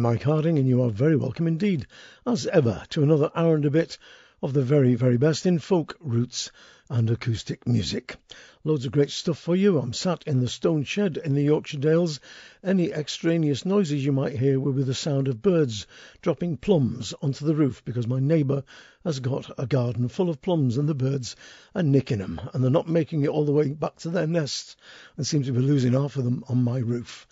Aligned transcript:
I'm 0.00 0.04
Mike 0.04 0.22
Harding, 0.22 0.58
and 0.58 0.66
you 0.66 0.82
are 0.82 0.88
very 0.88 1.14
welcome 1.14 1.46
indeed, 1.46 1.86
as 2.26 2.46
ever, 2.46 2.84
to 2.88 3.02
another 3.02 3.30
hour 3.34 3.54
and 3.54 3.66
a 3.66 3.70
bit 3.70 3.98
of 4.42 4.54
the 4.54 4.62
very, 4.62 4.94
very 4.94 5.18
best 5.18 5.44
in 5.44 5.58
folk, 5.58 5.94
roots, 6.00 6.50
and 6.88 7.10
acoustic 7.10 7.66
music. 7.66 8.16
Loads 8.64 8.86
of 8.86 8.92
great 8.92 9.10
stuff 9.10 9.38
for 9.38 9.54
you. 9.54 9.78
I'm 9.78 9.92
sat 9.92 10.24
in 10.26 10.40
the 10.40 10.48
stone 10.48 10.84
shed 10.84 11.18
in 11.22 11.34
the 11.34 11.42
Yorkshire 11.42 11.80
Dales. 11.80 12.18
Any 12.64 12.90
extraneous 12.90 13.66
noises 13.66 14.02
you 14.02 14.10
might 14.10 14.38
hear 14.38 14.58
will 14.58 14.72
be 14.72 14.84
the 14.84 14.94
sound 14.94 15.28
of 15.28 15.42
birds 15.42 15.86
dropping 16.22 16.56
plums 16.56 17.12
onto 17.20 17.44
the 17.44 17.54
roof 17.54 17.84
because 17.84 18.06
my 18.06 18.20
neighbour 18.20 18.64
has 19.04 19.20
got 19.20 19.50
a 19.58 19.66
garden 19.66 20.08
full 20.08 20.30
of 20.30 20.40
plums 20.40 20.78
and 20.78 20.88
the 20.88 20.94
birds 20.94 21.36
are 21.74 21.82
nicking 21.82 22.20
them 22.20 22.40
and 22.54 22.64
they're 22.64 22.70
not 22.70 22.88
making 22.88 23.22
it 23.22 23.28
all 23.28 23.44
the 23.44 23.52
way 23.52 23.68
back 23.68 23.96
to 23.96 24.08
their 24.08 24.26
nests 24.26 24.76
and 25.18 25.26
seem 25.26 25.42
to 25.42 25.52
be 25.52 25.60
losing 25.60 25.92
half 25.92 26.16
of 26.16 26.24
them 26.24 26.42
on 26.48 26.64
my 26.64 26.78
roof. 26.78 27.26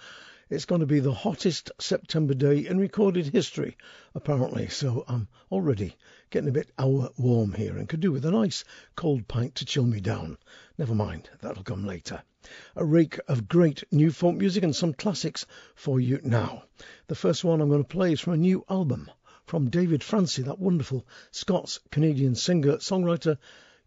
It's 0.51 0.65
going 0.65 0.81
to 0.81 0.87
be 0.87 1.01
the 1.01 1.13
hottest 1.13 1.71
September 1.79 2.33
day 2.33 2.67
in 2.67 2.79
recorded 2.79 3.27
history, 3.27 3.77
apparently, 4.15 4.69
so 4.69 5.05
I'm 5.07 5.29
already 5.53 5.95
getting 6.31 6.49
a 6.49 6.53
bit 6.53 6.73
hour 6.79 7.11
warm 7.19 7.53
here 7.53 7.77
and 7.77 7.87
could 7.87 8.01
do 8.01 8.13
with 8.13 8.25
a 8.25 8.31
nice 8.31 8.65
cold 8.97 9.29
pint 9.29 9.57
to 9.57 9.67
chill 9.67 9.85
me 9.85 10.01
down. 10.01 10.39
Never 10.79 10.95
mind, 10.95 11.29
that'll 11.43 11.65
come 11.65 11.85
later. 11.85 12.23
A 12.77 12.83
rake 12.83 13.21
of 13.29 13.47
great 13.47 13.85
new 13.93 14.11
folk 14.11 14.37
music 14.37 14.65
and 14.65 14.75
some 14.75 14.95
classics 14.95 15.45
for 15.75 16.01
you 16.01 16.19
now. 16.23 16.63
The 17.09 17.15
first 17.15 17.45
one 17.45 17.61
I'm 17.61 17.69
going 17.69 17.85
to 17.85 17.87
play 17.87 18.13
is 18.13 18.21
from 18.21 18.33
a 18.33 18.39
new 18.39 18.65
album 18.71 19.11
from 19.45 19.69
David 19.69 20.03
Francey, 20.03 20.41
that 20.45 20.59
wonderful 20.59 21.07
Scots 21.31 21.79
Canadian 21.91 22.35
singer 22.35 22.79
songwriter. 22.79 23.37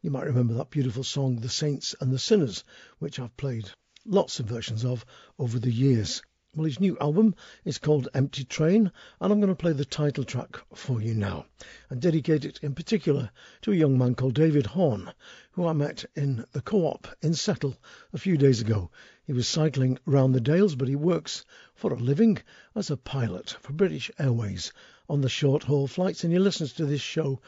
You 0.04 0.12
might 0.12 0.28
remember 0.28 0.54
that 0.54 0.70
beautiful 0.70 1.04
song, 1.04 1.38
The 1.38 1.50
Saints 1.50 1.96
and 2.00 2.12
the 2.12 2.20
Sinners, 2.20 2.64
which 3.00 3.20
I've 3.20 3.36
played 3.36 3.68
lots 4.06 4.40
of 4.40 4.46
versions 4.46 4.86
of 4.86 5.04
over 5.40 5.58
the 5.58 5.72
years. 5.72 6.22
Well, 6.54 6.66
his 6.66 6.82
new 6.82 6.98
album 7.00 7.36
is 7.64 7.78
called 7.78 8.10
Empty 8.14 8.44
Train, 8.44 8.92
and 9.22 9.32
I'm 9.32 9.40
going 9.40 9.54
to 9.54 9.56
play 9.56 9.72
the 9.72 9.86
title 9.86 10.26
track 10.26 10.58
for 10.76 11.02
you 11.02 11.14
now 11.14 11.46
and 11.90 12.02
dedicate 12.02 12.44
it 12.44 12.60
in 12.62 12.76
particular 12.76 13.32
to 13.62 13.72
a 13.72 13.76
young 13.76 13.98
man 13.98 14.16
called 14.16 14.34
David 14.34 14.66
Horn, 14.66 15.14
who 15.52 15.66
I 15.66 15.72
met 15.72 16.04
in 16.14 16.44
the 16.52 16.62
co 16.62 16.88
op 16.88 17.08
in 17.22 17.36
Settle 17.36 17.78
a 18.12 18.18
few 18.18 18.36
days 18.36 18.60
ago. 18.60 18.92
He 19.24 19.32
was 19.32 19.48
cycling 19.48 19.98
round 20.06 20.36
the 20.36 20.42
Dales, 20.42 20.76
but 20.76 20.90
he 20.90 20.96
works 20.98 21.46
for 21.74 21.94
a 21.94 21.98
living 21.98 22.40
as 22.76 22.92
a 22.92 22.98
pilot 22.98 23.56
for 23.62 23.72
British 23.72 24.12
Airways 24.20 24.74
on 25.08 25.22
the 25.22 25.30
short 25.30 25.64
haul 25.64 25.88
flights, 25.88 26.26
and 26.26 26.34
he 26.34 26.40
listens 26.40 26.74
to 26.74 26.86
this 26.86 27.00
show 27.00 27.40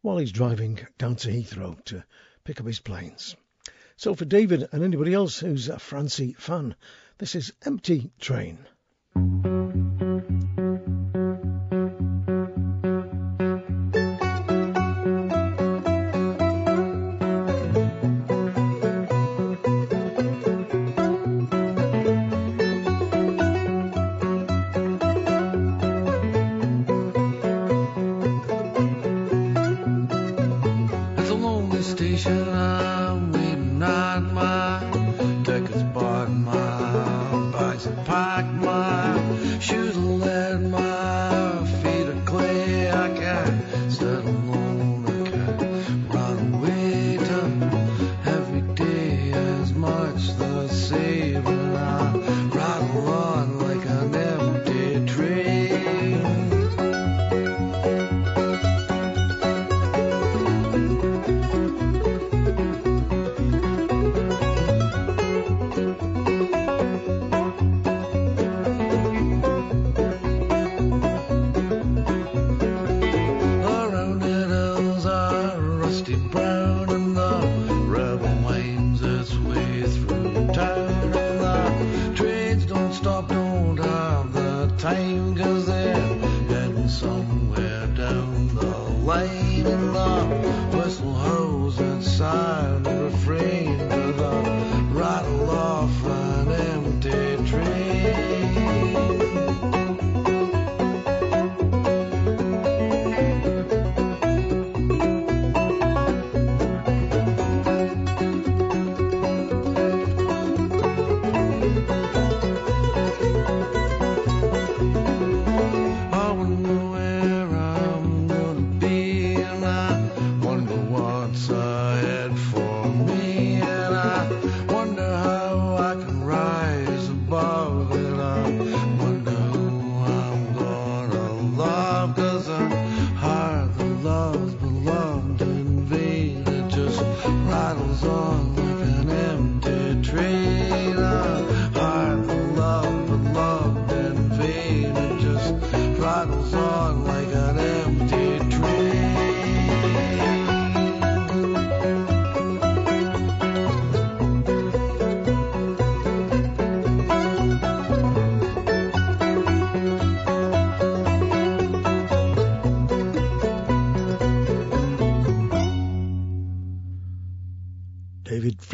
while 0.00 0.16
he's 0.16 0.32
driving 0.32 0.78
down 0.96 1.16
to 1.16 1.28
Heathrow 1.28 1.84
to 1.84 2.04
pick 2.42 2.58
up 2.58 2.66
his 2.66 2.80
planes. 2.80 3.36
So, 3.98 4.14
for 4.14 4.24
David 4.24 4.66
and 4.72 4.82
anybody 4.82 5.12
else 5.12 5.40
who's 5.40 5.68
a 5.68 5.78
Francey 5.78 6.32
fan, 6.32 6.74
this 7.18 7.34
is 7.34 7.52
Empty 7.64 8.10
Train. 8.20 8.58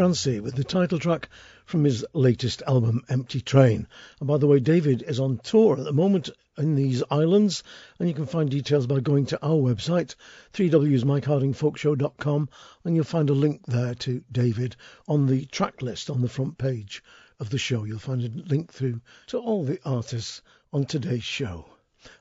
With 0.02 0.56
the 0.56 0.64
title 0.64 0.99
track 0.99 1.28
from 1.64 1.84
his 1.84 2.04
latest 2.12 2.60
album, 2.66 3.04
Empty 3.08 3.40
Train. 3.40 3.87
And 4.19 4.26
by 4.26 4.37
the 4.37 4.49
way, 4.49 4.58
David 4.58 5.04
is 5.06 5.20
on 5.20 5.38
tour 5.38 5.78
at 5.78 5.84
the 5.84 5.93
moment 5.93 6.28
in 6.58 6.75
these 6.75 7.04
islands, 7.08 7.62
and 8.00 8.08
you 8.08 8.14
can 8.14 8.26
find 8.26 8.50
details 8.50 8.88
by 8.88 8.99
going 8.99 9.26
to 9.26 9.40
our 9.40 9.54
website, 9.54 10.16
3wsmikehardingfolkshow.com, 10.54 12.49
and 12.82 12.96
you'll 12.96 13.04
find 13.04 13.31
a 13.31 13.32
link 13.32 13.64
there 13.66 13.94
to 13.94 14.25
David 14.32 14.75
on 15.06 15.26
the 15.26 15.44
track 15.44 15.82
list 15.82 16.10
on 16.10 16.20
the 16.20 16.28
front 16.28 16.58
page 16.58 17.05
of 17.38 17.50
the 17.50 17.58
show. 17.58 17.84
You'll 17.84 18.00
find 18.00 18.25
a 18.25 18.28
link 18.52 18.72
through 18.72 19.02
to 19.28 19.38
all 19.38 19.62
the 19.62 19.78
artists 19.84 20.43
on 20.72 20.84
today's 20.84 21.22
show. 21.22 21.66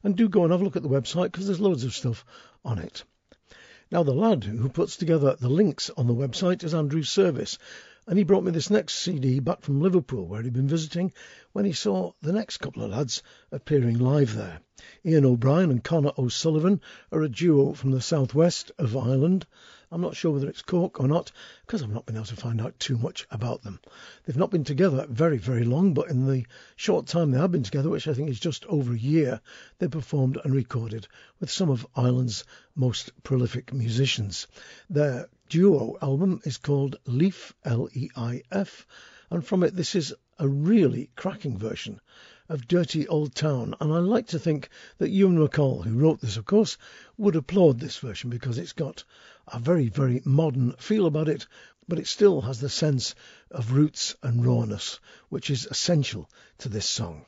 And 0.04 0.16
do 0.16 0.30
go 0.30 0.44
and 0.44 0.52
have 0.52 0.62
a 0.62 0.64
look 0.64 0.76
at 0.76 0.84
the 0.84 0.88
website 0.88 1.32
because 1.32 1.48
there's 1.48 1.60
loads 1.60 1.84
of 1.84 1.96
stuff 1.96 2.26
on 2.64 2.78
it. 2.78 3.06
Now, 3.94 4.04
the 4.04 4.14
lad 4.14 4.46
who 4.46 4.70
puts 4.70 4.96
together 4.96 5.36
the 5.36 5.50
links 5.50 5.90
on 5.98 6.08
the 6.08 6.16
website 6.16 6.64
is 6.64 6.74
Andrew 6.74 7.04
Service, 7.04 7.58
and 8.08 8.18
he 8.18 8.24
brought 8.24 8.46
me 8.46 8.52
this 8.52 8.70
next 8.70 8.94
CD 8.94 9.42
back 9.42 9.64
from 9.64 9.82
Liverpool, 9.82 10.28
where 10.28 10.42
he'd 10.42 10.54
been 10.54 10.66
visiting, 10.66 11.12
when 11.52 11.66
he 11.66 11.74
saw 11.74 12.14
the 12.22 12.32
next 12.32 12.60
couple 12.60 12.84
of 12.84 12.92
lads 12.92 13.22
appearing 13.52 14.00
live 14.00 14.34
there. 14.34 14.62
Ian 15.06 15.26
O'Brien 15.26 15.72
and 15.72 15.84
Conor 15.84 16.14
O'Sullivan 16.18 16.80
are 17.12 17.22
a 17.22 17.28
duo 17.28 17.74
from 17.74 17.92
the 17.92 18.00
southwest 18.00 18.72
of 18.80 18.96
Ireland, 18.96 19.46
I'm 19.94 20.00
not 20.00 20.16
sure 20.16 20.32
whether 20.32 20.48
it's 20.48 20.62
Cork 20.62 21.02
or 21.02 21.08
not 21.10 21.34
because 21.66 21.84
I've 21.84 21.90
not 21.90 22.06
been 22.06 22.16
able 22.16 22.26
to 22.28 22.36
find 22.38 22.62
out 22.62 22.80
too 22.80 22.98
much 22.98 23.28
about 23.30 23.62
them. 23.64 23.82
They've 24.24 24.38
not 24.38 24.50
been 24.50 24.64
together 24.64 25.06
very, 25.10 25.38
very 25.38 25.66
long, 25.66 25.94
but 25.94 26.10
in 26.10 26.26
the 26.26 26.46
short 26.78 27.08
time 27.08 27.32
they 27.32 27.38
have 27.38 27.52
been 27.52 27.64
together, 27.64 27.90
which 27.90 28.08
I 28.08 28.14
think 28.14 28.30
is 28.30 28.40
just 28.40 28.66
over 28.68 28.94
a 28.94 28.98
year, 28.98 29.42
they 29.80 29.90
performed 29.90 30.38
and 30.42 30.56
recorded 30.56 31.10
with 31.42 31.52
some 31.52 31.70
of 31.70 31.86
Ireland's 31.94 32.46
most 32.74 33.12
prolific 33.24 33.74
musicians. 33.74 34.48
Their 34.90 35.28
duo 35.50 35.98
album 36.02 36.40
is 36.46 36.58
called 36.58 36.96
Leif, 37.06 37.54
L 37.66 37.90
E 37.94 38.10
I 38.16 38.44
F, 38.50 38.88
and 39.30 39.46
from 39.46 39.62
it 39.62 39.76
this 39.76 39.96
is 39.96 40.14
a 40.40 40.48
really 40.48 41.10
cracking 41.18 41.58
version 41.58 42.00
of 42.48 42.68
Dirty 42.68 43.08
Old 43.08 43.34
Town, 43.34 43.76
and 43.80 43.94
I 43.94 44.00
like 44.00 44.28
to 44.28 44.40
think 44.40 44.70
that 44.98 45.10
Ewan 45.10 45.38
MacColl, 45.38 45.86
who 45.86 45.98
wrote 45.98 46.20
this, 46.20 46.36
of 46.36 46.46
course, 46.46 46.78
would 47.18 47.36
applaud 47.36 47.80
this 47.80 47.98
version 48.00 48.30
because 48.30 48.58
it's 48.58 48.74
got 48.74 49.06
a 49.54 49.60
very, 49.60 49.90
very 49.90 50.22
modern 50.24 50.72
feel 50.74 51.06
about 51.06 51.28
it, 51.28 51.46
but 51.88 52.00
it 52.00 52.08
still 52.08 52.42
has 52.42 52.60
the 52.60 52.70
sense 52.70 53.16
of 53.50 53.74
roots 53.74 54.16
and 54.24 54.46
rawness, 54.46 55.00
which 55.30 55.50
is 55.50 55.66
essential 55.66 56.30
to 56.58 56.70
this 56.70 56.86
song. 56.86 57.28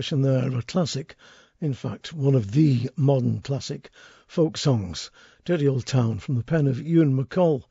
Version 0.00 0.22
there, 0.22 0.56
a 0.56 0.62
classic. 0.62 1.14
In 1.60 1.74
fact, 1.74 2.14
one 2.14 2.34
of 2.34 2.52
the 2.52 2.88
modern 2.96 3.42
classic 3.42 3.90
folk 4.26 4.56
songs, 4.56 5.10
Dirty 5.44 5.68
Old 5.68 5.84
Town, 5.84 6.18
from 6.18 6.36
the 6.36 6.42
pen 6.42 6.66
of 6.66 6.80
Ewan 6.80 7.14
MacColl. 7.14 7.64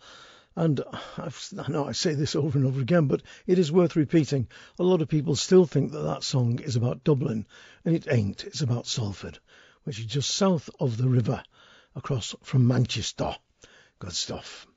And 0.55 0.79
uh, 0.79 1.00
I've, 1.17 1.50
I 1.57 1.71
know 1.71 1.88
I 1.88 1.93
say 1.93 2.13
this 2.13 2.36
over 2.36 2.59
and 2.59 2.67
over 2.67 2.81
again, 2.81 3.07
but 3.07 3.24
it 3.48 3.57
is 3.57 3.71
worth 3.71 3.95
repeating. 3.95 4.48
A 4.77 4.83
lot 4.83 5.01
of 5.01 5.07
people 5.07 5.36
still 5.36 5.65
think 5.65 5.91
that 5.91 6.03
that 6.03 6.24
song 6.24 6.59
is 6.59 6.75
about 6.75 7.03
Dublin, 7.03 7.48
and 7.83 7.95
it 7.95 8.05
ain't. 8.07 8.43
It's 8.43 8.62
about 8.62 8.86
Salford, 8.86 9.39
which 9.86 9.98
is 9.98 10.05
just 10.05 10.29
south 10.29 10.69
of 10.79 10.98
the 10.98 11.09
river, 11.09 11.41
across 11.95 12.36
from 12.43 12.67
Manchester. 12.67 13.36
Good 13.98 14.13
stuff. 14.13 14.67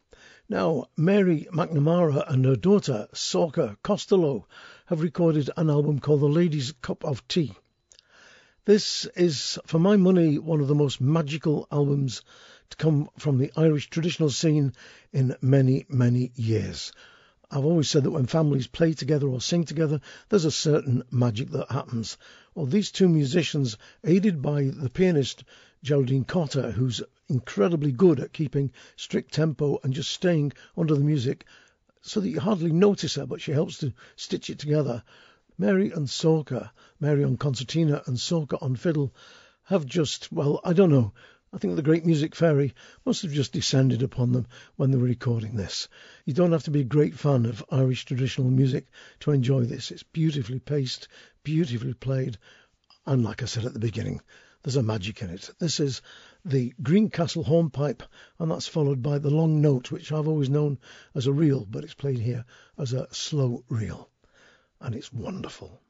Now, 0.48 0.86
Mary 0.96 1.48
McNamara 1.52 2.24
and 2.32 2.46
her 2.46 2.56
daughter, 2.56 3.08
Sorcha 3.12 3.76
Costello, 3.82 4.48
have 4.92 5.00
recorded 5.00 5.48
an 5.56 5.70
album 5.70 5.98
called 5.98 6.20
The 6.20 6.26
Lady's 6.26 6.72
Cup 6.82 7.02
of 7.02 7.26
Tea. 7.26 7.54
This 8.66 9.06
is, 9.16 9.58
for 9.64 9.78
my 9.78 9.96
money, 9.96 10.38
one 10.38 10.60
of 10.60 10.68
the 10.68 10.74
most 10.74 11.00
magical 11.00 11.66
albums 11.72 12.20
to 12.68 12.76
come 12.76 13.08
from 13.18 13.38
the 13.38 13.50
Irish 13.56 13.88
traditional 13.88 14.28
scene 14.28 14.74
in 15.10 15.34
many, 15.40 15.86
many 15.88 16.30
years. 16.34 16.92
I've 17.50 17.64
always 17.64 17.88
said 17.88 18.04
that 18.04 18.10
when 18.10 18.26
families 18.26 18.66
play 18.66 18.92
together 18.92 19.28
or 19.28 19.40
sing 19.40 19.64
together, 19.64 19.98
there's 20.28 20.44
a 20.44 20.50
certain 20.50 21.04
magic 21.10 21.48
that 21.52 21.70
happens 21.70 22.18
Well, 22.54 22.66
these 22.66 22.92
two 22.92 23.08
musicians, 23.08 23.78
aided 24.04 24.42
by 24.42 24.64
the 24.64 24.90
pianist 24.90 25.42
Geraldine 25.82 26.24
Cotter, 26.24 26.70
who's 26.70 27.00
incredibly 27.30 27.92
good 27.92 28.20
at 28.20 28.34
keeping 28.34 28.70
strict 28.96 29.32
tempo 29.32 29.78
and 29.82 29.94
just 29.94 30.10
staying 30.10 30.52
under 30.76 30.94
the 30.94 31.00
music 31.00 31.46
so 32.02 32.20
that 32.20 32.28
you 32.28 32.40
hardly 32.40 32.72
notice 32.72 33.14
her, 33.14 33.26
but 33.26 33.40
she 33.40 33.52
helps 33.52 33.78
to 33.78 33.92
stitch 34.16 34.50
it 34.50 34.58
together. 34.58 35.02
Mary 35.56 35.90
and 35.90 36.08
Sorcha, 36.08 36.70
Mary 37.00 37.24
on 37.24 37.36
concertina 37.36 38.02
and 38.06 38.16
Sorcha 38.16 38.60
on 38.60 38.76
fiddle, 38.76 39.14
have 39.64 39.86
just, 39.86 40.30
well, 40.32 40.60
I 40.64 40.72
don't 40.72 40.90
know, 40.90 41.12
I 41.54 41.58
think 41.58 41.76
the 41.76 41.82
Great 41.82 42.06
Music 42.06 42.34
Fairy 42.34 42.74
must 43.04 43.22
have 43.22 43.32
just 43.32 43.52
descended 43.52 44.02
upon 44.02 44.32
them 44.32 44.46
when 44.76 44.90
they 44.90 44.96
were 44.96 45.04
recording 45.04 45.54
this. 45.54 45.86
You 46.24 46.32
don't 46.32 46.52
have 46.52 46.64
to 46.64 46.70
be 46.70 46.80
a 46.80 46.84
great 46.84 47.14
fan 47.14 47.44
of 47.44 47.64
Irish 47.70 48.06
traditional 48.06 48.50
music 48.50 48.86
to 49.20 49.32
enjoy 49.32 49.64
this. 49.64 49.90
It's 49.90 50.02
beautifully 50.02 50.60
paced, 50.60 51.08
beautifully 51.44 51.94
played, 51.94 52.38
and 53.06 53.22
like 53.22 53.42
I 53.42 53.46
said 53.46 53.66
at 53.66 53.74
the 53.74 53.78
beginning, 53.78 54.22
there's 54.62 54.76
a 54.76 54.82
magic 54.82 55.20
in 55.20 55.30
it. 55.30 55.50
This 55.58 55.78
is 55.78 56.00
the 56.44 56.72
Greencastle 56.82 57.44
hornpipe, 57.44 58.02
and 58.38 58.50
that's 58.50 58.66
followed 58.66 59.02
by 59.02 59.18
the 59.18 59.30
long 59.30 59.60
note, 59.60 59.90
which 59.90 60.10
I've 60.12 60.28
always 60.28 60.50
known 60.50 60.78
as 61.14 61.26
a 61.26 61.32
reel, 61.32 61.64
but 61.64 61.84
it's 61.84 61.94
played 61.94 62.18
here 62.18 62.44
as 62.78 62.92
a 62.92 63.06
slow 63.12 63.64
reel, 63.68 64.08
and 64.80 64.94
it's 64.94 65.12
wonderful. 65.12 65.80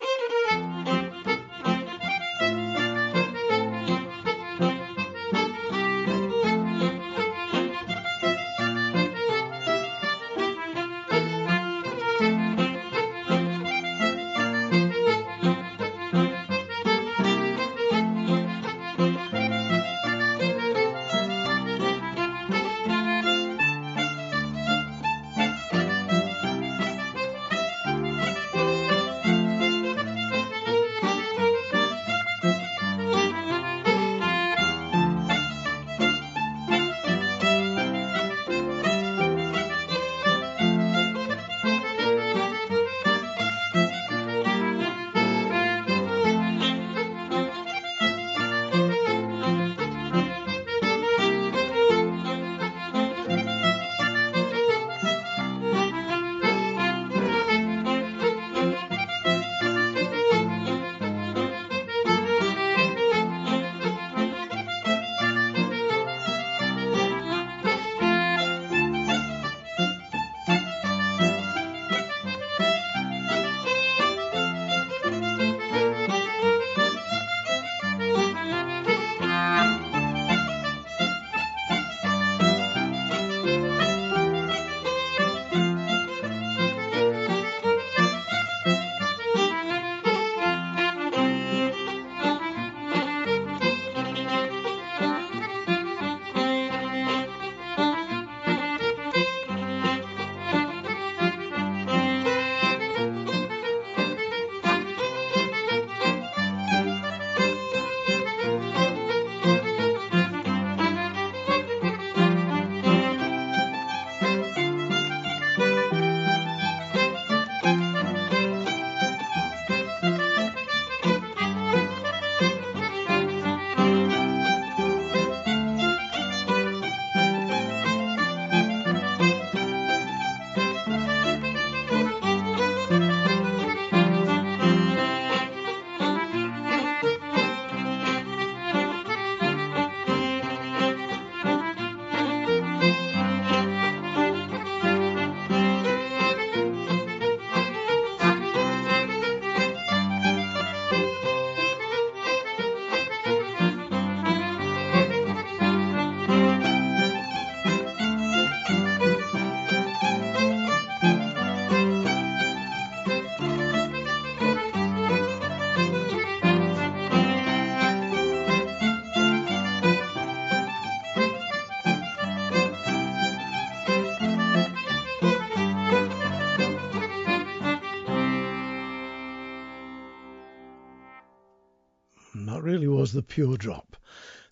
Pure 183.32 183.56
drop. 183.56 183.96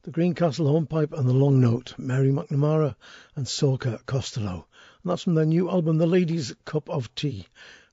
The 0.05 0.11
Greencastle 0.11 0.67
hornpipe 0.67 1.13
and 1.13 1.29
the 1.29 1.35
long 1.35 1.61
note, 1.61 1.93
Mary 1.99 2.31
McNamara 2.31 2.95
and 3.37 3.45
Sorcha 3.45 4.01
Costello. 4.07 4.67
And 5.03 5.13
that's 5.13 5.25
from 5.25 5.35
their 5.35 5.45
new 5.45 5.69
album, 5.69 5.99
The 5.99 6.07
Lady's 6.07 6.55
Cup 6.65 6.89
of 6.89 7.15
Tea. 7.15 7.47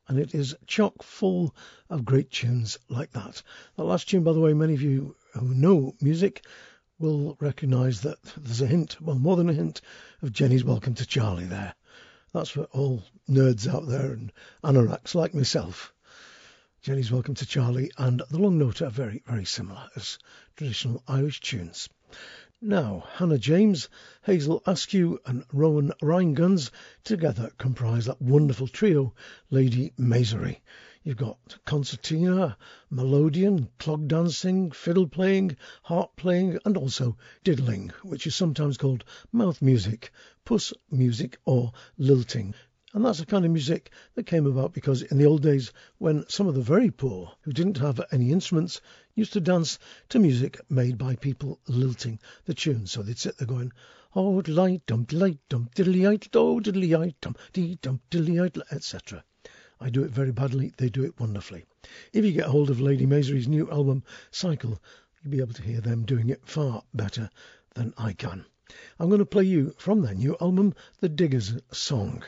And 0.08 0.18
it 0.18 0.34
is 0.34 0.56
chock 0.66 1.04
full 1.04 1.54
of 1.90 2.06
great 2.06 2.32
tunes 2.32 2.78
like 2.88 3.12
that. 3.12 3.44
That 3.76 3.84
last 3.84 4.08
tune, 4.08 4.24
by 4.24 4.32
the 4.32 4.40
way, 4.40 4.54
many 4.54 4.76
of 4.76 4.82
you 4.82 5.18
who 5.34 5.54
know 5.54 5.94
music 6.00 6.46
will 7.00 7.36
recognise 7.42 8.00
that 8.04 8.20
there's 8.38 8.62
a 8.62 8.66
hint, 8.66 8.96
well, 9.02 9.20
more 9.20 9.36
than 9.36 9.50
a 9.50 9.54
hint, 9.54 9.82
of 10.22 10.32
Jenny's 10.32 10.64
Welcome 10.64 10.94
to 10.94 11.06
Charlie 11.06 11.48
there. 11.48 11.76
That's 12.34 12.52
for 12.52 12.64
all 12.72 13.04
nerds 13.30 13.68
out 13.68 13.90
there 13.90 14.14
and 14.14 14.32
anoraks 14.64 15.16
like 15.16 15.34
myself. 15.34 15.94
Jenny's 16.80 17.12
Welcome 17.12 17.34
to 17.36 17.46
Charlie 17.46 17.92
and 17.98 18.22
The 18.30 18.38
Long 18.38 18.60
Note 18.60 18.82
are 18.82 18.90
very, 18.90 19.24
very 19.26 19.46
similar 19.46 19.90
as 19.96 20.20
traditional 20.56 21.04
Irish 21.08 21.42
tunes. 21.42 21.90
Now, 22.62 23.04
Hannah 23.14 23.40
James, 23.40 23.90
Hazel 24.24 24.62
Askew, 24.66 25.20
and 25.26 25.44
Rowan 25.52 25.92
Rheingans 26.02 26.72
together 27.04 27.52
comprise 27.58 28.06
that 28.06 28.22
wonderful 28.22 28.68
trio, 28.68 29.14
Lady 29.50 29.92
Maisery. 29.98 30.62
You've 31.04 31.18
got 31.18 31.58
concertina, 31.66 32.58
melodeon, 32.92 33.70
clog 33.80 34.08
dancing, 34.08 34.72
fiddle 34.72 35.08
playing, 35.08 35.58
harp 35.84 36.16
playing, 36.16 36.60
and 36.64 36.78
also 36.78 37.18
diddling, 37.44 37.92
which 38.04 38.28
is 38.28 38.36
sometimes 38.36 38.78
called 38.78 39.04
mouth 39.32 39.62
music, 39.62 40.12
puss 40.46 40.74
music, 40.92 41.38
or 41.44 41.74
lilting. 41.98 42.54
And 42.94 43.04
that's 43.04 43.20
the 43.20 43.26
kind 43.26 43.44
of 43.44 43.52
music 43.52 43.92
that 44.16 44.26
came 44.26 44.46
about 44.46 44.72
because 44.72 45.02
in 45.02 45.18
the 45.18 45.26
old 45.26 45.42
days, 45.42 45.74
when 45.98 46.28
some 46.30 46.48
of 46.48 46.56
the 46.56 46.62
very 46.62 46.90
poor, 46.90 47.34
who 47.42 47.52
didn't 47.52 47.80
have 47.80 48.00
any 48.14 48.32
instruments, 48.32 48.80
used 49.14 49.34
to 49.34 49.42
dance 49.42 49.78
to 50.08 50.20
music 50.20 50.62
made 50.70 50.98
by 50.98 51.18
people 51.18 51.60
lilting 51.68 52.18
the 52.46 52.54
tunes. 52.54 52.94
So 52.94 53.04
they'd 53.04 53.20
sit 53.20 53.38
there 53.38 53.46
going, 53.46 53.74
oh, 54.16 54.42
light 54.48 54.86
dum 54.86 55.06
light 55.12 55.40
dum 55.50 55.70
diddly 55.76 56.08
ite 56.10 56.32
do 56.32 56.40
oh, 56.40 56.60
diddly 56.62 57.14
dum 57.20 57.36
dee 57.52 57.78
dum 57.82 58.00
diddly 58.10 58.64
etc. 58.72 59.26
I 59.82 59.90
do 59.90 60.04
it 60.04 60.12
very 60.12 60.32
badly, 60.32 60.74
they 60.78 60.88
do 60.90 61.04
it 61.04 61.20
wonderfully. 61.20 61.66
If 62.14 62.24
you 62.24 62.32
get 62.32 62.48
hold 62.48 62.70
of 62.70 62.80
Lady 62.80 63.06
Maisery's 63.06 63.50
new 63.50 63.70
album, 63.70 64.04
Cycle, 64.32 64.82
you'll 65.22 65.32
be 65.32 65.42
able 65.42 65.54
to 65.56 65.62
hear 65.62 65.82
them 65.82 66.06
doing 66.06 66.30
it 66.30 66.48
far 66.48 66.84
better 66.94 67.30
than 67.76 67.94
I 67.98 68.14
can. 68.14 68.46
I'm 68.98 69.10
going 69.10 69.20
to 69.20 69.26
play 69.26 69.44
you 69.44 69.76
from 69.78 70.02
their 70.02 70.16
new 70.16 70.38
album, 70.40 70.74
The 71.02 71.10
Diggers 71.10 71.54
Song. 71.72 72.24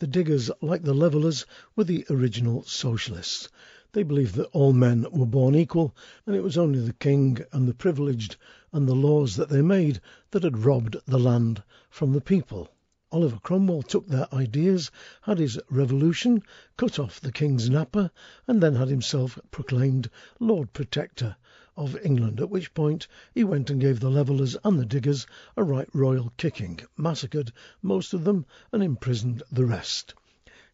The 0.00 0.08
Diggers, 0.08 0.50
like 0.60 0.82
the 0.82 0.92
Levellers, 0.92 1.46
were 1.76 1.84
the 1.84 2.04
original 2.10 2.64
socialists. 2.64 3.48
They 3.92 4.02
believed 4.02 4.34
that 4.34 4.46
all 4.46 4.72
men 4.72 5.06
were 5.12 5.24
born 5.24 5.54
equal, 5.54 5.94
and 6.26 6.34
it 6.34 6.42
was 6.42 6.58
only 6.58 6.80
the 6.80 6.94
king 6.94 7.38
and 7.52 7.68
the 7.68 7.74
privileged 7.74 8.34
and 8.72 8.88
the 8.88 8.94
laws 8.96 9.36
that 9.36 9.50
they 9.50 9.62
made 9.62 10.00
that 10.32 10.42
had 10.42 10.58
robbed 10.64 10.96
the 11.06 11.20
land 11.20 11.62
from 11.90 12.12
the 12.12 12.20
people. 12.20 12.72
Oliver 13.12 13.38
Cromwell 13.38 13.82
took 13.84 14.08
their 14.08 14.26
ideas, 14.34 14.90
had 15.22 15.38
his 15.38 15.60
revolution, 15.70 16.42
cut 16.76 16.98
off 16.98 17.20
the 17.20 17.30
king's 17.30 17.70
napper, 17.70 18.10
and 18.48 18.60
then 18.60 18.74
had 18.74 18.88
himself 18.88 19.38
proclaimed 19.52 20.10
Lord 20.40 20.72
Protector 20.72 21.36
of 21.76 21.98
England, 22.04 22.40
at 22.40 22.50
which 22.50 22.74
point 22.74 23.06
he 23.34 23.44
went 23.44 23.70
and 23.70 23.80
gave 23.80 24.00
the 24.00 24.10
Levellers 24.10 24.56
and 24.64 24.78
the 24.78 24.86
Diggers 24.86 25.26
a 25.56 25.64
right 25.64 25.88
royal 25.92 26.32
kicking, 26.36 26.80
massacred 26.96 27.52
most 27.82 28.14
of 28.14 28.24
them, 28.24 28.46
and 28.72 28.82
imprisoned 28.82 29.42
the 29.50 29.64
rest. 29.64 30.14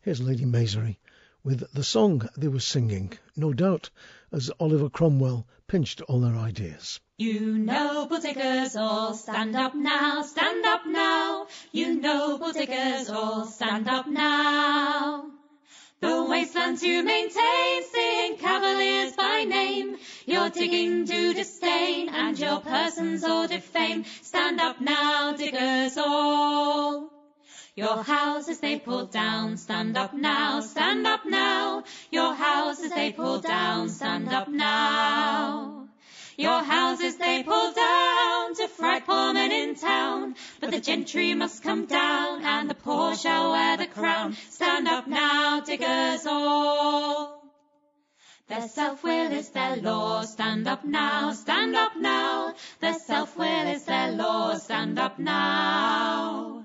Here's 0.02 0.20
Lady 0.20 0.44
Maisery 0.44 0.98
with 1.42 1.72
the 1.72 1.84
song 1.84 2.28
they 2.36 2.48
were 2.48 2.60
singing, 2.60 3.12
no 3.34 3.52
doubt 3.52 3.88
as 4.30 4.50
Oliver 4.60 4.90
Cromwell 4.90 5.46
pinched 5.66 6.02
all 6.02 6.20
their 6.20 6.36
ideas. 6.36 7.00
You 7.16 7.58
noble 7.58 8.18
diggers 8.18 8.76
all 8.76 9.14
stand 9.14 9.56
up 9.56 9.74
now, 9.74 10.22
stand 10.22 10.64
up 10.66 10.86
now. 10.86 11.46
You 11.72 12.00
noble 12.00 12.52
diggers 12.52 13.08
all 13.08 13.46
stand 13.46 13.88
up 13.88 14.06
now. 14.06 15.30
The 16.00 16.24
wasteland 16.24 16.80
you 16.80 17.02
maintain, 17.02 17.82
sing 17.82 18.36
cavaliers 18.38 19.12
by 19.16 19.44
name. 19.44 19.98
Your 20.24 20.48
digging 20.48 21.04
do 21.04 21.34
disdain, 21.34 22.08
and 22.08 22.38
your 22.38 22.60
persons 22.60 23.22
all 23.22 23.46
defame. 23.46 24.04
Stand 24.22 24.60
up 24.62 24.80
now, 24.80 25.34
diggers 25.36 25.98
all. 25.98 27.10
Your 27.76 28.02
houses 28.02 28.60
they 28.60 28.78
pull 28.78 29.06
down, 29.06 29.58
stand 29.58 29.98
up 29.98 30.14
now, 30.14 30.60
stand 30.60 31.06
up 31.06 31.26
now. 31.26 31.84
Your 32.10 32.34
houses 32.34 32.90
they 32.92 33.12
pull 33.12 33.40
down, 33.40 33.90
stand 33.90 34.28
up 34.28 34.48
now. 34.48 35.79
Your 36.40 36.62
houses 36.62 37.18
they 37.18 37.42
pull 37.42 37.72
down 37.74 38.54
to 38.54 38.66
fright 38.68 39.04
poor 39.04 39.34
men 39.34 39.52
in 39.52 39.74
town. 39.74 40.36
But 40.58 40.70
the 40.70 40.80
gentry 40.80 41.34
must 41.34 41.62
come 41.62 41.84
down 41.84 42.42
and 42.42 42.70
the 42.70 42.74
poor 42.74 43.14
shall 43.14 43.52
wear 43.52 43.76
the 43.76 43.86
crown. 43.86 44.34
Stand 44.48 44.88
up 44.88 45.06
now, 45.06 45.60
diggers 45.60 46.24
all. 46.26 47.42
Their 48.48 48.66
self-will 48.68 49.32
is 49.32 49.50
their 49.50 49.76
law. 49.76 50.22
Stand 50.22 50.66
up 50.66 50.82
now, 50.82 51.32
stand 51.34 51.76
up 51.76 51.92
now. 51.98 52.54
Their 52.80 52.94
self-will 52.94 53.66
is 53.76 53.84
their 53.84 54.12
law. 54.12 54.54
Stand 54.54 54.98
up 54.98 55.18
now. 55.18 56.59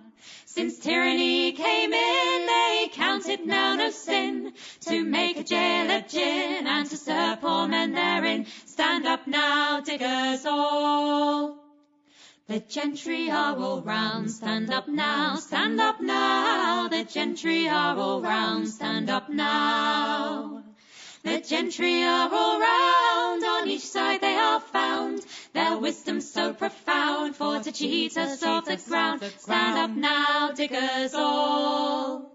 Since 0.56 0.80
tyranny 0.80 1.52
came 1.52 1.92
in, 1.92 2.46
they 2.46 2.90
count 2.94 3.28
it 3.28 3.46
now 3.46 3.76
no 3.76 3.90
sin 3.90 4.54
to 4.88 5.04
make 5.04 5.38
a 5.38 5.44
jail 5.44 5.92
of 5.92 6.08
gin 6.08 6.66
and 6.66 6.90
to 6.90 6.96
serve 6.96 7.42
poor 7.42 7.68
men 7.68 7.92
therein. 7.92 8.46
Stand 8.66 9.06
up 9.06 9.28
now, 9.28 9.82
diggers 9.82 10.46
all. 10.46 11.58
The 12.48 12.62
gentry 12.62 13.30
are 13.30 13.58
all 13.58 13.82
round, 13.82 14.32
stand 14.32 14.72
up 14.72 14.88
now, 14.88 15.36
stand 15.36 15.82
up 15.82 16.00
now. 16.00 16.88
The 16.88 17.04
gentry 17.04 17.68
are 17.68 17.98
all 17.98 18.22
round, 18.22 18.70
stand 18.70 19.10
up 19.10 19.28
now. 19.28 20.45
The 21.26 21.40
gentry 21.40 22.04
are 22.04 22.30
all 22.32 22.60
round, 22.60 23.44
on 23.44 23.68
each 23.68 23.88
side 23.88 24.22
they 24.22 24.36
are 24.36 24.60
found. 24.60 25.26
Their 25.54 25.76
wisdom 25.80 26.22
so 26.22 26.54
profound, 26.54 27.36
for 27.36 27.60
to 27.60 27.72
cheat 27.72 28.16
us 28.16 28.44
off 28.44 28.66
the 28.66 28.78
ground. 28.88 29.24
Stand 29.40 29.76
up 29.80 29.90
now, 29.90 30.52
diggers 30.52 31.16
all. 31.16 32.30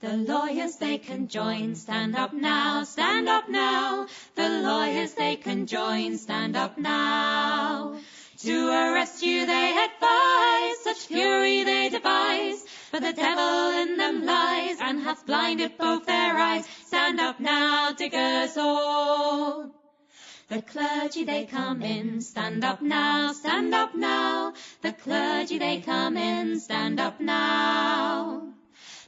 The 0.00 0.14
lawyers 0.14 0.76
they 0.76 0.98
can 0.98 1.26
join, 1.26 1.74
stand 1.74 2.14
up 2.14 2.34
now, 2.34 2.84
stand 2.84 3.30
up 3.30 3.48
now. 3.48 4.06
The 4.34 4.60
lawyers 4.60 5.14
they 5.14 5.36
can 5.36 5.66
join, 5.66 6.18
stand 6.18 6.54
up 6.54 6.76
now. 6.76 7.96
To 8.40 8.68
arrest 8.68 9.22
you 9.22 9.46
they 9.46 9.86
advise, 9.86 10.82
such 10.82 11.06
fury 11.06 11.64
they 11.64 11.88
devise. 11.88 12.62
But 12.90 13.02
the 13.04 13.14
devil 13.14 13.70
in 13.80 13.96
them 13.96 14.26
lies, 14.26 14.76
and 14.80 15.00
hath 15.00 15.24
blinded 15.24 15.78
both 15.78 16.04
their 16.04 16.36
eyes. 16.36 16.66
Stand 17.02 17.18
up 17.18 17.40
now, 17.40 17.90
diggers 17.90 18.56
all. 18.56 19.72
The 20.48 20.62
clergy 20.62 21.24
they 21.24 21.46
come 21.46 21.82
in, 21.82 22.20
stand 22.20 22.64
up 22.64 22.80
now, 22.80 23.32
stand 23.32 23.74
up 23.74 23.92
now. 23.96 24.52
The 24.82 24.92
clergy 24.92 25.58
they 25.58 25.80
come 25.80 26.16
in, 26.16 26.60
stand 26.60 27.00
up 27.00 27.20
now. 27.20 28.54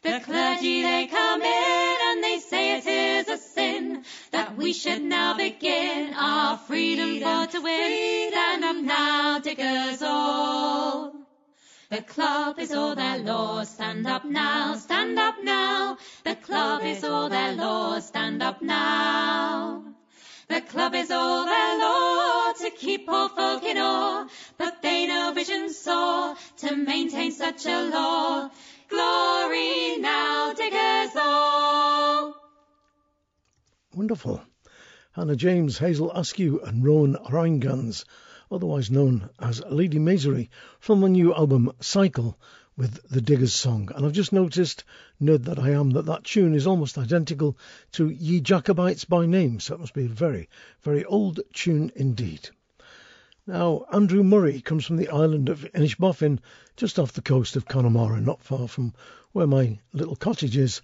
The 0.03 0.21
clergy 0.25 0.83
they 0.83 1.07
come 1.07 1.41
in 1.41 1.97
and 2.09 2.25
they 2.25 2.41
say 2.41 2.79
it 2.79 2.87
is 2.89 3.29
a 3.29 3.39
sin 3.39 4.03
that 4.33 4.57
we 4.57 4.73
should 4.73 5.03
now 5.03 5.37
begin 5.37 6.15
our 6.15 6.59
freedom 6.59 7.21
for 7.21 7.47
to 7.53 7.61
win. 7.61 8.33
Stand 8.33 8.65
up 8.65 8.77
now, 8.77 9.39
diggers 9.39 10.03
all. 10.03 11.14
The 11.95 12.03
club 12.03 12.59
is 12.59 12.73
all 12.73 12.97
their 12.97 13.19
laws. 13.19 13.69
Stand 13.69 14.05
up 14.09 14.25
now, 14.25 14.75
stand 14.75 15.17
up 15.17 15.37
now. 15.45 15.97
The 16.25 16.35
club 16.35 16.83
is 16.83 17.05
all 17.05 17.29
their 17.29 17.53
laws. 17.55 18.09
Stand 18.09 18.43
up 18.43 18.61
now. 18.61 19.85
The 20.49 20.61
club 20.63 20.97
is 20.97 21.13
all 21.13 21.45
their 21.45 21.79
law 21.79 22.53
to 22.55 22.71
keep 22.71 23.07
poor 23.07 23.29
folk 23.29 23.63
in 23.63 23.79
awe, 23.79 24.27
but 24.59 24.83
they 24.83 25.07
no 25.07 25.33
vision 25.35 25.73
saw 25.73 26.35
to 26.57 26.75
maintain 26.75 27.31
such 27.31 27.65
a 27.67 27.83
law. 27.83 28.51
Glory 28.89 29.97
now, 29.99 30.53
diggers 30.53 31.15
all. 31.15 32.35
Wonderful. 33.95 34.43
Hannah 35.13 35.37
James, 35.37 35.79
Hazel 35.79 36.11
Askew, 36.11 36.59
and 36.59 36.85
Rowan 36.85 37.17
Rheingans 37.31 38.05
otherwise 38.55 38.89
known 38.89 39.29
as 39.41 39.61
Lady 39.69 39.99
Maisery, 39.99 40.49
from 40.79 41.01
the 41.01 41.09
new 41.09 41.35
album 41.35 41.73
Cycle 41.81 42.39
with 42.77 43.03
the 43.09 43.21
Diggers 43.21 43.53
song. 43.53 43.91
And 43.95 44.07
I've 44.07 44.13
just 44.13 44.33
noticed, 44.33 44.85
nerd 45.21 45.45
that 45.47 45.59
I 45.59 45.71
am, 45.71 45.91
that 45.91 46.07
that 46.07 46.23
tune 46.23 46.55
is 46.55 46.67
almost 46.67 46.97
identical 46.97 47.59
to 47.93 48.09
Ye 48.09 48.41
Jacobites 48.41 49.05
by 49.05 49.27
name, 49.27 49.59
so 49.59 49.75
it 49.75 49.81
must 49.81 49.93
be 49.93 50.05
a 50.05 50.09
very, 50.09 50.49
very 50.83 51.05
old 51.05 51.41
tune 51.53 51.91
indeed. 51.97 52.49
Now, 53.45 53.87
Andrew 53.93 54.23
Murray 54.23 54.61
comes 54.61 54.87
from 54.87 54.99
the 54.99 55.09
island 55.09 55.49
of 55.49 55.69
Inishbofin, 55.75 56.39
just 56.77 56.99
off 56.99 57.13
the 57.13 57.23
coast 57.23 57.57
of 57.57 57.67
Connemara, 57.67 58.21
not 58.21 58.43
far 58.43 58.69
from 58.69 58.95
where 59.33 59.49
my 59.49 59.81
little 59.93 60.17
cottage 60.17 60.57
is 60.57 60.81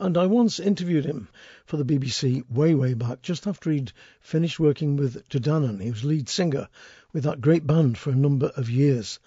and 0.00 0.16
I 0.16 0.24
once 0.24 0.58
interviewed 0.58 1.04
him 1.04 1.28
for 1.66 1.76
the 1.76 1.84
BBC 1.84 2.50
way, 2.50 2.74
way 2.74 2.94
back, 2.94 3.20
just 3.20 3.46
after 3.46 3.70
he'd 3.70 3.92
finished 4.22 4.58
working 4.58 4.96
with 4.96 5.28
De 5.28 5.38
Dannan. 5.38 5.82
He 5.82 5.90
was 5.90 6.04
lead 6.04 6.26
singer 6.26 6.68
with 7.12 7.24
that 7.24 7.40
great 7.40 7.66
band 7.66 7.98
for 7.98 8.10
a 8.10 8.14
number 8.14 8.52
of 8.56 8.70
years. 8.70 9.18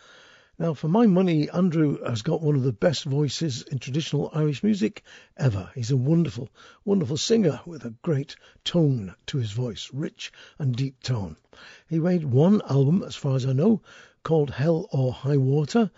Now, 0.60 0.76
for 0.76 0.88
my 0.88 1.08
money, 1.08 1.50
Andrew 1.50 1.98
has 2.06 2.22
got 2.22 2.42
one 2.42 2.56
of 2.56 2.64
the 2.64 2.72
best 2.72 3.06
voices 3.06 3.64
in 3.64 3.80
traditional 3.80 4.30
Irish 4.34 4.62
music 4.64 5.04
ever. 5.36 5.72
He's 5.74 5.90
a 5.90 5.98
wonderful, 5.98 6.50
wonderful 6.86 7.18
singer 7.18 7.60
with 7.66 7.84
a 7.84 7.96
great 8.04 8.36
tone 8.64 9.16
to 9.26 9.40
his 9.40 9.52
voice, 9.52 9.90
rich 9.92 10.32
and 10.60 10.76
deep 10.76 11.02
tone. 11.02 11.38
He 11.90 12.00
made 12.00 12.24
one 12.24 12.62
album, 12.70 13.02
as 13.02 13.16
far 13.16 13.36
as 13.36 13.46
I 13.46 13.54
know, 13.54 13.82
called 14.24 14.52
Hell 14.52 14.88
or 14.92 15.12
High 15.12 15.38
Water, 15.38 15.90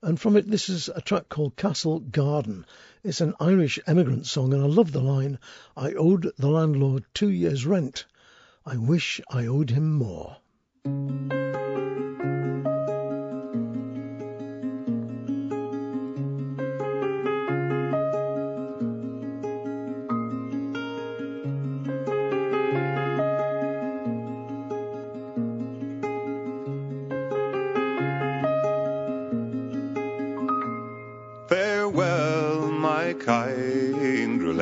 and 0.00 0.20
from 0.20 0.36
it, 0.36 0.48
this 0.48 0.68
is 0.68 0.88
a 0.94 1.00
track 1.00 1.28
called 1.28 1.56
Castle 1.56 1.98
Garden. 1.98 2.64
It's 3.02 3.20
an 3.20 3.34
Irish 3.40 3.80
emigrant 3.86 4.26
song, 4.26 4.54
and 4.54 4.62
I 4.62 4.66
love 4.66 4.92
the 4.92 5.00
line 5.02 5.38
I 5.76 5.92
owed 5.94 6.32
the 6.38 6.50
landlord 6.50 7.04
two 7.14 7.30
years' 7.30 7.66
rent. 7.66 8.04
I 8.64 8.76
wish 8.76 9.20
I 9.28 9.46
owed 9.46 9.70
him 9.70 9.92
more. 9.92 10.36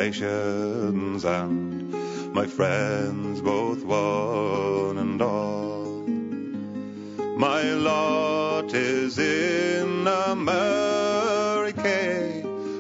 Relations 0.02 1.24
and 1.24 2.35
my 2.35 2.46
friends 2.46 3.40
both 3.40 3.85
one 3.85 4.98
and 4.98 5.22
all. 5.22 5.31
My 7.62 7.75
lot 7.75 8.75
is 8.75 9.20
in 9.20 10.09
America, 10.09 11.79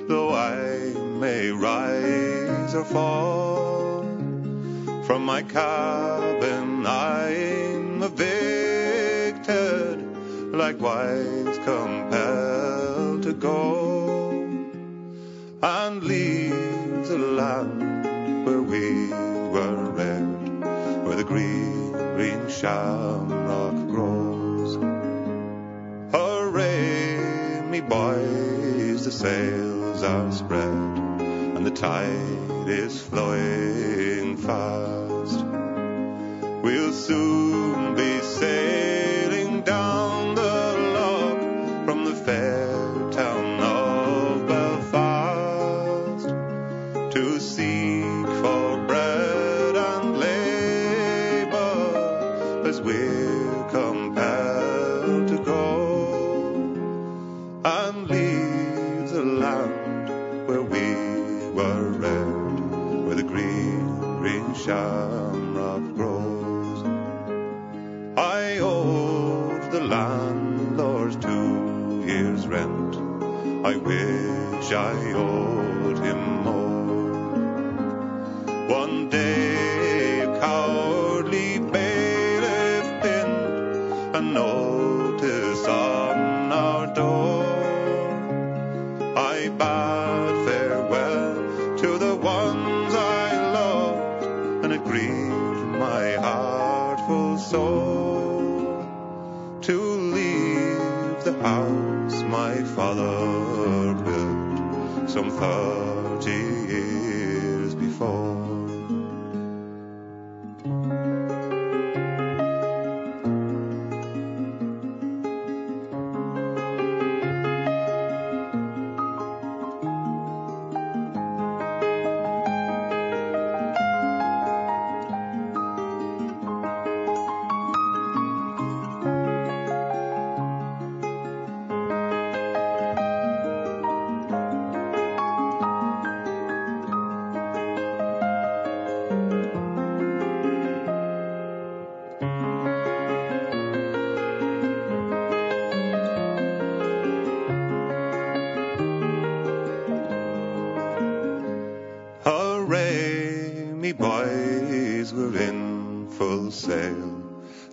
though 0.08 0.34
I 0.34 0.92
may 1.20 1.52
rise 1.52 2.74
or 2.74 2.84
fall. 2.84 4.02
From 5.06 5.24
my 5.24 5.44
cabin 5.44 6.84
I'm 6.84 8.02
evicted, 8.02 10.02
likewise 10.52 11.58
compelled 11.58 13.22
to 13.22 13.34
go 13.34 14.40
and 15.62 16.02
leave 16.02 17.06
the 17.06 17.18
land 17.18 18.44
where 18.44 18.62
we 18.62 19.10
were 19.54 19.92
reared, 19.92 20.64
where 21.04 21.14
the 21.14 21.22
green, 21.22 21.92
green 22.16 22.50
shamrock 22.50 23.81
boys, 27.88 29.04
the 29.04 29.10
sails 29.10 30.02
are 30.02 30.32
spread, 30.32 30.68
and 31.56 31.66
the 31.66 31.70
tide 31.70 32.68
is 32.68 33.00
flowing 33.02 34.36
fast. 34.36 35.44
We'll 36.62 36.92
soon 36.92 37.51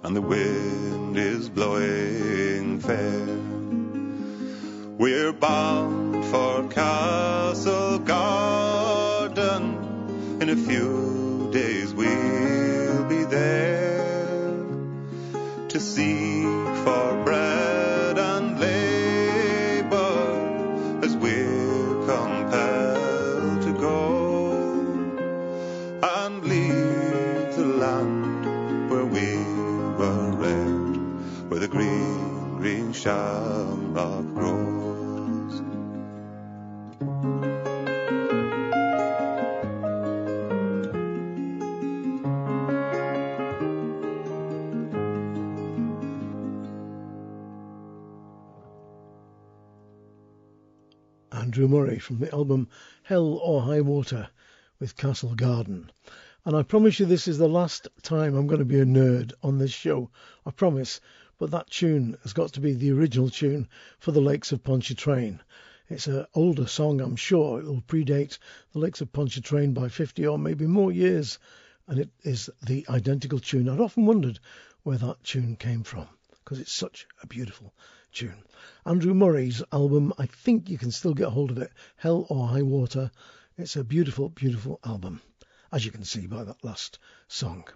and 0.09 0.17
the 0.17 0.21
wind 0.21 0.38
Andrew 51.49 51.67
Murray 51.67 51.97
from 51.97 52.19
the 52.19 52.31
album 52.31 52.67
Hell 53.01 53.33
or 53.33 53.63
High 53.63 53.81
Water 53.81 54.29
with 54.77 54.95
Castle 54.95 55.33
Garden. 55.33 55.91
And 56.45 56.55
I 56.55 56.61
promise 56.61 56.99
you 56.99 57.07
this 57.07 57.27
is 57.27 57.39
the 57.39 57.49
last 57.49 57.87
time 58.03 58.35
I'm 58.35 58.45
going 58.45 58.59
to 58.59 58.65
be 58.65 58.79
a 58.79 58.85
nerd 58.85 59.33
on 59.41 59.57
this 59.57 59.71
show. 59.71 60.11
I 60.45 60.51
promise. 60.51 61.01
But 61.39 61.49
that 61.49 61.71
tune 61.71 62.15
has 62.21 62.33
got 62.33 62.53
to 62.53 62.59
be 62.59 62.73
the 62.73 62.91
original 62.91 63.31
tune 63.31 63.67
for 63.97 64.11
the 64.11 64.21
Lakes 64.21 64.51
of 64.51 64.63
Pontchartrain. 64.63 65.39
It's 65.89 66.05
an 66.05 66.27
older 66.35 66.67
song, 66.67 67.01
I'm 67.01 67.15
sure. 67.15 67.59
It 67.59 67.65
will 67.65 67.81
predate 67.81 68.37
the 68.73 68.77
Lakes 68.77 69.01
of 69.01 69.11
Pontchartrain 69.11 69.73
by 69.73 69.89
50 69.89 70.27
or 70.27 70.37
maybe 70.37 70.67
more 70.67 70.91
years. 70.91 71.39
And 71.87 71.97
it 71.97 72.11
is 72.21 72.51
the 72.61 72.85
identical 72.89 73.39
tune. 73.39 73.67
I'd 73.67 73.79
often 73.79 74.05
wondered 74.05 74.39
where 74.83 74.99
that 74.99 75.23
tune 75.23 75.55
came 75.55 75.81
from 75.81 76.07
because 76.43 76.59
it's 76.59 76.71
such 76.71 77.07
a 77.23 77.25
beautiful 77.25 77.73
tune. 78.11 78.43
Andrew 78.85 79.13
Murray's 79.13 79.61
album, 79.71 80.13
I 80.17 80.25
think 80.25 80.69
you 80.69 80.77
can 80.77 80.91
still 80.91 81.13
get 81.13 81.29
hold 81.29 81.51
of 81.51 81.57
it, 81.57 81.71
Hell 81.95 82.25
or 82.29 82.47
High 82.47 82.61
Water. 82.61 83.11
It's 83.57 83.75
a 83.75 83.83
beautiful, 83.83 84.29
beautiful 84.29 84.79
album, 84.83 85.21
as 85.71 85.85
you 85.85 85.91
can 85.91 86.03
see 86.03 86.27
by 86.27 86.43
that 86.43 86.63
last 86.63 86.99
song. 87.27 87.67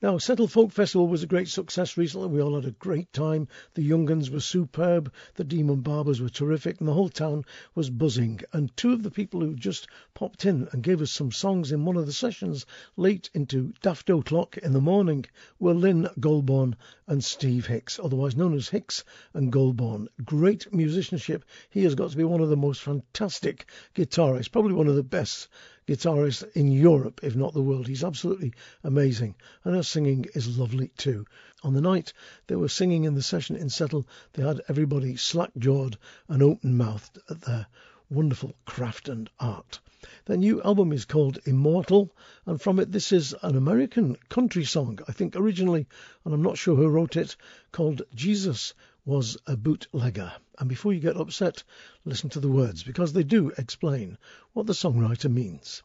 Now, 0.00 0.16
Settle 0.16 0.48
Folk 0.48 0.72
Festival 0.72 1.06
was 1.06 1.22
a 1.22 1.26
great 1.26 1.48
success 1.48 1.98
recently. 1.98 2.28
We 2.28 2.40
all 2.40 2.54
had 2.54 2.64
a 2.64 2.70
great 2.70 3.12
time. 3.12 3.46
The 3.74 3.82
Young 3.82 4.10
Uns 4.10 4.30
were 4.30 4.40
superb, 4.40 5.12
the 5.34 5.44
Demon 5.44 5.82
Barbers 5.82 6.18
were 6.18 6.30
terrific, 6.30 6.78
and 6.78 6.88
the 6.88 6.94
whole 6.94 7.10
town 7.10 7.44
was 7.74 7.90
buzzing. 7.90 8.40
And 8.54 8.74
two 8.74 8.94
of 8.94 9.02
the 9.02 9.10
people 9.10 9.40
who 9.40 9.54
just 9.54 9.86
popped 10.14 10.46
in 10.46 10.66
and 10.72 10.82
gave 10.82 11.02
us 11.02 11.10
some 11.10 11.30
songs 11.30 11.72
in 11.72 11.84
one 11.84 11.98
of 11.98 12.06
the 12.06 12.12
sessions 12.14 12.64
late 12.96 13.28
into 13.34 13.74
Daft 13.82 14.08
O'Clock 14.08 14.56
in 14.56 14.72
the 14.72 14.80
morning 14.80 15.26
were 15.58 15.74
Lynn 15.74 16.08
Goulbourne 16.18 16.76
and 17.06 17.22
Steve 17.22 17.66
Hicks, 17.66 18.00
otherwise 18.02 18.34
known 18.34 18.54
as 18.54 18.70
Hicks 18.70 19.04
and 19.34 19.52
Goulbourne. 19.52 20.08
Great 20.24 20.72
musicianship. 20.72 21.44
He 21.68 21.84
has 21.84 21.94
got 21.94 22.12
to 22.12 22.16
be 22.16 22.24
one 22.24 22.40
of 22.40 22.48
the 22.48 22.56
most 22.56 22.80
fantastic 22.80 23.68
guitarists, 23.94 24.50
probably 24.50 24.72
one 24.72 24.88
of 24.88 24.96
the 24.96 25.02
best 25.02 25.48
guitarist 25.86 26.50
in 26.54 26.70
Europe, 26.72 27.20
if 27.22 27.36
not 27.36 27.54
the 27.54 27.62
world. 27.62 27.86
He's 27.86 28.04
absolutely 28.04 28.52
amazing. 28.82 29.34
And 29.64 29.76
her 29.76 29.82
singing 29.82 30.26
is 30.34 30.58
lovely 30.58 30.88
too. 30.96 31.26
On 31.62 31.74
the 31.74 31.80
night 31.80 32.12
they 32.48 32.56
were 32.56 32.68
singing 32.68 33.04
in 33.04 33.14
the 33.14 33.22
session 33.22 33.56
in 33.56 33.68
Settle, 33.68 34.06
they 34.32 34.42
had 34.42 34.62
everybody 34.68 35.16
slack 35.16 35.50
jawed 35.58 35.96
and 36.28 36.42
open 36.42 36.76
mouthed 36.76 37.18
at 37.30 37.42
their 37.42 37.66
wonderful 38.10 38.54
craft 38.64 39.08
and 39.08 39.30
art. 39.40 39.80
Their 40.26 40.36
new 40.36 40.62
album 40.62 40.92
is 40.92 41.04
called 41.04 41.38
Immortal, 41.44 42.12
and 42.44 42.60
from 42.60 42.78
it, 42.78 42.92
this 42.92 43.12
is 43.12 43.34
an 43.42 43.56
American 43.56 44.16
country 44.28 44.64
song, 44.64 45.00
I 45.08 45.12
think 45.12 45.34
originally, 45.34 45.86
and 46.24 46.32
I'm 46.32 46.42
not 46.42 46.58
sure 46.58 46.76
who 46.76 46.88
wrote 46.88 47.16
it, 47.16 47.36
called 47.72 48.02
Jesus 48.14 48.74
was 49.06 49.38
a 49.46 49.56
bootlegger. 49.56 50.32
And 50.58 50.68
before 50.68 50.92
you 50.92 51.00
get 51.00 51.16
upset, 51.16 51.62
listen 52.04 52.28
to 52.30 52.40
the 52.40 52.50
words 52.50 52.82
because 52.82 53.12
they 53.12 53.22
do 53.22 53.52
explain 53.56 54.18
what 54.52 54.66
the 54.66 54.74
songwriter 54.74 55.32
means. 55.32 55.82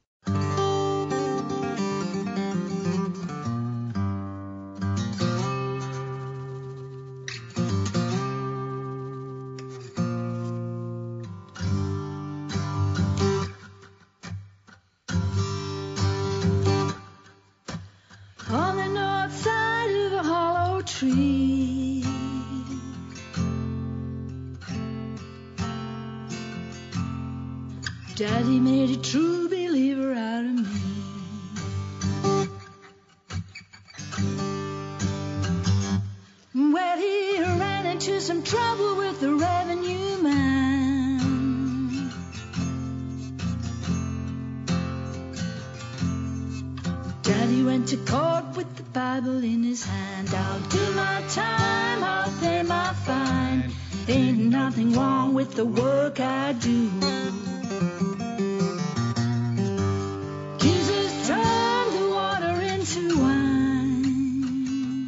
Ain't 54.11 54.39
nothing 54.39 54.91
wrong 54.91 55.33
with 55.33 55.55
the 55.55 55.63
work 55.63 56.19
I 56.19 56.51
do. 56.51 56.89
Jesus 60.57 61.27
turned 61.27 61.91
the 61.97 62.09
water 62.09 62.55
into 62.73 63.17
wine. 63.21 65.07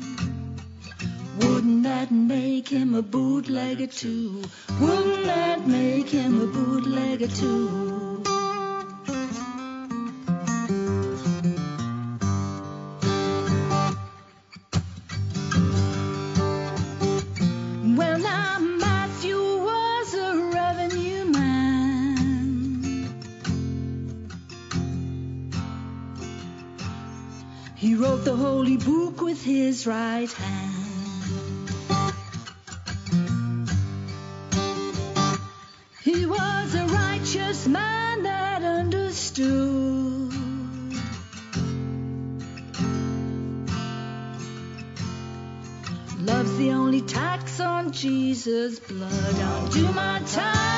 Wouldn't 1.40 1.84
that 1.84 2.12
make 2.12 2.70
him 2.70 2.96
a 2.96 3.02
bootlegger 3.02 3.88
too? 3.88 4.42
Wouldn't 4.80 5.26
that 5.26 5.68
make 5.68 6.08
him 6.08 6.42
a 6.42 6.48
bootlegger 6.48 7.28
too? 7.28 7.83
Right 29.86 30.32
hand. 30.32 31.72
He 36.02 36.26
was 36.26 36.76
a 36.76 36.86
righteous 36.86 37.68
man 37.68 38.24
that 38.24 38.64
understood. 38.64 40.34
Love's 46.20 46.58
the 46.58 46.72
only 46.72 47.02
tax 47.02 47.60
on 47.60 47.92
Jesus' 47.92 48.80
blood. 48.80 49.36
I'll 49.40 49.68
do 49.68 49.92
my 49.92 50.20
time, 50.26 50.73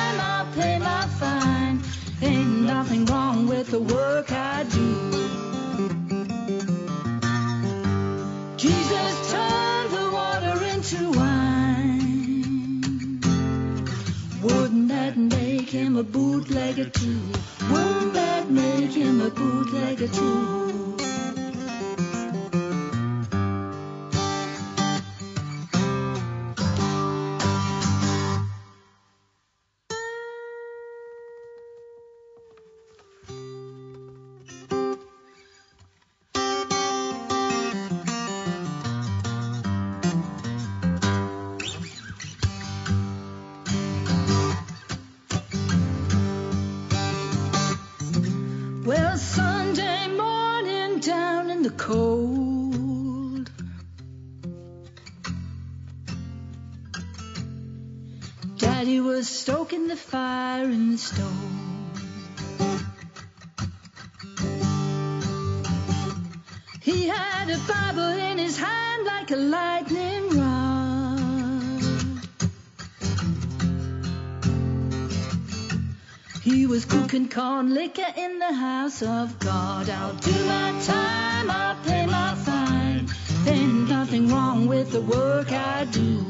corn 77.36 77.74
liquor 77.74 78.14
in 78.16 78.38
the 78.38 78.50
house 78.50 79.02
of 79.02 79.38
God. 79.38 79.90
I'll 79.90 80.14
do 80.14 80.32
my 80.46 80.72
time, 80.86 81.50
I'll 81.50 81.76
pay 81.84 82.06
my 82.06 82.34
fine. 82.34 83.10
Ain't 83.46 83.90
nothing 83.90 84.28
wrong 84.28 84.66
with 84.66 84.90
the 84.90 85.02
work 85.02 85.52
I 85.52 85.84
do. 85.84 86.24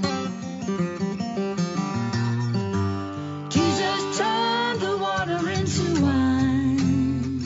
Jesus 3.56 4.18
turned 4.18 4.80
the 4.80 4.98
water 5.00 5.48
into 5.48 6.02
wine. 6.02 7.38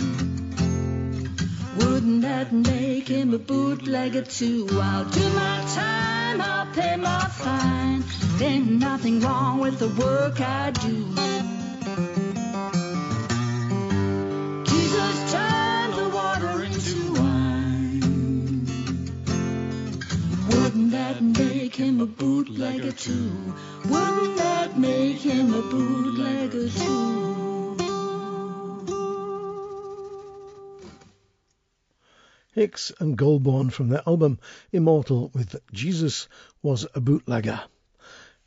Wouldn't 1.81 2.23
that 2.23 2.51
make 2.53 3.09
him 3.09 3.35
a 3.35 3.39
bootlegger 3.39 4.23
too? 4.23 4.69
I'll 4.73 5.05
do 5.05 5.29
my 5.35 5.57
time, 5.75 6.41
I'll 6.41 6.73
pay 6.73 6.97
my 6.97 7.27
fine. 7.29 8.05
Ain't 8.41 8.71
nothing 8.71 9.21
wrong 9.21 9.61
with 9.61 9.79
the 9.79 9.89
work 10.03 10.41
I 10.41 10.71
do. 10.71 12.30
That 21.21 21.39
make 21.39 21.77
him 21.77 22.01
a 22.01 22.07
bootlegger 22.07 22.93
too? 22.93 23.31
Wouldn't 23.85 24.39
that 24.39 24.79
make 24.79 25.19
him 25.19 25.53
a 25.53 25.61
bootlegger 25.61 26.71
too? 26.71 27.77
Hicks 32.55 32.91
and 32.99 33.19
Goulbourne 33.19 33.69
from 33.69 33.91
their 33.91 34.03
album 34.07 34.39
Immortal 34.73 35.31
with 35.35 35.57
Jesus 35.75 36.27
was 36.63 36.87
a 36.95 37.03
bootlegger. 37.03 37.65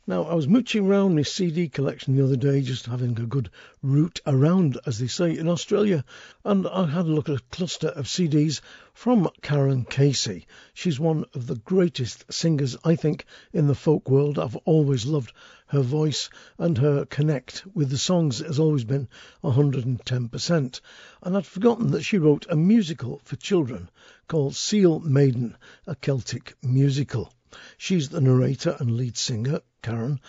Now, 0.06 0.24
I 0.24 0.34
was 0.34 0.46
mooching 0.46 0.86
around 0.86 1.16
my 1.16 1.22
CD 1.22 1.66
collection 1.66 2.14
the 2.14 2.22
other 2.22 2.36
day, 2.36 2.60
just 2.60 2.84
having 2.84 3.18
a 3.18 3.24
good 3.24 3.48
route 3.80 4.20
around, 4.26 4.78
as 4.84 4.98
they 4.98 5.06
say 5.06 5.34
in 5.34 5.48
Australia, 5.48 6.04
and 6.44 6.66
I 6.66 6.84
had 6.84 7.06
a 7.06 7.08
look 7.08 7.30
at 7.30 7.38
a 7.38 7.44
cluster 7.50 7.88
of 7.88 8.04
CDs 8.04 8.60
from 8.92 9.30
Karan 9.40 9.86
Casey. 9.86 10.46
She's 10.74 11.00
one 11.00 11.24
of 11.32 11.46
the 11.46 11.54
greatest 11.54 12.30
singers, 12.30 12.76
I 12.84 12.96
think, 12.96 13.24
in 13.54 13.66
the 13.66 13.74
folk 13.74 14.10
world. 14.10 14.38
I've 14.38 14.56
always 14.66 15.06
loved 15.06 15.32
her 15.68 15.80
voice, 15.80 16.28
and 16.58 16.76
her 16.76 17.06
connect 17.06 17.64
with 17.72 17.88
the 17.88 17.96
songs 17.96 18.40
has 18.40 18.58
always 18.58 18.84
been 18.84 19.08
110%. 19.42 20.80
And 21.22 21.34
I'd 21.34 21.46
forgotten 21.46 21.92
that 21.92 22.02
she 22.02 22.18
wrote 22.18 22.44
a 22.50 22.56
musical 22.56 23.22
for 23.24 23.36
children 23.36 23.88
called 24.28 24.54
Seal 24.54 25.00
Maiden, 25.00 25.56
a 25.86 25.94
Celtic 25.94 26.56
musical. 26.62 27.32
She's 27.78 28.08
the 28.08 28.20
narrator 28.20 28.76
and 28.80 28.96
lead 28.96 29.16
singer, 29.16 29.60
Karan. 29.82 30.20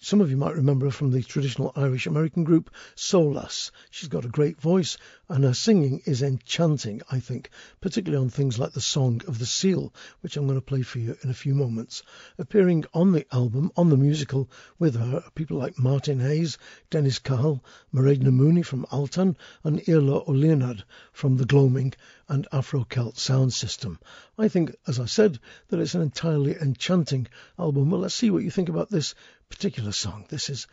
Some 0.00 0.20
of 0.20 0.30
you 0.30 0.36
might 0.36 0.56
remember 0.56 0.86
her 0.86 0.92
from 0.92 1.12
the 1.12 1.22
traditional 1.22 1.72
Irish 1.76 2.06
American 2.06 2.44
group 2.44 2.70
Solas. 2.94 3.70
She's 3.90 4.08
got 4.08 4.24
a 4.24 4.28
great 4.28 4.60
voice 4.60 4.98
and 5.28 5.42
her 5.44 5.54
singing 5.54 6.02
is 6.04 6.22
enchanting, 6.22 7.00
I 7.10 7.18
think, 7.18 7.48
particularly 7.80 8.22
on 8.22 8.28
things 8.28 8.58
like 8.58 8.72
the 8.72 8.80
Song 8.80 9.22
of 9.26 9.38
the 9.38 9.46
Seal, 9.46 9.92
which 10.20 10.36
I'm 10.36 10.46
going 10.46 10.58
to 10.58 10.64
play 10.64 10.82
for 10.82 10.98
you 10.98 11.16
in 11.22 11.30
a 11.30 11.34
few 11.34 11.54
moments. 11.54 12.02
Appearing 12.38 12.84
on 12.92 13.12
the 13.12 13.26
album, 13.34 13.72
on 13.74 13.88
the 13.88 13.96
musical, 13.96 14.50
with 14.78 14.96
her 14.96 15.22
are 15.24 15.30
people 15.30 15.56
like 15.56 15.78
Martin 15.78 16.20
Hayes, 16.20 16.58
Dennis 16.90 17.18
Cahill, 17.18 17.64
Mairead 17.92 18.22
Mooney 18.22 18.62
from 18.62 18.84
Altan, 18.92 19.34
and 19.62 19.80
Iarla 19.88 20.24
Ó 20.26 20.28
Lionáird 20.28 20.82
from 21.12 21.38
the 21.38 21.46
Gloaming 21.46 21.94
and 22.28 22.46
Afro 22.52 22.84
Celt 22.84 23.16
sound 23.16 23.54
system. 23.54 23.98
I 24.36 24.48
think, 24.48 24.76
as 24.86 25.00
I 25.00 25.06
said, 25.06 25.38
that 25.68 25.80
it's 25.80 25.94
an 25.94 26.02
entirely 26.02 26.54
enchanting 26.56 27.28
album. 27.58 27.90
Well, 27.90 28.02
let's 28.02 28.14
see 28.14 28.30
what 28.30 28.42
you 28.42 28.50
think 28.50 28.68
about 28.68 28.90
this 28.90 29.14
particular 29.48 29.92
song. 29.92 30.26
This 30.28 30.50
is, 30.50 30.66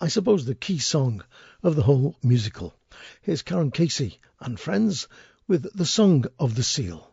I 0.00 0.06
suppose, 0.06 0.44
the 0.44 0.54
key 0.54 0.78
song 0.78 1.24
of 1.64 1.74
the 1.74 1.82
whole 1.82 2.14
musical. 2.22 2.74
Here's 3.22 3.42
Karan 3.42 3.70
Casey 3.70 4.18
and 4.40 4.58
friends 4.58 5.08
with 5.46 5.66
the 5.76 5.86
Song 5.86 6.24
of 6.38 6.54
the 6.54 6.62
Seal. 6.62 7.10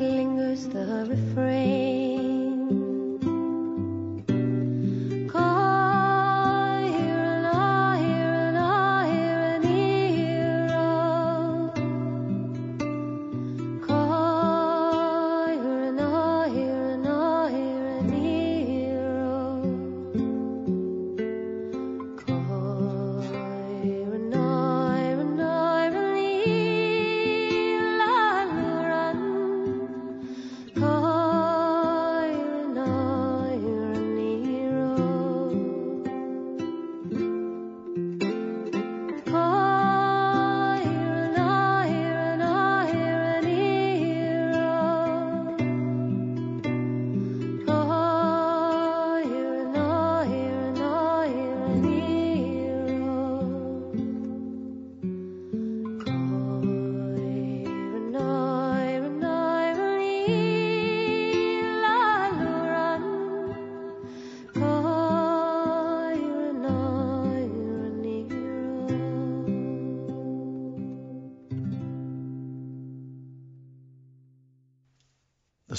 Yet 0.00 0.10
lingers 0.10 0.68
the 0.68 1.06
refrain. 1.08 2.03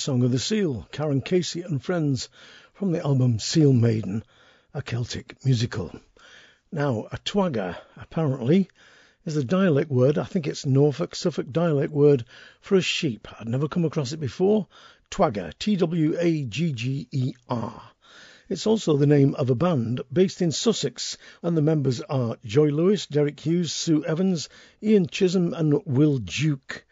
Song 0.06 0.22
of 0.22 0.32
the 0.32 0.38
Seal, 0.38 0.88
Karan 0.92 1.20
Casey 1.20 1.64
and 1.64 1.84
Friends, 1.84 2.30
from 2.76 2.92
the 2.92 3.04
album 3.04 3.40
Seal 3.40 3.74
Maiden, 3.74 4.24
a 4.72 4.80
Celtic 4.84 5.44
musical. 5.44 6.00
Now, 6.72 7.08
a 7.12 7.18
twagger, 7.18 7.76
apparently, 7.98 8.70
is 9.26 9.36
a 9.36 9.44
dialect 9.44 9.90
word, 9.90 10.20
I 10.20 10.26
think 10.26 10.46
it's 10.46 10.64
Norfolk 10.64 11.16
Suffolk 11.16 11.52
dialect 11.52 11.92
word 11.92 12.24
for 12.62 12.76
a 12.76 12.82
sheep. 12.82 13.28
I'd 13.40 13.50
never 13.50 13.68
come 13.68 13.84
across 13.84 14.12
it 14.12 14.20
before. 14.20 14.68
Twagger, 15.10 15.54
T 15.58 15.76
W 15.76 16.16
A 16.20 16.44
G 16.44 16.72
G 16.72 17.08
E 17.12 17.34
R. 17.50 17.82
It's 18.48 18.68
also 18.68 18.98
the 18.98 19.08
name 19.08 19.34
of 19.34 19.50
a 19.50 19.56
band 19.56 20.02
based 20.14 20.40
in 20.40 20.52
Sussex, 20.52 21.18
and 21.42 21.58
the 21.58 21.64
members 21.64 22.00
are 22.02 22.38
Joy 22.46 22.68
Lewis, 22.68 23.08
Derek 23.08 23.40
Hughes, 23.40 23.74
Sue 23.74 24.06
Evans, 24.06 24.50
Ian 24.84 25.08
Chisholm, 25.08 25.56
and 25.56 25.82
Will 25.84 26.20
Duke. 26.20 26.86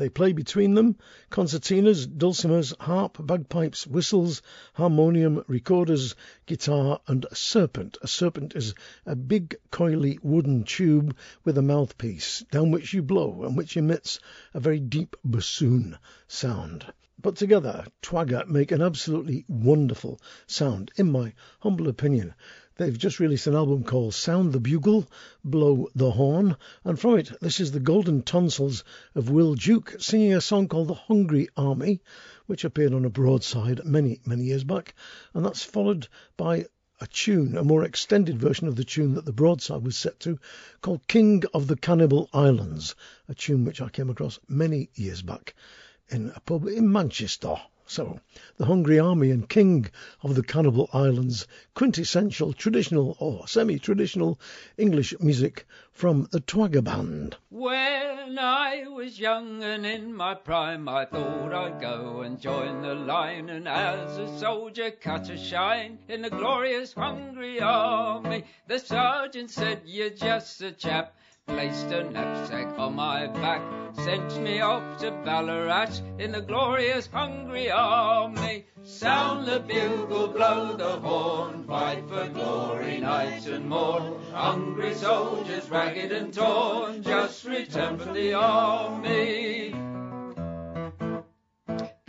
They 0.00 0.08
play 0.08 0.32
between 0.32 0.76
them 0.76 0.96
concertinas, 1.30 2.06
dulcimers, 2.06 2.72
harp, 2.80 3.18
bagpipes, 3.20 3.86
whistles, 3.86 4.40
harmonium, 4.72 5.44
recorders, 5.46 6.14
guitar, 6.46 7.02
and 7.06 7.26
a 7.30 7.34
serpent. 7.34 7.98
A 8.00 8.08
serpent 8.08 8.56
is 8.56 8.72
a 9.04 9.14
big, 9.14 9.56
coily 9.70 10.18
wooden 10.22 10.64
tube 10.64 11.14
with 11.44 11.58
a 11.58 11.62
mouthpiece 11.62 12.42
down 12.50 12.70
which 12.70 12.94
you 12.94 13.02
blow 13.02 13.42
and 13.42 13.58
which 13.58 13.76
emits 13.76 14.18
a 14.54 14.60
very 14.60 14.80
deep 14.80 15.16
bassoon 15.22 15.98
sound. 16.26 16.86
But 17.20 17.36
together, 17.36 17.84
Twagger 18.00 18.46
make 18.46 18.72
an 18.72 18.80
absolutely 18.80 19.44
wonderful 19.48 20.18
sound, 20.46 20.92
in 20.96 21.12
my 21.12 21.34
humble 21.58 21.88
opinion. 21.88 22.32
They've 22.80 22.96
just 22.96 23.20
released 23.20 23.46
an 23.46 23.54
album 23.54 23.84
called 23.84 24.14
Sound 24.14 24.54
the 24.54 24.58
Bugle, 24.58 25.06
Blow 25.44 25.90
the 25.94 26.12
Horn, 26.12 26.56
and 26.82 26.98
from 26.98 27.18
it, 27.18 27.30
this 27.42 27.60
is 27.60 27.72
the 27.72 27.78
Golden 27.78 28.22
Tonsils 28.22 28.84
of 29.14 29.28
Will 29.28 29.54
Duke 29.54 29.96
singing 29.98 30.32
a 30.32 30.40
song 30.40 30.66
called 30.66 30.88
The 30.88 30.94
Hungry 30.94 31.50
Army, 31.58 32.00
which 32.46 32.64
appeared 32.64 32.94
on 32.94 33.04
a 33.04 33.10
broadside 33.10 33.84
many, 33.84 34.22
many 34.24 34.44
years 34.44 34.64
back, 34.64 34.94
and 35.34 35.44
that's 35.44 35.62
followed 35.62 36.08
by 36.38 36.64
a 37.02 37.06
tune, 37.06 37.58
a 37.58 37.64
more 37.64 37.84
extended 37.84 38.40
version 38.40 38.66
of 38.66 38.76
the 38.76 38.84
tune 38.84 39.12
that 39.12 39.26
the 39.26 39.32
broadside 39.34 39.84
was 39.84 39.98
set 39.98 40.18
to, 40.20 40.38
called 40.80 41.06
King 41.06 41.42
of 41.52 41.66
the 41.66 41.76
Cannibal 41.76 42.30
Islands, 42.32 42.94
a 43.28 43.34
tune 43.34 43.66
which 43.66 43.82
I 43.82 43.90
came 43.90 44.08
across 44.08 44.38
many 44.48 44.88
years 44.94 45.20
back 45.20 45.54
in 46.08 46.32
a 46.34 46.40
pub 46.40 46.66
in 46.66 46.90
Manchester. 46.90 47.56
So, 47.92 48.20
the 48.56 48.66
Hungry 48.66 49.00
Army 49.00 49.32
and 49.32 49.48
King 49.48 49.90
of 50.22 50.36
the 50.36 50.44
Cannibal 50.44 50.88
Islands, 50.92 51.48
quintessential, 51.74 52.52
traditional 52.52 53.16
or 53.18 53.48
semi-traditional 53.48 54.38
English 54.78 55.12
music 55.18 55.66
from 55.90 56.28
the 56.30 56.38
Twagger 56.38 56.84
Band. 56.84 57.36
When 57.48 58.38
I 58.38 58.84
was 58.86 59.18
young 59.18 59.64
and 59.64 59.84
in 59.84 60.14
my 60.14 60.36
prime, 60.36 60.88
I 60.88 61.04
thought 61.04 61.52
I'd 61.52 61.80
go 61.80 62.20
and 62.20 62.40
join 62.40 62.82
the 62.82 62.94
line, 62.94 63.50
and 63.50 63.66
as 63.66 64.18
a 64.18 64.38
soldier 64.38 64.92
cut 64.92 65.28
a 65.28 65.36
shine 65.36 65.98
in 66.08 66.22
the 66.22 66.30
glorious 66.30 66.92
hungry 66.92 67.60
army. 67.60 68.44
The 68.68 68.78
sergeant 68.78 69.50
said, 69.50 69.82
You're 69.84 70.10
just 70.10 70.62
a 70.62 70.70
chap 70.70 71.16
placed 71.50 71.86
a 71.86 72.04
knapsack 72.04 72.78
on 72.78 72.94
my 72.94 73.26
back, 73.26 73.62
sent 73.92 74.40
me 74.40 74.60
off 74.60 74.98
to 74.98 75.10
Ballarat 75.24 76.00
in 76.18 76.32
the 76.32 76.40
glorious 76.40 77.06
hungry 77.06 77.70
army. 77.70 78.66
Sound 78.82 79.46
the 79.46 79.60
bugle, 79.60 80.28
blow 80.28 80.76
the 80.76 80.98
horn, 81.00 81.64
fight 81.64 82.08
for 82.08 82.28
glory 82.28 82.98
night 82.98 83.46
and 83.46 83.68
morn. 83.68 84.14
Hungry 84.32 84.94
soldiers, 84.94 85.68
ragged 85.68 86.12
and 86.12 86.32
torn, 86.32 87.02
just 87.02 87.44
returned 87.44 88.00
from 88.00 88.14
the 88.14 88.32
army. 88.32 89.89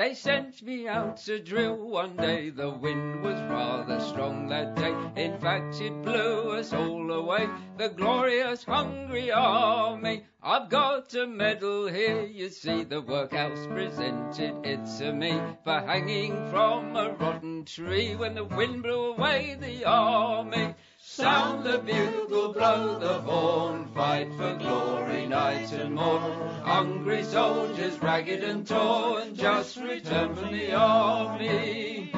They 0.02 0.16
sent 0.16 0.64
me 0.64 0.88
out 0.88 1.18
to 1.28 1.38
drill 1.38 1.76
one 1.76 2.16
day. 2.16 2.50
The 2.50 2.72
wind 2.72 3.22
was 3.22 3.40
rather 3.44 4.00
strong 4.00 4.48
that 4.48 4.76
day. 4.76 4.96
In 5.16 5.38
fact, 5.38 5.80
it 5.80 5.94
blew 6.02 6.54
us 6.54 6.74
all 6.74 7.12
away. 7.12 7.48
The 7.78 7.90
glorious 7.90 8.64
hungry 8.64 9.32
army. 9.32 10.26
I've 10.42 10.70
got 10.70 11.14
a 11.14 11.28
medal 11.28 11.88
here, 11.88 12.24
you 12.24 12.50
see. 12.50 12.84
The 12.84 13.02
workhouse 13.02 13.68
presented 13.68 14.66
it 14.66 14.84
to 14.98 15.14
me 15.14 15.40
for 15.64 15.80
hanging 15.82 16.50
from 16.50 16.96
a 16.96 17.12
rotten 17.12 17.64
tree 17.66 18.16
when 18.16 18.34
the 18.34 18.46
wind 18.46 18.82
blew 18.82 19.14
away 19.14 19.56
the 19.62 19.86
army. 19.86 20.74
Sound 21.04 21.64
the 21.64 21.80
bugle, 21.80 22.54
blow 22.54 23.00
the 23.00 23.20
horn, 23.22 23.88
fight 23.88 24.32
for 24.38 24.56
glory 24.56 25.26
night 25.26 25.72
and 25.72 25.96
morn. 25.96 26.50
Hungry 26.64 27.24
soldiers, 27.24 28.00
ragged 28.02 28.44
and 28.44 28.66
torn, 28.66 29.36
just 29.36 29.78
returned 29.78 30.38
from 30.38 30.52
the 30.52 30.74
army. 30.74 32.14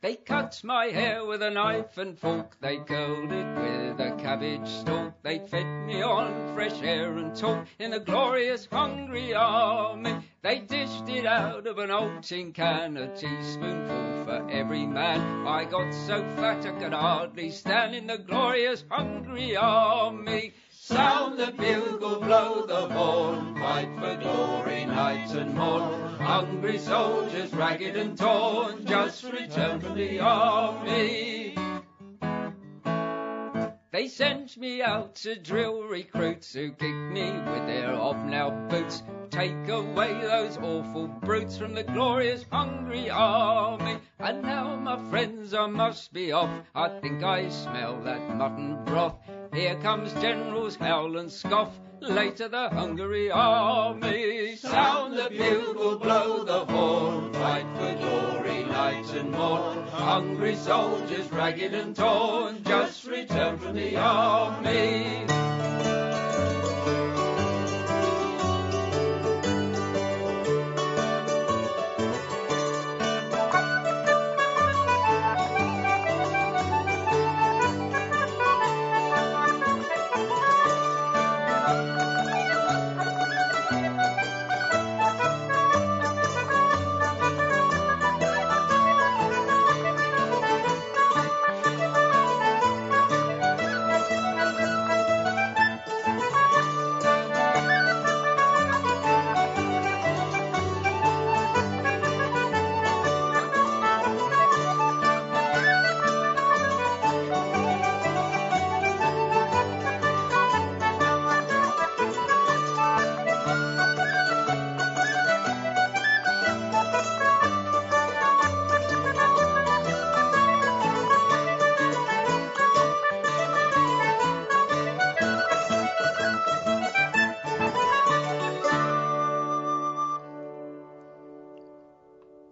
They 0.00 0.16
cut 0.16 0.60
my 0.64 0.86
hair 0.86 1.24
with 1.24 1.40
a 1.42 1.50
knife 1.50 1.96
and 1.98 2.18
fork, 2.18 2.56
they 2.60 2.78
curled 2.78 3.30
it 3.30 3.56
with 3.56 4.00
a 4.00 4.16
cabbage 4.20 4.68
stalk. 4.68 5.14
They 5.22 5.38
fed 5.38 5.86
me 5.86 6.02
on 6.02 6.54
fresh 6.54 6.82
air 6.82 7.16
and 7.16 7.34
talk 7.34 7.68
in 7.78 7.92
a 7.92 8.00
glorious 8.00 8.66
hungry 8.70 9.34
army. 9.34 10.16
They 10.42 10.58
dished 10.58 11.08
it 11.08 11.26
out 11.26 11.68
of 11.68 11.78
an 11.78 11.92
old 11.92 12.24
tin 12.24 12.52
can, 12.52 12.96
a 12.96 13.14
teaspoonful 13.14 14.09
for 14.30 14.48
every 14.48 14.86
man. 14.86 15.44
I 15.44 15.64
got 15.64 15.92
so 15.92 16.22
fat 16.36 16.64
I 16.64 16.70
could 16.78 16.92
hardly 16.92 17.50
stand 17.50 17.96
in 17.96 18.06
the 18.06 18.18
glorious 18.18 18.84
hungry 18.88 19.56
army. 19.56 20.52
Sound 20.70 21.36
the 21.36 21.50
bugle, 21.50 22.20
blow 22.20 22.64
the 22.64 22.94
horn, 22.94 23.56
fight 23.56 23.88
for 23.98 24.16
glory 24.22 24.84
night 24.84 25.34
and 25.34 25.52
morn. 25.54 26.14
Hungry 26.20 26.78
soldiers, 26.78 27.52
ragged 27.52 27.96
and 27.96 28.16
torn, 28.16 28.86
just 28.86 29.24
returned 29.24 29.82
from 29.82 29.96
the 29.96 30.20
army. 30.20 31.56
They 33.90 34.06
sent 34.06 34.56
me 34.56 34.80
out 34.80 35.16
to 35.16 35.34
drill 35.34 35.82
recruits 35.82 36.52
who 36.52 36.70
kicked 36.70 37.12
me 37.18 37.32
with 37.32 37.66
their 37.66 37.96
hobnail 37.96 38.52
boots. 38.70 39.02
Take 39.30 39.68
away 39.68 40.12
those 40.22 40.56
awful 40.58 41.06
brutes 41.06 41.56
from 41.56 41.74
the 41.74 41.84
glorious 41.84 42.44
hungry 42.50 43.08
army. 43.08 43.98
And 44.18 44.42
now, 44.42 44.74
my 44.74 44.98
friends, 45.08 45.54
I 45.54 45.66
must 45.66 46.12
be 46.12 46.32
off. 46.32 46.50
I 46.74 46.88
think 47.00 47.22
I 47.22 47.48
smell 47.48 48.00
that 48.02 48.36
mutton 48.36 48.84
broth. 48.84 49.14
Here 49.54 49.76
comes 49.76 50.12
generals 50.14 50.74
howl 50.74 51.16
and 51.16 51.30
scoff. 51.30 51.78
Later 52.00 52.48
the 52.48 52.70
hungry 52.70 53.30
army. 53.30 54.56
Sound 54.56 55.16
the 55.16 55.28
bugle, 55.30 55.98
blow 55.98 56.42
the 56.42 56.64
horn. 56.64 57.32
Fight 57.34 57.66
for 57.76 57.94
glory 57.94 58.64
night 58.64 59.14
and 59.14 59.30
morn. 59.30 59.86
Hungry 59.88 60.56
soldiers, 60.56 61.30
ragged 61.30 61.72
and 61.72 61.94
torn, 61.94 62.64
just 62.64 63.06
returned 63.06 63.60
from 63.62 63.74
the 63.76 63.96
army. 63.96 65.26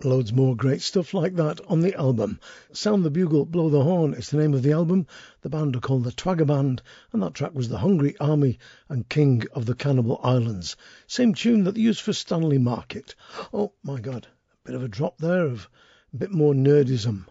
Loads 0.09 0.33
more 0.33 0.57
great 0.57 0.81
stuff 0.81 1.13
like 1.13 1.35
that 1.35 1.61
on 1.67 1.83
the 1.83 1.95
album. 1.95 2.41
Sound 2.73 3.05
the 3.05 3.11
Bugle, 3.11 3.45
Blow 3.45 3.69
the 3.69 3.83
Horn 3.85 4.15
is 4.15 4.31
the 4.31 4.39
name 4.39 4.55
of 4.55 4.63
the 4.63 4.73
album. 4.73 5.07
The 5.43 5.51
band 5.51 5.77
are 5.77 5.81
called 5.81 6.05
the 6.05 6.13
Twagger 6.13 6.47
Band, 6.47 6.81
and 7.13 7.23
that 7.23 7.35
track 7.35 7.53
was 7.53 7.69
The 7.69 7.77
Hungry 7.77 8.17
Army 8.19 8.59
and 8.89 9.07
King 9.07 9.45
of 9.53 9.67
the 9.67 9.75
Cannibal 9.75 10.19
Islands. 10.23 10.77
Same 11.07 11.35
tune 11.35 11.65
that 11.65 11.75
they 11.75 11.83
used 11.83 12.01
for 12.01 12.15
Stanley 12.15 12.57
Market. 12.57 13.15
Oh 13.53 13.75
my 13.83 14.01
god, 14.01 14.27
a 14.27 14.67
bit 14.67 14.75
of 14.75 14.83
a 14.83 14.89
drop 14.89 15.19
there 15.19 15.45
of 15.45 15.69
a 16.15 16.17
bit 16.17 16.31
more 16.31 16.55
nerdism, 16.55 17.27
a 17.27 17.31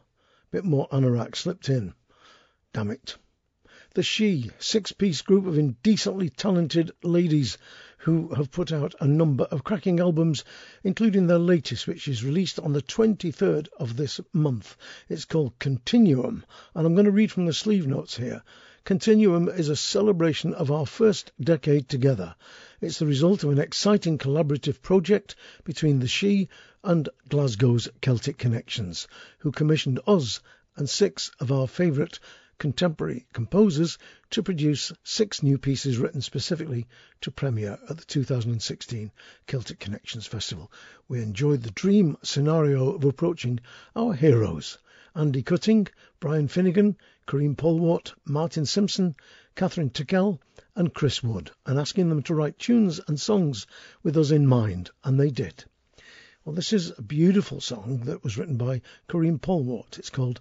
bit 0.52 0.64
more 0.64 0.88
anorak 0.92 1.36
slipped 1.36 1.70
in. 1.70 1.96
Damn 2.74 2.92
it. 2.92 3.18
The 3.96 4.04
Shee, 4.04 4.52
six 4.60 4.92
piece 4.92 5.24
group 5.24 5.48
of 5.48 5.58
indecently 5.58 6.30
talented 6.30 6.92
ladies 7.02 7.58
who 7.98 8.34
have 8.36 8.52
put 8.52 8.72
out 8.72 8.94
a 9.00 9.08
number 9.08 9.44
of 9.46 9.64
cracking 9.64 10.00
albums, 10.00 10.44
including 10.84 11.28
their 11.28 11.40
latest, 11.40 11.88
which 11.88 12.08
is 12.08 12.24
released 12.24 12.60
on 12.60 12.74
the 12.74 12.82
23rd 12.82 13.68
of 13.80 13.98
this 13.98 14.20
month. 14.32 14.78
It's 15.10 15.26
called 15.26 15.58
Continuum, 15.60 16.46
and 16.76 16.86
I'm 16.86 16.94
going 16.94 17.06
to 17.06 17.12
read 17.12 17.32
from 17.32 17.46
the 17.46 17.54
sleeve 17.54 17.88
notes 17.88 18.16
here. 18.18 18.44
Continuum 18.86 19.50
is 19.50 19.68
a 19.68 19.76
celebration 19.76 20.54
of 20.54 20.72
our 20.72 20.86
first 20.86 21.32
decade 21.42 21.90
together. 21.90 22.36
It's 22.80 23.00
the 23.00 23.06
result 23.06 23.44
of 23.44 23.50
an 23.50 23.60
exciting 23.60 24.18
collaborative 24.18 24.82
project 24.82 25.36
between 25.64 26.00
the 26.00 26.08
Shee 26.08 26.48
and 26.84 27.10
Glasgow's 27.28 27.90
Celtic 28.00 28.38
Connections, 28.38 29.08
who 29.40 29.52
commissioned 29.52 30.00
us 30.08 30.40
and 30.78 30.88
six 30.90 31.32
of 31.40 31.52
our 31.52 31.68
favourite 31.68 32.20
contemporary 32.60 33.28
composers 33.34 33.98
to 34.30 34.42
produce 34.42 34.92
six 35.04 35.44
new 35.44 35.58
pieces 35.58 35.98
written 35.98 36.22
specifically 36.22 36.88
to 37.22 37.30
premiere 37.30 37.78
at 37.90 37.98
the 37.98 38.06
2016 38.06 39.12
Celtic 39.46 39.80
Connections 39.80 40.26
Festival. 40.26 40.72
We 41.08 41.22
enjoyed 41.22 41.64
the 41.64 41.72
dream 41.72 42.18
scenario 42.24 42.94
of 42.94 43.04
approaching 43.04 43.60
our 43.96 44.14
heroes 44.14 44.78
Andy 45.16 45.42
Cutting, 45.42 45.88
Brian 46.20 46.48
Finnegan, 46.48 46.98
Karine 47.26 47.56
Polwart, 47.56 48.14
Martin 48.26 48.66
Simpson, 48.66 49.16
Kathryn 49.56 49.92
Tickell, 49.92 50.40
and 50.76 50.94
Chris 50.94 51.24
Wood, 51.24 51.52
and 51.66 51.80
asking 51.80 52.10
them 52.10 52.22
to 52.24 52.36
write 52.36 52.60
tunes 52.60 53.00
and 53.08 53.20
songs 53.20 53.68
with 54.04 54.16
us 54.16 54.32
in 54.32 54.46
mind, 54.46 54.92
and 55.04 55.20
they 55.20 55.32
did. 55.32 55.66
Well, 56.46 56.56
this 56.56 56.72
is 56.72 56.94
a 56.98 57.02
beautiful 57.02 57.60
song 57.60 58.02
that 58.06 58.24
was 58.24 58.38
written 58.38 58.58
by 58.58 58.82
Karine 59.10 59.40
Polwart. 59.40 60.00
It's 60.00 60.10
called 60.10 60.40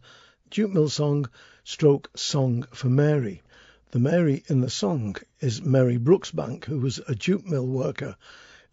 Jute 0.51 0.73
Mill 0.73 0.89
Song 0.89 1.29
stroke 1.69 2.09
Song 2.15 2.65
for 2.71 2.89
Mary. 2.89 3.43
The 3.91 3.99
Mary 3.99 4.45
in 4.47 4.61
the 4.61 4.71
song 4.71 5.17
is 5.41 5.63
Mary 5.63 5.99
Brooksbank, 5.99 6.67
who 6.67 6.79
was 6.79 7.01
a 7.09 7.15
jute 7.17 7.45
mill 7.45 7.67
worker 7.67 8.15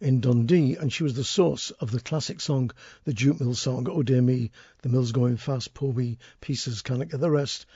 in 0.00 0.20
Dundee, 0.20 0.76
and 0.76 0.92
she 0.92 1.02
was 1.02 1.14
the 1.14 1.24
source 1.24 1.72
of 1.72 1.90
the 1.90 1.98
classic 1.98 2.40
song, 2.40 2.70
the 3.02 3.12
jute 3.12 3.40
mill 3.40 3.56
song, 3.56 3.88
Oh 3.90 4.04
Dear 4.04 4.22
Me, 4.22 4.52
the 4.82 4.88
mill's 4.88 5.10
going 5.10 5.38
fast, 5.38 5.74
poor 5.74 5.90
wee 5.90 6.18
pieces, 6.40 6.82
can't 6.82 7.10
get 7.10 7.18
the 7.18 7.32
rest. 7.32 7.66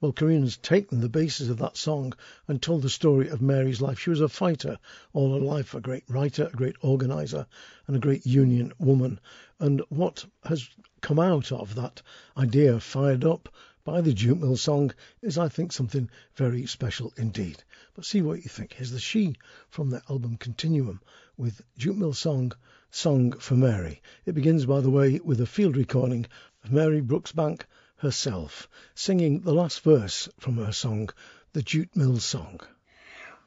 Well, 0.00 0.14
has 0.16 0.56
taken 0.56 1.00
the 1.00 1.08
basis 1.08 1.48
of 1.48 1.58
that 1.58 1.76
song 1.76 2.12
and 2.46 2.62
told 2.62 2.82
the 2.82 2.90
story 2.90 3.28
of 3.28 3.42
Mary's 3.42 3.80
life. 3.80 3.98
She 3.98 4.10
was 4.10 4.20
a 4.20 4.28
fighter 4.28 4.78
all 5.12 5.34
her 5.34 5.44
life, 5.44 5.74
a 5.74 5.80
great 5.80 6.04
writer, 6.08 6.44
a 6.46 6.56
great 6.56 6.76
organiser, 6.80 7.44
and 7.88 7.96
a 7.96 8.00
great 8.00 8.24
union 8.24 8.72
woman. 8.78 9.18
And 9.58 9.82
what 9.88 10.24
has 10.44 10.70
come 11.00 11.18
out 11.18 11.50
of 11.50 11.74
that 11.74 12.02
idea, 12.36 12.78
fired 12.78 13.24
up 13.24 13.48
by 13.84 14.00
the 14.00 14.12
Jute 14.12 14.40
Mill 14.40 14.56
song, 14.56 14.92
is, 15.22 15.38
I 15.38 15.48
think, 15.48 15.72
something 15.72 16.10
very 16.34 16.66
special 16.66 17.12
indeed. 17.16 17.62
But 17.94 18.04
see 18.04 18.22
what 18.22 18.42
you 18.42 18.48
think. 18.48 18.74
Here's 18.74 18.90
the 18.90 18.98
Shee 18.98 19.36
from 19.68 19.90
the 19.90 20.02
album 20.08 20.36
Continuum 20.36 21.00
with 21.36 21.62
Jute 21.76 21.96
Mill 21.96 22.12
song, 22.12 22.52
Song 22.90 23.32
for 23.32 23.54
Mary. 23.54 24.02
It 24.26 24.34
begins, 24.34 24.66
by 24.66 24.80
the 24.80 24.90
way, 24.90 25.20
with 25.22 25.40
a 25.40 25.46
field 25.46 25.76
recording 25.76 26.26
of 26.64 26.72
Mary 26.72 27.00
Brooksbank 27.00 27.62
herself 27.96 28.68
singing 28.94 29.40
the 29.40 29.54
last 29.54 29.80
verse 29.80 30.28
from 30.38 30.56
her 30.56 30.72
song, 30.72 31.10
the 31.52 31.62
Jute 31.62 31.94
Mill 31.94 32.18
Song. 32.18 32.60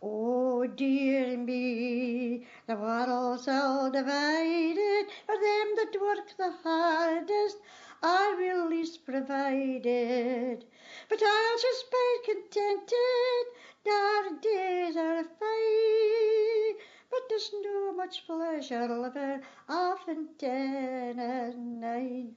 Oh 0.01 0.67
dear 0.67 1.37
me, 1.37 2.47
the 2.67 2.75
world's 2.75 3.47
all 3.47 3.89
divided 3.89 5.05
for 5.25 5.35
them 5.35 5.67
that 5.75 5.97
work 6.01 6.37
the 6.37 6.51
hardest 6.63 7.57
are 8.03 8.35
will 8.35 8.69
least 8.69 9.05
provided. 9.05 10.65
But 11.09 11.23
I'll 11.23 11.57
just 11.57 11.85
be 11.89 12.33
contented, 12.33 13.45
our 13.87 14.41
days 14.41 14.97
are 14.97 15.23
fine. 15.23 16.75
But 17.09 17.21
there's 17.29 17.51
no 17.63 17.93
much 17.93 18.25
pleasure 18.25 18.87
living 18.87 19.41
often 19.69 20.27
ten 20.37 21.19
and 21.19 21.79
nine. 21.79 22.31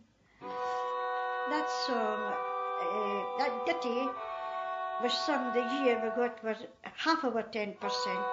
That 1.50 1.68
song, 1.86 2.20
uh, 2.82 3.38
that 3.38 3.66
ditty, 3.66 4.08
was 5.02 5.12
sung 5.12 5.52
the 5.52 5.62
year 5.82 6.00
we 6.02 6.10
got 6.10 6.42
was 6.44 6.58
half 6.82 7.24
of 7.24 7.34
our 7.36 7.42
ten 7.42 7.74
percent. 7.80 8.26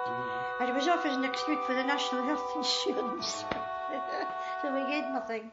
And 0.60 0.68
it 0.68 0.74
was 0.74 0.86
offers 0.86 1.16
next 1.16 1.48
week 1.48 1.62
for 1.66 1.74
the 1.74 1.84
National 1.84 2.24
Health 2.24 2.52
Insurance. 2.56 3.44
so 4.62 4.74
we 4.74 4.80
get 4.90 5.10
nothing. 5.12 5.50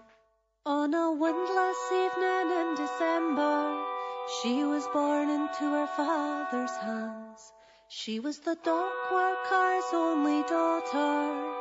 On 0.64 0.94
a 0.94 1.12
windless 1.12 1.92
evening 1.92 2.52
in 2.52 2.76
December, 2.76 3.84
she 4.30 4.64
was 4.64 4.88
born 4.90 5.28
into 5.28 5.64
her 5.64 5.88
father's 5.88 6.76
hands. 6.78 7.52
She 7.88 8.20
was 8.20 8.38
the 8.38 8.56
dock 8.64 9.12
worker's 9.12 9.86
only 9.92 10.44
daughter. 10.44 11.56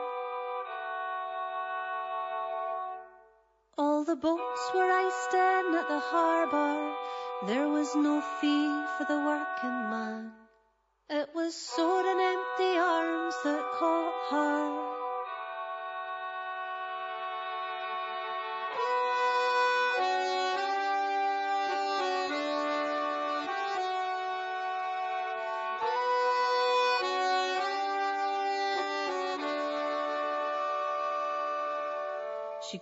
All 3.79 4.05
the 4.05 4.17
boats 4.17 4.71
were 4.75 4.93
iced 4.93 5.33
in 5.33 5.75
at 5.77 5.89
the 5.89 6.01
harbour. 6.01 6.95
There 7.47 7.71
was 7.71 7.97
no 7.97 8.21
fee 8.21 8.85
for 8.99 9.05
the 9.05 9.17
working 9.17 9.81
man. 9.89 10.33
It 11.09 11.31
was 11.35 11.55
sore 11.57 12.05
and 12.05 12.21
empty 12.21 12.79
arms 12.79 13.35
that 13.45 13.65
caught 13.79 14.31
her. 14.31 14.90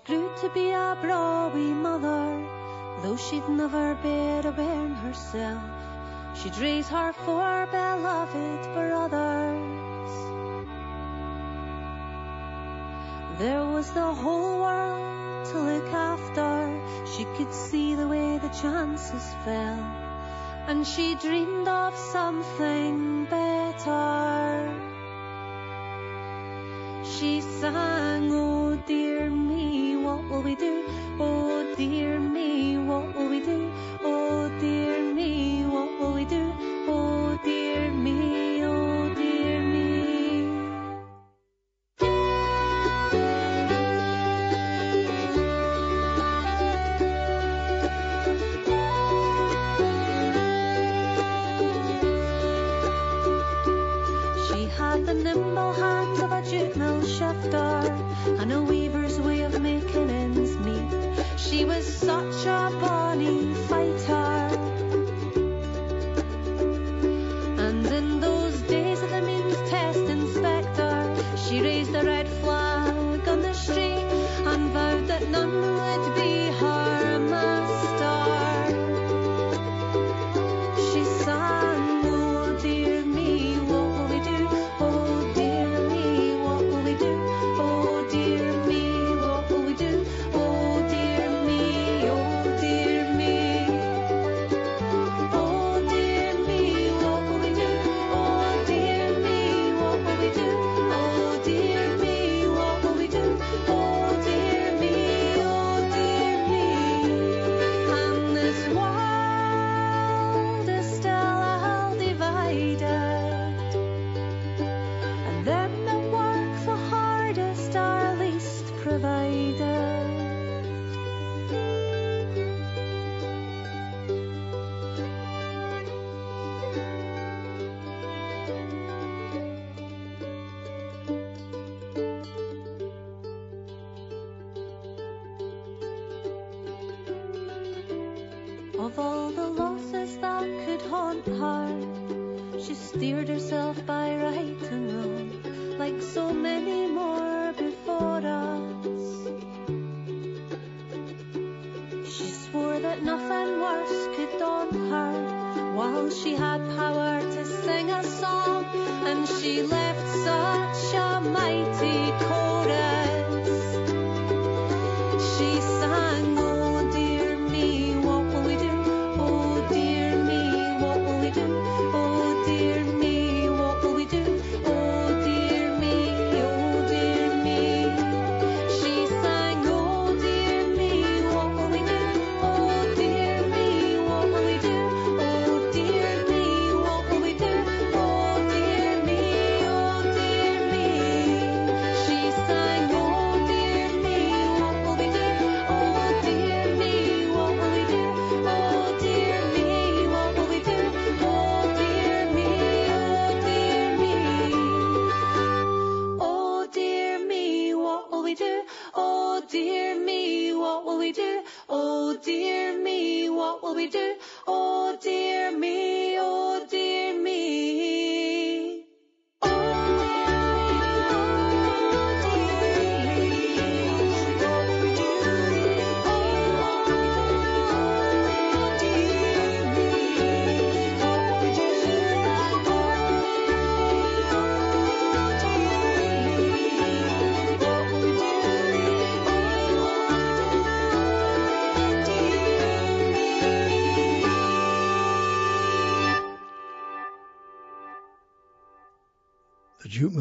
Grew 0.09 0.30
to 0.40 0.48
be 0.54 0.70
a 0.70 0.96
brawy 1.02 1.70
mother, 1.74 2.42
though 3.02 3.18
she'd 3.18 3.46
never 3.46 3.94
been 3.96 4.46
a 4.46 4.52
bairn 4.52 4.94
herself. 4.94 5.62
She'd 6.34 6.56
raise 6.56 6.88
her 6.88 7.12
four 7.12 7.68
beloved 7.70 8.62
brothers. 8.72 10.12
There 13.38 13.66
was 13.66 13.92
the 13.92 14.14
whole 14.14 14.61
world 14.62 15.44
to 15.50 15.59
look 15.59 15.92
after. 15.92 16.80
She 17.12 17.24
could 17.36 17.52
see 17.52 17.94
the 17.94 18.09
way 18.09 18.38
the 18.38 18.48
chances 18.62 19.34
fell, 19.44 19.84
and 20.68 20.86
she 20.86 21.16
dreamed 21.16 21.68
of 21.68 21.94
something 21.94 23.26
better. 23.26 24.72
She 27.04 27.42
sang, 27.42 28.32
Oh 28.32 28.76
dear 28.86 29.28
me, 29.28 29.57
what 30.09 30.24
will 30.30 30.42
we 30.42 30.54
do? 30.54 30.84
Oh 31.20 31.74
dear 31.76 32.18
me, 32.18 32.78
what 32.78 33.14
will 33.14 33.28
we 33.28 33.40
do? 33.40 33.57
She 61.49 61.64
was 61.64 61.86
such 61.86 62.44
a 62.44 62.70
bonny 62.78 62.97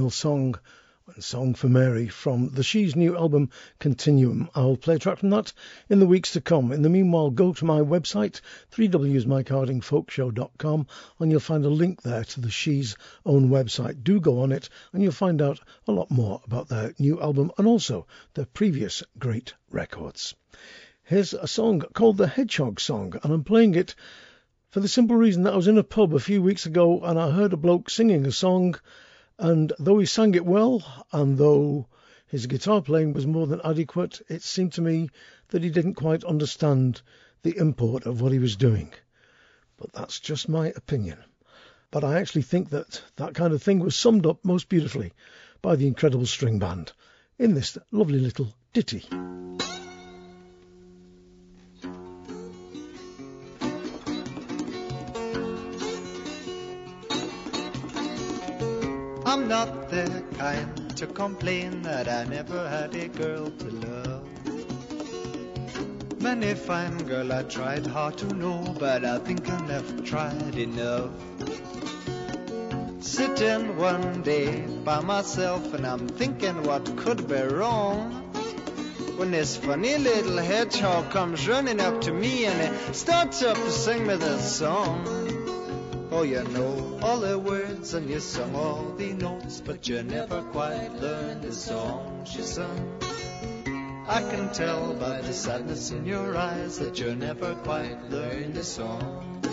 song 0.09 0.55
and 1.13 1.23
Song 1.23 1.53
for 1.53 1.69
Mary 1.69 2.09
from 2.09 2.49
the 2.49 2.63
Shee's 2.63 2.93
new 2.95 3.15
album 3.15 3.49
Continuum. 3.79 4.49
I'll 4.53 4.75
play 4.75 4.95
a 4.95 4.99
track 4.99 5.19
from 5.19 5.29
that 5.29 5.53
in 5.89 5.99
the 5.99 6.05
weeks 6.05 6.33
to 6.33 6.41
come. 6.41 6.73
In 6.73 6.81
the 6.81 6.89
meanwhile, 6.89 7.29
go 7.29 7.53
to 7.53 7.65
my 7.65 7.79
website, 7.79 8.41
3wsmikehardingfolkshow.com, 8.73 10.87
and 11.19 11.31
you'll 11.31 11.39
find 11.39 11.63
a 11.63 11.69
link 11.69 12.01
there 12.01 12.25
to 12.25 12.41
the 12.41 12.49
Shee's 12.49 12.97
own 13.25 13.49
website. 13.49 14.03
Do 14.03 14.19
go 14.19 14.41
on 14.41 14.51
it, 14.51 14.67
and 14.91 15.01
you'll 15.01 15.13
find 15.13 15.41
out 15.41 15.61
a 15.87 15.93
lot 15.93 16.11
more 16.11 16.41
about 16.45 16.67
their 16.67 16.93
new 16.99 17.21
album 17.21 17.53
and 17.57 17.65
also 17.65 18.05
their 18.33 18.45
previous 18.45 19.01
great 19.17 19.53
records. 19.71 20.35
Here's 21.03 21.33
a 21.33 21.47
song 21.47 21.83
called 21.93 22.17
the 22.17 22.27
Hedgehog 22.27 22.81
Song, 22.81 23.13
and 23.23 23.31
I'm 23.31 23.45
playing 23.45 23.75
it 23.75 23.95
for 24.71 24.81
the 24.81 24.89
simple 24.89 25.15
reason 25.15 25.43
that 25.43 25.53
I 25.53 25.55
was 25.55 25.69
in 25.69 25.77
a 25.77 25.83
pub 25.83 26.13
a 26.13 26.19
few 26.19 26.41
weeks 26.41 26.65
ago 26.65 26.99
and 27.01 27.17
I 27.17 27.31
heard 27.31 27.53
a 27.53 27.57
bloke 27.57 27.89
singing 27.89 28.25
a 28.25 28.31
song 28.33 28.75
and 29.39 29.73
though 29.79 29.99
he 29.99 30.05
sang 30.05 30.35
it 30.35 30.45
well, 30.45 30.83
and 31.11 31.37
though 31.37 31.87
his 32.27 32.47
guitar 32.47 32.81
playing 32.81 33.13
was 33.13 33.25
more 33.25 33.47
than 33.47 33.61
adequate, 33.63 34.21
it 34.27 34.43
seemed 34.43 34.73
to 34.73 34.81
me 34.81 35.09
that 35.49 35.63
he 35.63 35.69
didn't 35.69 35.93
quite 35.93 36.23
understand 36.23 37.01
the 37.43 37.57
import 37.57 38.05
of 38.05 38.19
what 38.19 38.31
he 38.31 38.39
was 38.39 38.55
doing. 38.55 38.91
But 39.77 39.93
that's 39.93 40.19
just 40.19 40.49
my 40.49 40.67
opinion. 40.75 41.19
But 41.91 42.03
I 42.03 42.19
actually 42.19 42.41
think 42.41 42.69
that 42.71 43.01
that 43.15 43.35
kind 43.35 43.53
of 43.53 43.63
thing 43.63 43.79
was 43.79 43.95
summed 43.95 44.25
up 44.25 44.43
most 44.43 44.67
beautifully 44.67 45.13
by 45.61 45.75
the 45.75 45.87
incredible 45.87 46.25
string 46.25 46.59
band 46.59 46.91
in 47.39 47.53
this 47.53 47.77
lovely 47.91 48.19
little 48.19 48.53
ditty. 48.73 49.05
I'm 59.27 59.49
not 59.49 59.89
the 59.89 60.23
kind 60.37 60.95
to 60.95 61.05
complain 61.05 61.81
that 61.81 62.07
I 62.07 62.23
never 62.23 62.65
had 62.69 62.95
a 62.95 63.09
girl 63.09 63.49
to 63.49 63.69
love. 63.85 64.23
Many 66.21 66.53
fine 66.53 66.97
girl 66.99 67.33
I 67.33 67.43
tried 67.43 67.87
hard 67.87 68.17
to 68.19 68.33
know, 68.33 68.73
but 68.79 69.03
I 69.03 69.19
think 69.19 69.49
I 69.49 69.59
never 69.67 70.01
tried 70.03 70.55
enough. 70.55 71.11
Sitting 73.01 73.75
one 73.75 74.21
day 74.21 74.61
by 74.85 75.01
myself 75.01 75.73
and 75.73 75.85
I'm 75.85 76.07
thinking 76.07 76.63
what 76.63 76.95
could 76.95 77.27
be 77.27 77.41
wrong. 77.41 78.11
When 79.17 79.31
this 79.31 79.57
funny 79.57 79.97
little 79.97 80.37
hedgehog 80.37 81.11
comes 81.11 81.45
running 81.49 81.81
up 81.81 81.99
to 82.03 82.13
me 82.13 82.45
and 82.45 82.73
he 82.73 82.93
starts 82.93 83.43
up 83.43 83.57
to 83.57 83.71
sing 83.71 84.07
me 84.07 84.15
this 84.15 84.55
song. 84.55 85.36
Oh, 86.19 86.23
you 86.23 86.41
know 86.45 86.97
all 87.03 87.19
the 87.19 87.37
words 87.37 87.93
and 87.93 88.09
you 88.09 88.19
sung 88.19 88.55
all 88.55 88.91
the 88.97 89.13
notes, 89.13 89.61
but 89.63 89.87
you 89.87 90.01
never 90.01 90.41
quite 90.41 90.91
learned 90.93 91.43
the 91.43 91.53
song 91.53 92.25
she 92.25 92.41
sung. 92.41 92.97
I 94.07 94.23
can 94.23 94.51
tell 94.51 94.95
by 94.95 95.21
the 95.21 95.31
sadness 95.31 95.91
in 95.91 96.07
your 96.07 96.35
eyes 96.35 96.79
that 96.79 96.97
you 96.97 97.13
never 97.13 97.53
quite 97.53 98.09
learned 98.09 98.55
the 98.55 98.63
song. 98.63 99.43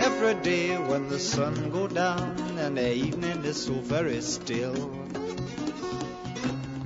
Every 0.00 0.34
day 0.42 0.78
when 0.78 1.10
the 1.10 1.18
sun 1.18 1.68
go 1.68 1.88
down 1.88 2.56
and 2.56 2.78
the 2.78 2.90
evening 2.90 3.44
is 3.44 3.66
so 3.66 3.74
very 3.74 4.22
still. 4.22 5.04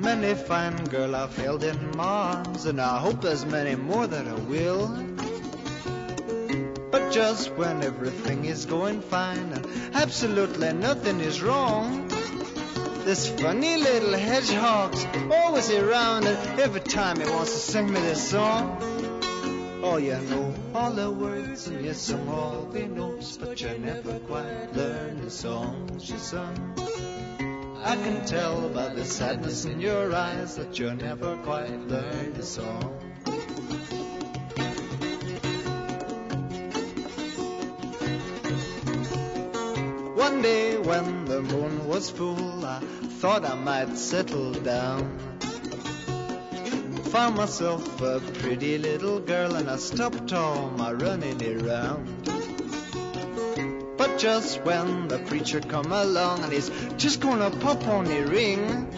Many 0.09 0.35
fine 0.35 0.85
girl 0.87 1.15
I've 1.15 1.37
held 1.37 1.63
in 1.63 1.95
my 1.95 2.03
arms, 2.03 2.65
and 2.65 2.81
I 2.81 2.99
hope 2.99 3.21
there's 3.21 3.45
many 3.45 3.77
more 3.77 4.07
that 4.07 4.27
I 4.27 4.33
will. 4.33 4.89
But 6.91 7.13
just 7.13 7.53
when 7.53 7.83
everything 7.83 8.47
is 8.47 8.65
going 8.65 9.03
fine 9.03 9.53
and 9.53 9.67
absolutely 9.95 10.73
nothing 10.73 11.21
is 11.21 11.43
wrong, 11.43 12.09
this 13.05 13.29
funny 13.29 13.77
little 13.77 14.15
hedgehog's 14.15 15.05
always 15.31 15.71
around, 15.71 16.25
and 16.25 16.59
every 16.59 16.81
time 16.81 17.21
he 17.21 17.29
wants 17.29 17.53
to 17.53 17.59
sing 17.59 17.93
me 17.93 18.01
this 18.01 18.31
song. 18.31 18.79
Oh, 19.83 19.99
you 19.99 20.17
know 20.31 20.55
all 20.75 20.91
the 20.91 21.11
words 21.11 21.69
and 21.69 21.85
you 21.85 21.93
sung 21.93 22.27
all 22.31 22.63
the 22.73 22.87
notes, 22.87 23.37
but 23.37 23.61
you 23.61 23.77
never 23.77 24.19
quite 24.21 24.75
learned 24.75 25.21
the 25.21 25.31
song 25.31 26.01
she 26.01 26.17
sung. 26.17 26.88
I 27.85 27.95
can 27.95 28.25
tell 28.25 28.69
by 28.71 28.89
the 28.89 29.05
sadness 29.05 29.65
in 29.65 29.81
your 29.81 30.13
eyes 30.13 30.57
that 30.57 30.79
you 30.79 30.93
never 30.95 31.37
quite 31.39 31.79
learned 31.87 32.35
the 32.35 32.43
song. 32.43 32.95
One 40.17 40.43
day 40.43 40.77
when 40.77 41.25
the 41.25 41.41
moon 41.41 41.87
was 41.87 42.11
full, 42.11 42.65
I 42.67 42.81
thought 43.21 43.45
I 43.45 43.55
might 43.55 43.97
settle 43.97 44.53
down. 44.53 45.19
Found 47.13 47.37
myself 47.37 48.03
a 48.03 48.21
pretty 48.41 48.77
little 48.77 49.21
girl 49.21 49.55
and 49.55 49.71
I 49.71 49.77
stopped 49.77 50.33
all 50.33 50.71
my 50.71 50.93
running 50.93 51.41
around. 51.63 52.38
But 53.99 54.17
just 54.17 54.63
when 54.63 55.09
the 55.09 55.19
preacher 55.19 55.61
come 55.61 55.91
along 55.91 56.45
and 56.45 56.53
he's 56.53 56.71
just 56.97 57.21
gonna 57.21 57.51
pop 57.51 57.85
on 57.89 58.05
the 58.05 58.23
ring, 58.27 58.89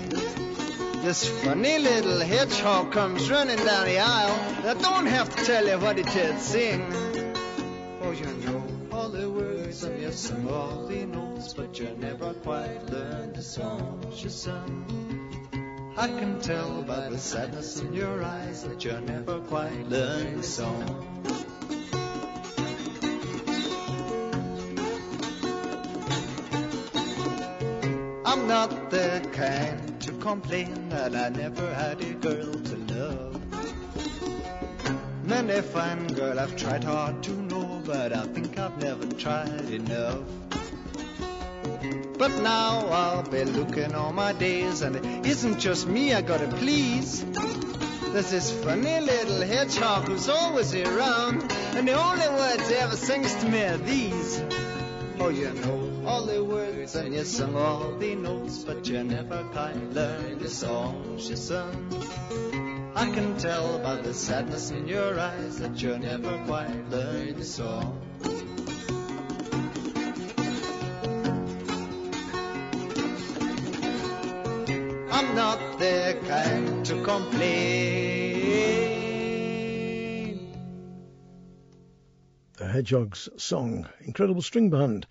this 1.03 1.27
funny 1.43 1.79
little 1.79 2.21
hedgehog 2.21 2.93
comes 2.93 3.31
running 3.31 3.57
down 3.57 3.87
the 3.87 3.99
aisle. 3.99 4.39
and 4.59 4.69
I 4.69 4.75
don't 4.75 5.07
have 5.07 5.35
to 5.35 5.45
tell 5.45 5.67
you 5.67 5.79
what 5.79 5.97
he 5.97 6.03
did 6.03 6.39
sing. 6.39 6.83
Oh, 8.03 8.11
you 8.11 8.27
know 8.45 8.63
all 8.93 9.09
the 9.09 9.31
words 9.31 9.83
and 9.85 10.03
you 10.03 10.13
sing 10.13 10.47
all 10.51 10.87
the 10.87 11.07
notes, 11.07 11.55
but 11.55 11.79
you 11.79 11.89
never 11.99 12.35
quite 12.35 12.85
learned 12.91 13.37
the 13.37 13.43
song 13.43 14.05
she 14.15 14.29
sung. 14.29 14.85
I 15.97 16.09
can 16.09 16.41
tell 16.43 16.83
by 16.83 17.09
the 17.09 17.19
sadness 17.19 17.81
in 17.81 17.95
your 17.95 18.23
eyes 18.23 18.65
that 18.65 18.85
you 18.85 19.01
never 19.01 19.41
quite 19.41 19.89
learned 19.89 20.41
the 20.41 20.43
song. 20.43 21.50
Not 28.51 28.91
the 28.91 29.25
kind 29.33 30.01
to 30.01 30.11
complain 30.15 30.89
that 30.89 31.15
I 31.15 31.29
never 31.29 31.73
had 31.73 32.01
a 32.01 32.15
girl 32.15 32.53
to 32.53 32.77
love. 32.93 33.41
Many 35.25 35.61
fine 35.61 36.09
girl 36.09 36.41
I've 36.41 36.57
tried 36.57 36.83
hard 36.83 37.23
to 37.23 37.31
know, 37.31 37.81
but 37.85 38.13
I 38.13 38.27
think 38.27 38.59
I've 38.59 38.77
never 38.83 39.07
tried 39.07 39.71
enough. 39.71 40.25
But 42.19 42.33
now 42.43 42.89
I'll 42.89 43.23
be 43.23 43.45
looking 43.45 43.95
all 43.95 44.13
my 44.13 44.33
days, 44.33 44.83
and 44.83 44.97
it 44.97 45.27
isn't 45.27 45.61
just 45.61 45.87
me 45.87 46.13
I 46.13 46.21
gotta 46.21 46.49
please. 46.49 47.25
There's 48.13 48.33
this 48.33 48.51
funny 48.51 48.99
little 48.99 49.43
hedgehog 49.43 50.09
who's 50.09 50.29
always 50.29 50.75
around, 50.75 51.53
and 51.77 51.87
the 51.87 51.93
only 51.93 52.29
words 52.29 52.69
he 52.69 52.75
ever 52.75 52.97
sings 52.97 53.33
to 53.33 53.49
me 53.49 53.63
are 53.63 53.77
these. 53.77 54.43
Oh, 55.23 55.29
you 55.29 55.53
know 55.53 56.03
all 56.07 56.25
the 56.25 56.43
words 56.43 56.95
and 56.95 57.13
you 57.13 57.25
sing 57.25 57.55
all 57.55 57.95
the 57.99 58.15
notes, 58.15 58.65
but 58.65 58.89
you 58.89 59.05
never 59.05 59.45
quite 59.53 59.77
learned 59.93 60.41
the 60.41 60.49
song 60.49 61.19
she 61.19 61.37
sung. 61.37 61.93
I 62.97 63.05
can 63.11 63.37
tell 63.37 63.79
by 63.81 63.97
the 63.97 64.15
sadness 64.15 64.71
in 64.71 64.89
your 64.89 65.21
eyes 65.21 65.59
that 65.59 65.83
you 65.83 65.99
never 65.99 66.39
quite 66.47 66.89
learned 66.89 67.37
the 67.37 67.45
song. 67.45 68.01
I'm 75.13 75.35
not 75.35 75.79
the 75.79 76.17
kind 76.27 76.87
to 76.87 77.05
complain. 77.05 78.90
The 82.61 82.67
Hedgehog's 82.67 83.27
Song, 83.39 83.89
incredible 84.03 84.43
string 84.43 84.69
band, 84.69 85.07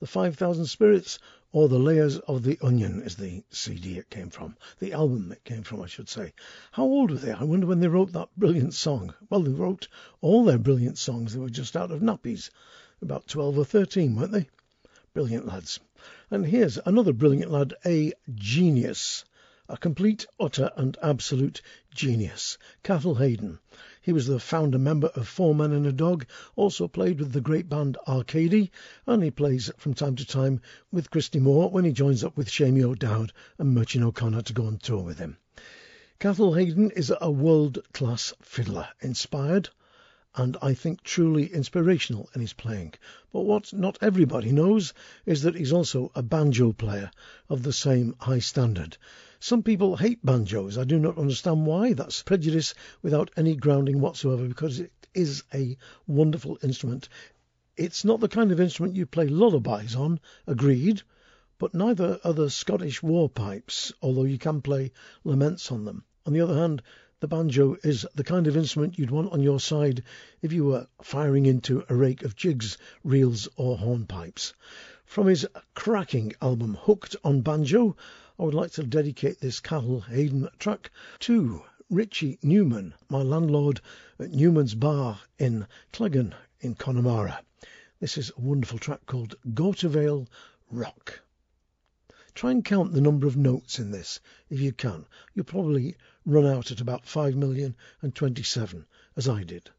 the 0.00 0.06
5,000 0.06 0.64
Spirits, 0.64 1.18
or 1.52 1.68
the 1.68 1.78
Layers 1.78 2.16
of 2.20 2.42
the 2.42 2.58
Onion 2.62 3.02
is 3.02 3.16
the 3.16 3.44
CD 3.50 3.98
it 3.98 4.08
came 4.08 4.30
from, 4.30 4.56
the 4.78 4.94
album 4.94 5.30
it 5.30 5.44
came 5.44 5.62
from, 5.62 5.82
I 5.82 5.88
should 5.88 6.08
say. 6.08 6.32
How 6.72 6.84
old 6.84 7.10
were 7.10 7.18
they? 7.18 7.32
I 7.32 7.44
wonder 7.44 7.66
when 7.66 7.80
they 7.80 7.88
wrote 7.88 8.12
that 8.12 8.34
brilliant 8.34 8.72
song. 8.72 9.12
Well, 9.28 9.42
they 9.42 9.52
wrote 9.52 9.88
all 10.22 10.46
their 10.46 10.56
brilliant 10.56 10.96
songs. 10.96 11.34
They 11.34 11.38
were 11.38 11.50
just 11.50 11.76
out 11.76 11.90
of 11.90 12.00
nappies, 12.00 12.48
about 13.02 13.26
12 13.26 13.58
or 13.58 13.66
13, 13.66 14.16
weren't 14.16 14.32
they? 14.32 14.48
Brilliant 15.12 15.44
lads. 15.44 15.78
And 16.30 16.46
here's 16.46 16.78
another 16.86 17.12
brilliant 17.12 17.52
lad, 17.52 17.74
a 17.84 18.14
genius 18.34 19.26
a 19.68 19.76
complete, 19.76 20.24
utter, 20.38 20.70
and 20.76 20.96
absolute 21.02 21.60
genius, 21.92 22.56
Cathal 22.84 23.16
Hayden. 23.16 23.58
He 24.00 24.12
was 24.12 24.28
the 24.28 24.38
founder 24.38 24.78
member 24.78 25.08
of 25.08 25.26
Four 25.26 25.56
Men 25.56 25.72
and 25.72 25.84
a 25.84 25.92
Dog, 25.92 26.24
also 26.54 26.86
played 26.86 27.18
with 27.18 27.32
the 27.32 27.40
great 27.40 27.68
band 27.68 27.98
Arcady, 28.06 28.70
and 29.08 29.24
he 29.24 29.30
plays 29.32 29.72
from 29.76 29.94
time 29.94 30.14
to 30.14 30.24
time 30.24 30.60
with 30.92 31.10
Christy 31.10 31.40
Moore 31.40 31.68
when 31.68 31.84
he 31.84 31.90
joins 31.90 32.22
up 32.22 32.36
with 32.36 32.48
Seamie 32.48 32.84
O'Dowd 32.84 33.32
and 33.58 33.76
Muircheartaigh 33.76 34.06
O'Connor 34.06 34.42
to 34.42 34.52
go 34.52 34.66
on 34.66 34.78
tour 34.78 35.02
with 35.02 35.18
him. 35.18 35.36
Cathal 36.20 36.54
Hayden 36.54 36.92
is 36.92 37.12
a 37.20 37.28
world-class 37.28 38.34
fiddler, 38.40 38.86
inspired 39.00 39.70
and 40.36 40.56
I 40.60 40.74
think 40.74 41.02
truly 41.02 41.46
inspirational 41.46 42.28
in 42.34 42.42
his 42.42 42.52
playing. 42.52 42.94
But 43.32 43.46
what 43.46 43.72
not 43.72 43.98
everybody 44.02 44.52
knows 44.52 44.92
is 45.24 45.42
that 45.42 45.56
he's 45.56 45.72
also 45.72 46.12
a 46.14 46.22
banjo 46.22 46.72
player 46.72 47.10
of 47.48 47.62
the 47.62 47.72
same 47.72 48.14
high 48.20 48.40
standard. 48.40 48.98
Some 49.38 49.62
people 49.62 49.96
hate 49.96 50.24
banjos. 50.24 50.78
I 50.78 50.84
do 50.84 50.98
not 50.98 51.18
understand 51.18 51.66
why. 51.66 51.92
That's 51.92 52.22
prejudice 52.22 52.74
without 53.02 53.30
any 53.36 53.54
grounding 53.54 54.00
whatsoever 54.00 54.48
because 54.48 54.80
it 54.80 54.92
is 55.12 55.42
a 55.52 55.76
wonderful 56.06 56.58
instrument. 56.62 57.08
It's 57.76 58.04
not 58.04 58.20
the 58.20 58.28
kind 58.28 58.50
of 58.50 58.60
instrument 58.60 58.96
you 58.96 59.04
play 59.04 59.28
lullabies 59.28 59.94
on, 59.94 60.20
agreed, 60.46 61.02
but 61.58 61.74
neither 61.74 62.18
are 62.24 62.32
the 62.32 62.48
Scottish 62.48 63.02
war 63.02 63.28
pipes, 63.28 63.92
although 64.00 64.24
you 64.24 64.38
can 64.38 64.62
play 64.62 64.92
laments 65.22 65.70
on 65.70 65.84
them. 65.84 66.04
On 66.24 66.32
the 66.32 66.40
other 66.40 66.54
hand, 66.54 66.82
the 67.20 67.28
banjo 67.28 67.76
is 67.82 68.06
the 68.14 68.24
kind 68.24 68.46
of 68.46 68.56
instrument 68.56 68.98
you'd 68.98 69.10
want 69.10 69.32
on 69.32 69.42
your 69.42 69.60
side 69.60 70.02
if 70.40 70.52
you 70.52 70.64
were 70.64 70.86
firing 71.02 71.46
into 71.46 71.84
a 71.88 71.94
rake 71.94 72.22
of 72.22 72.36
jigs, 72.36 72.78
reels, 73.04 73.48
or 73.56 73.76
hornpipes. 73.76 74.54
From 75.04 75.26
his 75.26 75.46
cracking 75.74 76.34
album 76.42 76.74
Hooked 76.74 77.16
on 77.24 77.40
Banjo, 77.40 77.96
I 78.38 78.42
would 78.42 78.52
like 78.52 78.72
to 78.72 78.82
dedicate 78.82 79.40
this 79.40 79.60
Cathal 79.60 80.00
Hayden 80.02 80.50
track 80.58 80.90
to 81.20 81.62
Richie 81.88 82.38
Newman, 82.42 82.92
my 83.08 83.22
landlord 83.22 83.80
at 84.18 84.30
Newman's 84.30 84.74
Bar 84.74 85.20
in 85.38 85.66
Cleggan 85.92 86.34
in 86.60 86.74
Connemara. 86.74 87.40
This 87.98 88.18
is 88.18 88.30
a 88.36 88.40
wonderful 88.40 88.78
track 88.78 89.06
called 89.06 89.36
Gortavale 89.54 90.28
Rock. 90.70 91.20
Try 92.34 92.50
and 92.50 92.62
count 92.62 92.92
the 92.92 93.00
number 93.00 93.26
of 93.26 93.38
notes 93.38 93.78
in 93.78 93.90
this 93.90 94.20
if 94.50 94.60
you 94.60 94.72
can. 94.72 95.06
You'll 95.32 95.46
probably 95.46 95.96
run 96.26 96.44
out 96.44 96.70
at 96.70 96.82
about 96.82 97.06
5 97.06 97.36
million 97.36 97.74
and 98.02 98.14
27, 98.14 98.84
as 99.16 99.30
I 99.30 99.44
did. 99.44 99.70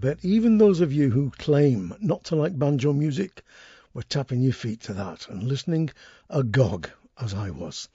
Bet 0.00 0.18
even 0.22 0.56
those 0.56 0.80
of 0.80 0.90
you 0.90 1.10
who 1.10 1.30
claim 1.32 1.94
not 2.00 2.24
to 2.24 2.34
like 2.34 2.58
banjo 2.58 2.90
music 2.90 3.42
were 3.92 4.02
tapping 4.02 4.40
your 4.40 4.54
feet 4.54 4.80
to 4.80 4.94
that 4.94 5.28
and 5.28 5.42
listening 5.42 5.90
agog 6.30 6.88
as 7.20 7.34
I 7.34 7.50
was. 7.50 7.86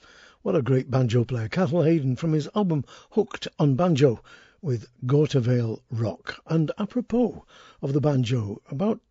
What 0.43 0.55
a 0.55 0.61
great 0.61 0.91
banjo 0.91 1.23
player, 1.23 1.49
Cathal 1.49 1.81
Hayden 1.81 2.15
from 2.15 2.33
his 2.33 2.47
album 2.53 2.85
Hooked 3.09 3.47
on 3.57 3.73
Banjo 3.73 4.21
with 4.61 4.87
Gortavale 5.07 5.81
Rock. 5.89 6.43
And 6.45 6.71
apropos 6.77 7.43
of 7.81 7.93
the 7.93 8.01
banjo, 8.01 8.61
about 8.69 9.01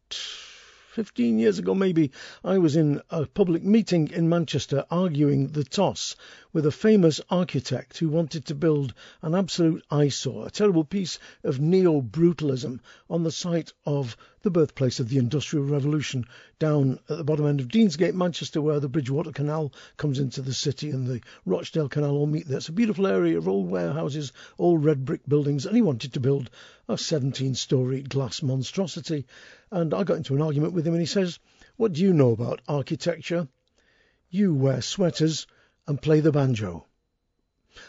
15 0.95 1.41
years 1.41 1.59
ago, 1.59 1.75
maybe, 1.75 2.13
I 2.45 2.59
was 2.59 2.77
in 2.77 3.03
a 3.11 3.27
public 3.27 3.65
meeting 3.65 4.13
in 4.13 4.29
Manchester 4.29 4.85
arguing 4.93 5.49
the 5.49 5.65
toss 5.65 6.15
with 6.53 6.67
a 6.67 6.71
famous 6.71 7.21
architect 7.29 7.99
who 7.99 8.09
wanted 8.09 8.45
to 8.45 8.55
build 8.55 8.95
an 9.21 9.35
absolute 9.35 9.85
eyesore, 9.91 10.47
a 10.47 10.51
terrible 10.53 10.85
piece 10.85 11.19
of 11.43 11.59
neo 11.59 12.01
brutalism 12.01 12.79
on 13.11 13.25
the 13.25 13.33
site 13.33 13.73
of 13.85 14.17
the 14.43 14.53
birthplace 14.53 15.01
of 15.01 15.09
the 15.09 15.19
Industrial 15.19 15.65
Revolution 15.65 16.27
down 16.61 17.01
at 17.09 17.17
the 17.17 17.25
bottom 17.25 17.47
end 17.47 17.59
of 17.59 17.67
Deansgate, 17.67 18.15
Manchester, 18.15 18.63
where 18.63 18.79
the 18.79 18.89
Bridgewater 18.89 19.33
Canal 19.33 19.73
comes 19.97 20.21
into 20.21 20.43
the 20.43 20.55
city 20.55 20.91
and 20.91 21.09
the 21.09 21.21
Rochdale 21.45 21.89
Canal 21.89 22.15
all 22.15 22.27
meet 22.27 22.47
there. 22.47 22.59
It's 22.59 22.69
a 22.69 22.73
beautiful 22.73 23.09
area 23.09 23.37
of 23.37 23.49
old 23.49 23.69
warehouses, 23.69 24.33
old 24.59 24.85
red 24.85 25.05
brick 25.05 25.23
buildings, 25.27 25.67
and 25.67 25.75
he 25.75 25.83
wanted 25.83 26.13
to 26.13 26.21
build 26.21 26.51
a 26.89 26.99
17 26.99 27.55
story 27.55 28.03
glass 28.03 28.43
monstrosity. 28.43 29.27
And 29.75 29.93
I 29.93 30.05
got 30.05 30.19
into 30.19 30.37
an 30.37 30.41
argument 30.41 30.73
with 30.73 30.87
him, 30.87 30.95
and 30.95 31.01
he 31.01 31.07
says, 31.07 31.41
What 31.75 31.95
do 31.95 32.01
you 32.01 32.13
know 32.13 32.31
about 32.31 32.63
architecture? 32.69 33.49
You 34.31 34.55
wear 34.55 34.81
sweaters 34.81 35.49
and 35.89 36.01
play 36.01 36.21
the 36.21 36.31
banjo. 36.31 36.87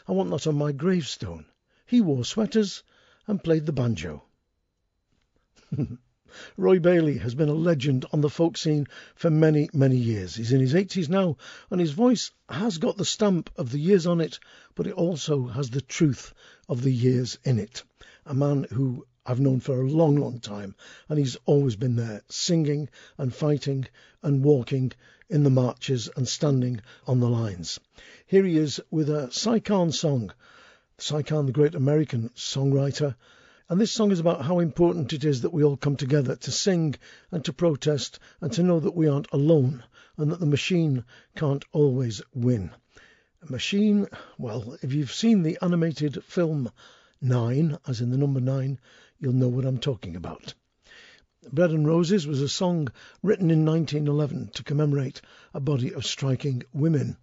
I 0.07 0.13
want 0.13 0.31
that 0.31 0.47
on 0.47 0.55
my 0.55 0.71
gravestone. 0.71 1.45
He 1.85 2.01
wore 2.01 2.25
sweaters 2.25 2.81
and 3.27 3.43
played 3.43 3.67
the 3.67 3.71
banjo. 3.71 4.23
Roy 6.57 6.79
Bailey 6.79 7.19
has 7.19 7.35
been 7.35 7.49
a 7.49 7.53
legend 7.53 8.07
on 8.11 8.21
the 8.21 8.31
folk 8.31 8.57
scene 8.57 8.87
for 9.13 9.29
many, 9.29 9.69
many 9.71 9.97
years. 9.97 10.33
He's 10.33 10.53
in 10.53 10.61
his 10.61 10.73
80s 10.73 11.07
now, 11.07 11.37
and 11.69 11.79
his 11.79 11.91
voice 11.91 12.31
has 12.49 12.79
got 12.79 12.97
the 12.97 13.05
stamp 13.05 13.51
of 13.57 13.71
the 13.71 13.79
years 13.79 14.07
on 14.07 14.21
it, 14.21 14.39
but 14.73 14.87
it 14.87 14.93
also 14.93 15.45
has 15.45 15.69
the 15.69 15.81
truth 15.81 16.33
of 16.67 16.81
the 16.81 16.91
years 16.91 17.37
in 17.43 17.59
it. 17.59 17.83
A 18.25 18.33
man 18.33 18.65
who 18.71 19.05
I've 19.27 19.39
known 19.39 19.59
for 19.59 19.81
a 19.81 19.89
long, 19.89 20.17
long 20.17 20.39
time, 20.39 20.75
and 21.09 21.17
he's 21.17 21.35
always 21.47 21.75
been 21.75 21.95
there, 21.95 22.21
singing 22.29 22.89
and 23.17 23.33
fighting 23.33 23.87
and 24.21 24.43
walking 24.43 24.91
in 25.27 25.41
the 25.41 25.49
marches 25.49 26.07
and 26.15 26.27
standing 26.27 26.81
on 27.07 27.19
the 27.19 27.29
lines. 27.29 27.79
Here 28.27 28.45
he 28.45 28.55
is 28.55 28.79
with 28.91 29.09
a 29.09 29.61
Kahn 29.65 29.91
song. 29.91 30.31
Kahn, 30.99 31.47
the 31.47 31.51
great 31.51 31.73
American 31.73 32.29
songwriter, 32.35 33.15
and 33.67 33.81
this 33.81 33.91
song 33.91 34.11
is 34.11 34.19
about 34.19 34.45
how 34.45 34.59
important 34.59 35.11
it 35.11 35.25
is 35.25 35.41
that 35.41 35.53
we 35.53 35.63
all 35.63 35.77
come 35.77 35.95
together 35.95 36.35
to 36.35 36.51
sing 36.51 36.93
and 37.31 37.43
to 37.45 37.51
protest 37.51 38.19
and 38.41 38.53
to 38.53 38.61
know 38.61 38.79
that 38.79 38.95
we 38.95 39.07
aren't 39.07 39.31
alone 39.31 39.83
and 40.17 40.31
that 40.31 40.39
the 40.39 40.45
machine 40.45 41.03
can't 41.35 41.65
always 41.71 42.21
win. 42.35 42.69
A 43.41 43.51
machine, 43.51 44.05
well, 44.37 44.77
if 44.83 44.93
you've 44.93 45.11
seen 45.11 45.41
the 45.41 45.57
animated 45.63 46.23
film 46.23 46.69
Nine, 47.21 47.79
as 47.87 48.01
in 48.01 48.11
the 48.11 48.17
number 48.17 48.41
nine, 48.41 48.77
you'll 49.19 49.33
know 49.33 49.47
what 49.47 49.65
I'm 49.65 49.79
talking 49.79 50.15
about. 50.15 50.53
Bread 51.51 51.71
and 51.71 51.87
Roses 51.87 52.25
was 52.25 52.41
a 52.41 52.49
song 52.49 52.89
written 53.21 53.51
in 53.51 53.65
1911 53.65 54.49
to 54.55 54.63
commemorate 54.63 55.21
a 55.53 55.59
body 55.59 55.93
of 55.93 56.05
striking 56.05 56.63
women. 56.73 57.17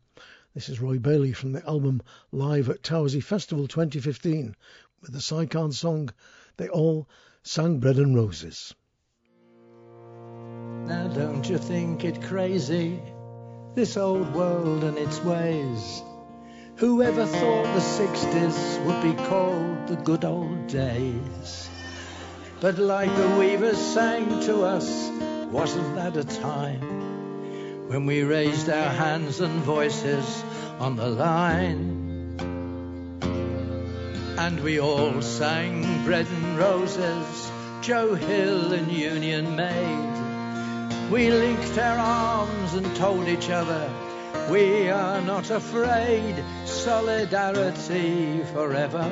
This 0.55 0.69
is 0.69 0.81
Roy 0.81 0.99
Bailey 0.99 1.33
from 1.33 1.53
the 1.53 1.67
album 1.67 2.03
Live 2.31 2.69
at 2.69 2.83
Towersey 2.83 3.23
Festival 3.23 3.67
2015 3.67 4.55
with 5.01 5.13
the 5.13 5.47
Kahn 5.47 5.73
song 5.73 6.11
They 6.57 6.69
All 6.69 7.09
Sang 7.43 7.81
Bread 7.81 7.97
and 7.97 8.15
Roses. 8.15 8.75
Now 10.87 11.09
don't 11.09 11.49
you 11.49 11.59
think 11.59 12.05
it 12.05 12.23
crazy, 12.23 13.01
this 13.75 13.97
old 13.97 14.35
world 14.35 14.85
and 14.85 14.99
its 14.99 15.21
ways? 15.23 16.03
Whoever 16.77 17.27
thought 17.27 17.65
the 17.75 17.81
60s 17.81 18.85
would 18.85 19.03
be 19.03 19.23
called 19.25 19.89
the 19.89 19.97
good 19.97 20.25
old 20.25 20.67
days? 20.69 21.69
But 22.63 22.79
like 22.79 23.13
the 23.17 23.29
weavers 23.41 23.77
sang 23.77 24.39
to 24.43 24.63
us, 24.63 25.11
wasn't 25.51 25.97
that 25.97 26.17
a 26.17 26.23
time 26.23 27.89
when 27.89 28.07
we 28.07 28.23
raised 28.23 28.71
our 28.71 28.89
hands 28.89 29.41
and 29.41 29.65
voices 29.65 30.45
on 30.79 30.95
the 30.95 31.09
line? 31.09 32.39
And 34.39 34.63
we 34.63 34.79
all 34.79 35.21
sang 35.23 36.05
Bread 36.05 36.29
and 36.29 36.57
Roses, 36.57 37.51
Joe 37.81 38.15
Hill 38.15 38.73
and 38.73 38.93
Union 38.93 39.57
Maid. 39.57 41.11
We 41.11 41.33
linked 41.33 41.77
our 41.79 41.99
arms 41.99 42.75
and 42.75 42.95
told 42.95 43.27
each 43.27 43.51
other 43.51 43.91
we 44.49 44.89
are 44.89 45.21
not 45.21 45.51
afraid. 45.51 46.37
Solidarity 46.65 48.45
forever 48.53 49.11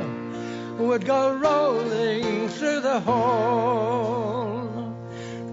would 0.87 1.05
go 1.05 1.37
rolling 1.37 2.49
through 2.49 2.81
the 2.81 3.01
hall. 3.01 4.95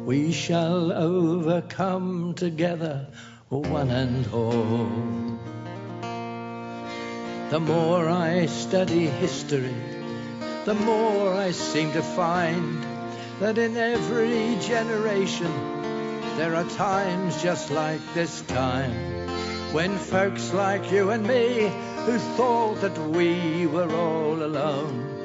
We 0.05 0.32
shall 0.32 0.93
overcome 0.93 2.34
together, 2.34 3.07
one 3.49 3.89
and 3.89 4.25
all. 4.34 4.89
The 7.49 7.59
more 7.59 8.09
I 8.09 8.45
study 8.45 9.07
history, 9.07 9.75
the 10.65 10.73
more 10.73 11.34
I 11.34 11.51
seem 11.51 11.91
to 11.91 12.01
find 12.01 12.84
that 13.39 13.57
in 13.57 13.75
every 13.78 14.57
generation 14.61 15.51
there 16.38 16.55
are 16.55 16.69
times 16.69 17.41
just 17.41 17.69
like 17.71 18.01
this 18.13 18.41
time 18.41 18.93
when 19.73 19.97
folks 19.97 20.53
like 20.53 20.91
you 20.91 21.11
and 21.11 21.25
me 21.28 21.69
who 22.05 22.17
thought 22.38 22.82
that 22.82 22.97
we 22.97 23.65
were 23.67 23.91
all 23.93 24.41
alone 24.41 25.16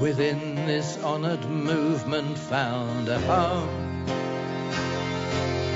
within 0.00 0.54
this 0.66 0.96
honored 1.04 1.44
movement 1.50 2.38
found 2.38 3.08
a 3.08 3.20
home 3.20 3.68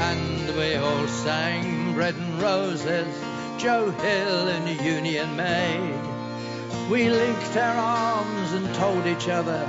and 0.01 0.57
we 0.57 0.75
all 0.77 1.07
sang 1.07 1.93
bread 1.95 2.15
and 2.15 2.43
roses 2.43 3.15
Joe 3.59 3.91
Hill 3.91 4.49
and 4.49 4.81
Union 4.81 5.37
Maid. 5.37 6.91
We 6.91 7.09
linked 7.09 7.57
our 7.57 7.77
arms 7.77 8.53
and 8.53 8.75
told 8.75 9.07
each 9.07 9.29
other 9.29 9.69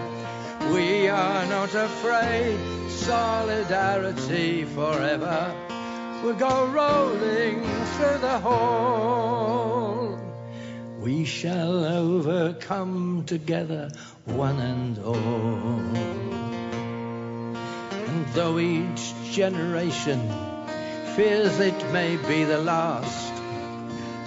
we 0.73 1.07
are 1.07 1.45
not 1.45 1.73
afraid. 1.75 2.57
Solidarity 2.89 4.65
forever 4.65 5.53
will 6.23 6.33
go 6.33 6.65
rolling 6.67 7.61
through 7.95 8.17
the 8.19 8.39
hall. 8.39 10.04
We 11.05 11.23
shall 11.23 11.85
overcome 11.85 13.25
together, 13.27 13.91
one 14.25 14.59
and 14.59 14.97
all. 14.97 15.15
And 17.93 18.25
though 18.33 18.57
each 18.57 19.13
generation 19.29 20.19
fears 21.15 21.59
it 21.59 21.91
may 21.93 22.17
be 22.17 22.43
the 22.43 22.57
last, 22.57 23.33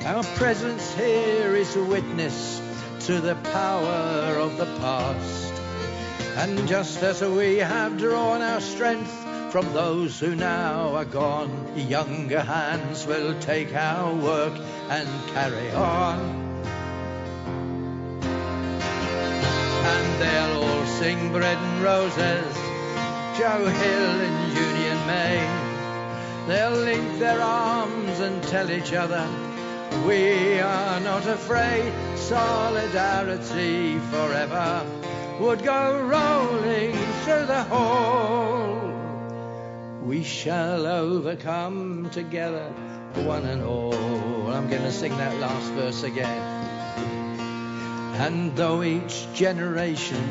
our 0.06 0.22
presence 0.36 0.94
here 0.94 1.56
is 1.56 1.74
a 1.74 1.82
witness 1.82 2.62
to 3.06 3.20
the 3.20 3.34
power 3.34 4.38
of 4.38 4.56
the 4.56 4.66
past. 4.78 5.52
And 6.36 6.68
just 6.68 7.02
as 7.02 7.20
we 7.22 7.56
have 7.56 7.98
drawn 7.98 8.40
our 8.40 8.60
strength 8.60 9.10
from 9.50 9.72
those 9.72 10.20
who 10.20 10.36
now 10.36 10.94
are 10.94 11.04
gone, 11.04 11.76
younger 11.76 12.40
hands 12.40 13.04
will 13.04 13.36
take 13.40 13.74
our 13.74 14.14
work 14.14 14.56
and 14.90 15.08
carry 15.30 15.72
on. 15.72 16.47
And 19.92 20.22
they'll 20.22 20.62
all 20.62 20.86
sing 20.86 21.32
Bread 21.32 21.58
and 21.58 21.82
Roses, 21.82 22.54
Joe 23.38 23.64
Hill 23.66 24.14
and 24.28 24.38
Union 24.66 24.98
Maid. 25.06 25.50
They'll 26.48 26.80
link 26.84 27.18
their 27.18 27.40
arms 27.40 28.20
and 28.20 28.42
tell 28.44 28.70
each 28.70 28.92
other 28.92 29.26
we 30.06 30.60
are 30.60 31.00
not 31.00 31.26
afraid, 31.26 31.92
solidarity 32.16 33.98
forever 33.98 34.86
would 35.40 35.62
go 35.62 36.02
rolling 36.02 36.92
through 37.24 37.46
the 37.46 37.64
hall. 37.64 38.80
We 40.02 40.22
shall 40.24 40.86
overcome 40.86 42.10
together, 42.10 42.72
one 43.24 43.44
and 43.44 43.62
all. 43.62 44.50
I'm 44.50 44.68
going 44.68 44.82
to 44.82 44.92
sing 44.92 45.16
that 45.18 45.38
last 45.40 45.70
verse 45.72 46.02
again. 46.02 46.77
And 48.18 48.54
though 48.56 48.82
each 48.82 49.26
generation 49.32 50.22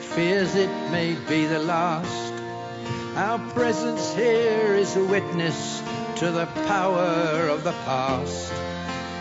fears 0.00 0.54
it 0.54 0.90
may 0.90 1.14
be 1.28 1.46
the 1.46 1.60
last, 1.60 2.32
our 3.16 3.38
presence 3.50 4.14
here 4.14 4.74
is 4.74 4.96
a 4.96 5.04
witness 5.04 5.82
to 6.16 6.30
the 6.30 6.46
power 6.66 7.48
of 7.48 7.64
the 7.64 7.72
past. 7.84 8.52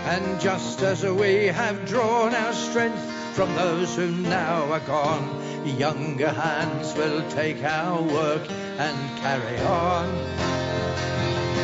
And 0.05 0.39
just 0.41 0.81
as 0.81 1.03
we 1.03 1.47
have 1.47 1.85
drawn 1.85 2.33
our 2.33 2.53
strength 2.53 3.01
from 3.33 3.53
those 3.55 3.95
who 3.95 4.09
now 4.09 4.71
are 4.71 4.79
gone, 4.79 5.47
Younger 5.75 6.29
hands 6.29 6.95
will 6.95 7.29
take 7.29 7.61
our 7.63 8.01
work 8.01 8.49
and 8.49 9.17
carry 9.19 9.59
on. 9.59 10.05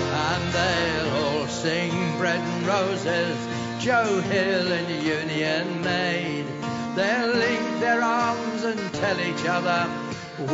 And 0.06 0.54
they'll 0.54 1.14
all 1.24 1.48
sing 1.48 2.18
Bread 2.18 2.40
and 2.40 2.68
Roses, 2.68 3.63
Joe 3.84 4.22
Hill 4.22 4.72
and 4.72 5.04
Union 5.04 5.82
Maid. 5.82 6.46
They'll 6.96 7.36
link 7.36 7.82
their 7.82 8.02
arms 8.02 8.64
and 8.64 8.80
tell 8.94 9.20
each 9.20 9.46
other, 9.46 9.90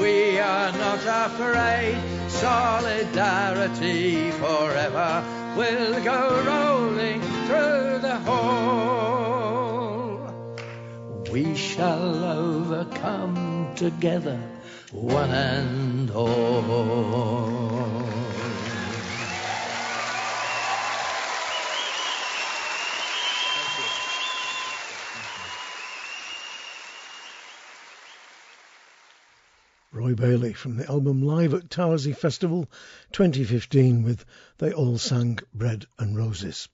we 0.02 0.40
are 0.40 0.72
not 0.72 1.28
afraid. 1.28 2.02
Solidarity 2.28 4.32
forever 4.32 5.24
will 5.56 6.04
go 6.04 6.44
rolling 6.44 7.22
through 7.46 8.00
the 8.00 8.18
hall. 8.26 10.18
We 11.32 11.56
shall 11.56 12.24
overcome 12.24 13.76
together, 13.76 14.42
one 14.92 15.30
and 15.30 16.10
all. 16.10 17.30
Roy 30.00 30.16
Bailey 30.16 30.54
from 30.54 30.78
the 30.78 30.90
album 30.90 31.22
Live 31.24 31.54
at 31.54 31.70
Towersey 31.70 32.16
Festival 32.16 32.70
2015 33.12 34.02
with 34.02 34.24
They 34.58 34.72
All 34.72 34.98
Sang 34.98 35.40
Bread 35.54 35.88
and 35.98 36.16
Roses. 36.16 36.70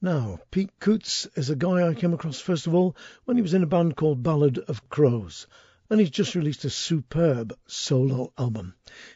Now, 0.00 0.38
Pete 0.52 0.70
Coutts 0.78 1.26
is 1.34 1.50
a 1.50 1.56
guy 1.56 1.88
I 1.88 1.94
came 1.94 2.14
across 2.14 2.38
first 2.38 2.68
of 2.68 2.76
all 2.76 2.94
when 3.24 3.36
he 3.36 3.42
was 3.42 3.54
in 3.54 3.64
a 3.64 3.66
band 3.66 3.96
called 3.96 4.22
Ballad 4.22 4.58
of 4.58 4.88
Crows, 4.88 5.48
and 5.90 5.98
he's 5.98 6.10
just 6.10 6.36
released 6.36 6.64
a 6.64 6.70
superb 6.70 7.58
solo 7.66 8.32
album. 8.38 8.74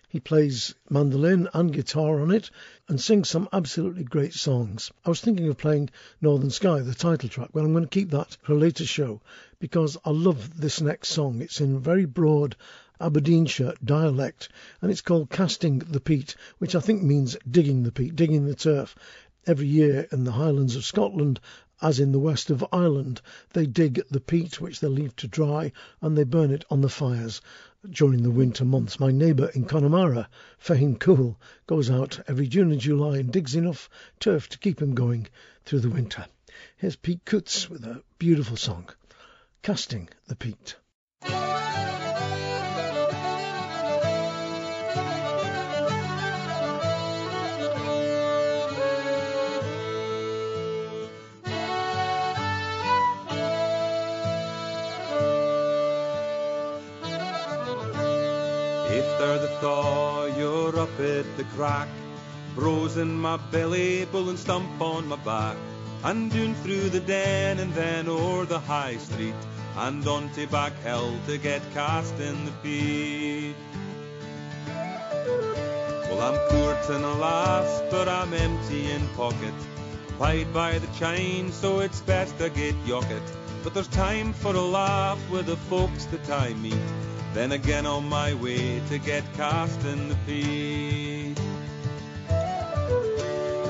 He 0.09 0.19
plays 0.19 0.75
mandolin 0.91 1.49
and 1.55 1.73
guitar 1.73 2.21
on 2.21 2.33
it 2.33 2.51
and 2.89 3.01
sings 3.01 3.29
some 3.29 3.49
absolutely 3.53 4.03
great 4.03 4.35
songs. 4.35 4.91
I 5.05 5.11
was 5.11 5.21
thinking 5.21 5.47
of 5.47 5.59
playing 5.59 5.91
Northern 6.21 6.51
Sky, 6.51 6.81
the 6.81 6.93
title 6.93 7.29
track, 7.29 7.51
but 7.55 7.63
I'm 7.63 7.73
going 7.73 7.85
to 7.85 7.89
keep 7.89 8.11
that 8.11 8.37
for 8.43 8.55
a 8.55 8.59
later 8.59 8.85
show 8.85 9.21
because 9.61 9.97
I 10.05 10.11
love 10.11 10.59
this 10.61 10.81
next 10.81 11.11
song. 11.11 11.41
It's 11.41 11.61
in 11.61 11.79
very 11.79 12.05
broad 12.05 12.57
Aberdeenshire 12.99 13.75
dialect, 13.85 14.49
and 14.81 14.91
it's 14.91 15.03
called 15.03 15.29
Casting 15.29 15.81
the 15.81 16.01
Peat, 16.01 16.35
which 16.57 16.75
I 16.75 16.81
think 16.81 17.03
means 17.03 17.37
digging 17.51 17.83
the 17.83 17.93
peat, 17.93 18.17
digging 18.17 18.47
the 18.47 18.55
turf. 18.55 18.97
Every 19.47 19.67
year 19.67 20.09
in 20.11 20.25
the 20.25 20.33
Highlands 20.33 20.77
of 20.77 20.85
Scotland, 20.85 21.39
as 21.83 22.01
in 22.01 22.13
the 22.13 22.19
west 22.19 22.49
of 22.49 22.65
Ireland, 22.73 23.21
they 23.53 23.67
dig 23.67 24.01
the 24.11 24.21
peat 24.21 24.63
which 24.63 24.81
they 24.81 24.89
leave 24.89 25.15
to 25.17 25.29
dry 25.29 25.73
and 26.01 26.17
they 26.17 26.25
burn 26.25 26.51
it 26.51 26.65
on 26.71 26.81
the 26.81 26.89
fires 26.89 27.43
during 27.91 28.23
the 28.23 28.31
winter 28.31 28.65
months. 28.65 28.99
My 28.99 29.11
neighbour 29.11 29.51
in 29.55 29.67
Connemara, 29.67 30.31
Fahim 30.59 30.99
Cool, 30.99 31.39
goes 31.67 31.91
out 31.91 32.21
every 32.27 32.49
June 32.49 32.73
and 32.73 32.81
July 32.81 33.19
and 33.19 33.31
digs 33.31 33.55
enough 33.55 33.91
turf 34.21 34.49
to 34.49 34.59
keep 34.59 34.81
him 34.81 34.95
going 34.95 35.27
through 35.67 35.81
the 35.81 35.91
winter. 35.91 36.25
Here's 36.79 36.97
Pete 36.97 37.27
Coutts 37.27 37.69
with 37.69 37.85
a 37.85 38.03
beautiful 38.19 38.57
song, 38.57 38.89
Casting 39.61 40.09
the 40.29 40.37
Peat. 40.37 40.77
If 59.17 59.23
there 59.23 59.39
the 59.39 59.49
thaw, 59.61 60.27
you're 60.27 60.79
up 60.79 61.01
at 61.01 61.25
the 61.39 61.45
crack. 61.55 61.89
Bros 62.55 62.99
in 62.99 63.19
my 63.19 63.39
belly, 63.51 64.05
bull 64.05 64.29
and 64.29 64.39
stump 64.39 64.79
on 64.79 65.09
my 65.09 65.17
back. 65.17 65.57
And 66.05 66.31
down 66.31 66.55
through 66.57 66.91
the 66.91 67.01
den 67.01 67.59
and 67.59 67.73
then 67.73 68.11
o'er 68.11 68.45
the 68.45 68.59
high 68.59 68.99
street. 68.99 69.35
And 69.79 70.07
on 70.07 70.29
to 70.35 70.47
back 70.49 70.75
hill 70.83 71.19
to 71.29 71.39
get 71.39 71.63
cast 71.73 72.13
in 72.21 72.45
the 72.45 72.51
peat. 72.63 73.57
Well, 76.11 76.21
I'm 76.21 76.39
courting 76.51 77.03
a 77.03 77.15
lass, 77.15 77.83
but 77.91 78.09
I'm 78.11 78.35
empty 78.35 78.91
in 78.91 79.09
pocket. 79.17 79.55
Paid 80.19 80.53
by 80.53 80.79
the 80.79 80.89
chain, 80.89 81.53
so 81.53 81.81
it's 81.81 82.03
best 82.03 82.35
I 82.43 82.51
get 82.51 82.75
yocket. 82.85 83.23
But 83.65 83.73
there's 83.73 83.89
time 83.89 84.35
for 84.35 84.55
a 84.55 84.61
laugh 84.61 85.19
with 85.31 85.47
the 85.47 85.57
folks 85.57 86.05
that 86.07 86.29
I 86.29 86.53
meet. 86.53 86.75
Then 87.37 87.53
again 87.53 87.85
on 87.85 88.09
my 88.09 88.33
way 88.33 88.81
to 88.89 88.97
get 88.97 89.23
cast 89.35 89.85
in 89.85 90.09
the 90.09 90.17
peat. 90.27 91.37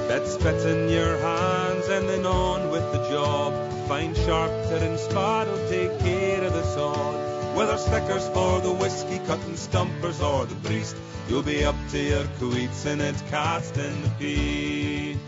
Bet 0.06 0.24
spit 0.24 0.64
in 0.64 0.88
your 0.88 1.18
hands 1.18 1.88
and 1.88 2.08
then 2.08 2.24
on 2.26 2.70
with 2.70 2.92
the 2.92 3.02
job. 3.10 3.52
Find 3.88 4.16
sharp 4.18 4.52
and 4.70 4.96
spad'll 4.96 5.68
take 5.68 5.98
care 5.98 6.44
of 6.44 6.52
the 6.52 6.62
sod. 6.62 7.56
Whether 7.56 7.76
stickers 7.76 8.28
for 8.28 8.60
the 8.60 8.72
whiskey 8.72 9.18
cutting 9.26 9.56
stumpers 9.56 10.20
or 10.20 10.46
the 10.46 10.54
priest, 10.66 10.94
you'll 11.28 11.42
be 11.42 11.64
up 11.64 11.74
to 11.90 11.98
your 11.98 12.24
cleats 12.38 12.86
in 12.86 13.00
it 13.00 13.20
cast 13.30 13.76
in 13.78 14.00
the 14.02 14.10
peat. 14.10 15.18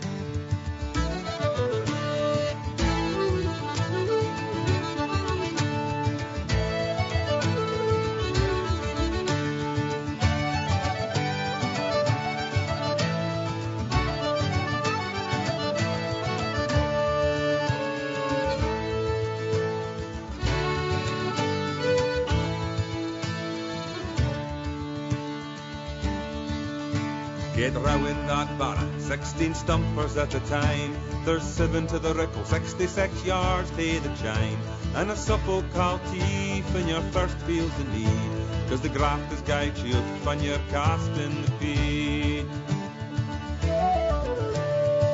16 29.19 29.53
stumpers 29.53 30.15
at 30.15 30.33
a 30.33 30.39
time. 30.47 30.95
There's 31.25 31.43
seven 31.43 31.87
to 31.87 31.99
the 31.99 32.13
rickle, 32.13 32.45
66 32.45 33.25
yards 33.25 33.69
to 33.71 33.99
the 33.99 34.15
chine. 34.23 34.57
And 34.95 35.11
a 35.11 35.15
supple 35.15 35.61
caltief 35.73 36.73
in 36.75 36.87
your 36.87 37.01
first 37.11 37.37
field 37.39 37.69
of 37.69 37.93
need. 37.93 38.69
Cause 38.69 38.79
the 38.79 38.87
graft 38.87 39.33
is 39.33 39.41
guide 39.41 39.77
you 39.79 39.95
when 40.23 40.41
you're 40.41 40.65
casting 40.69 41.41
the 41.41 41.51
peat. 41.59 42.45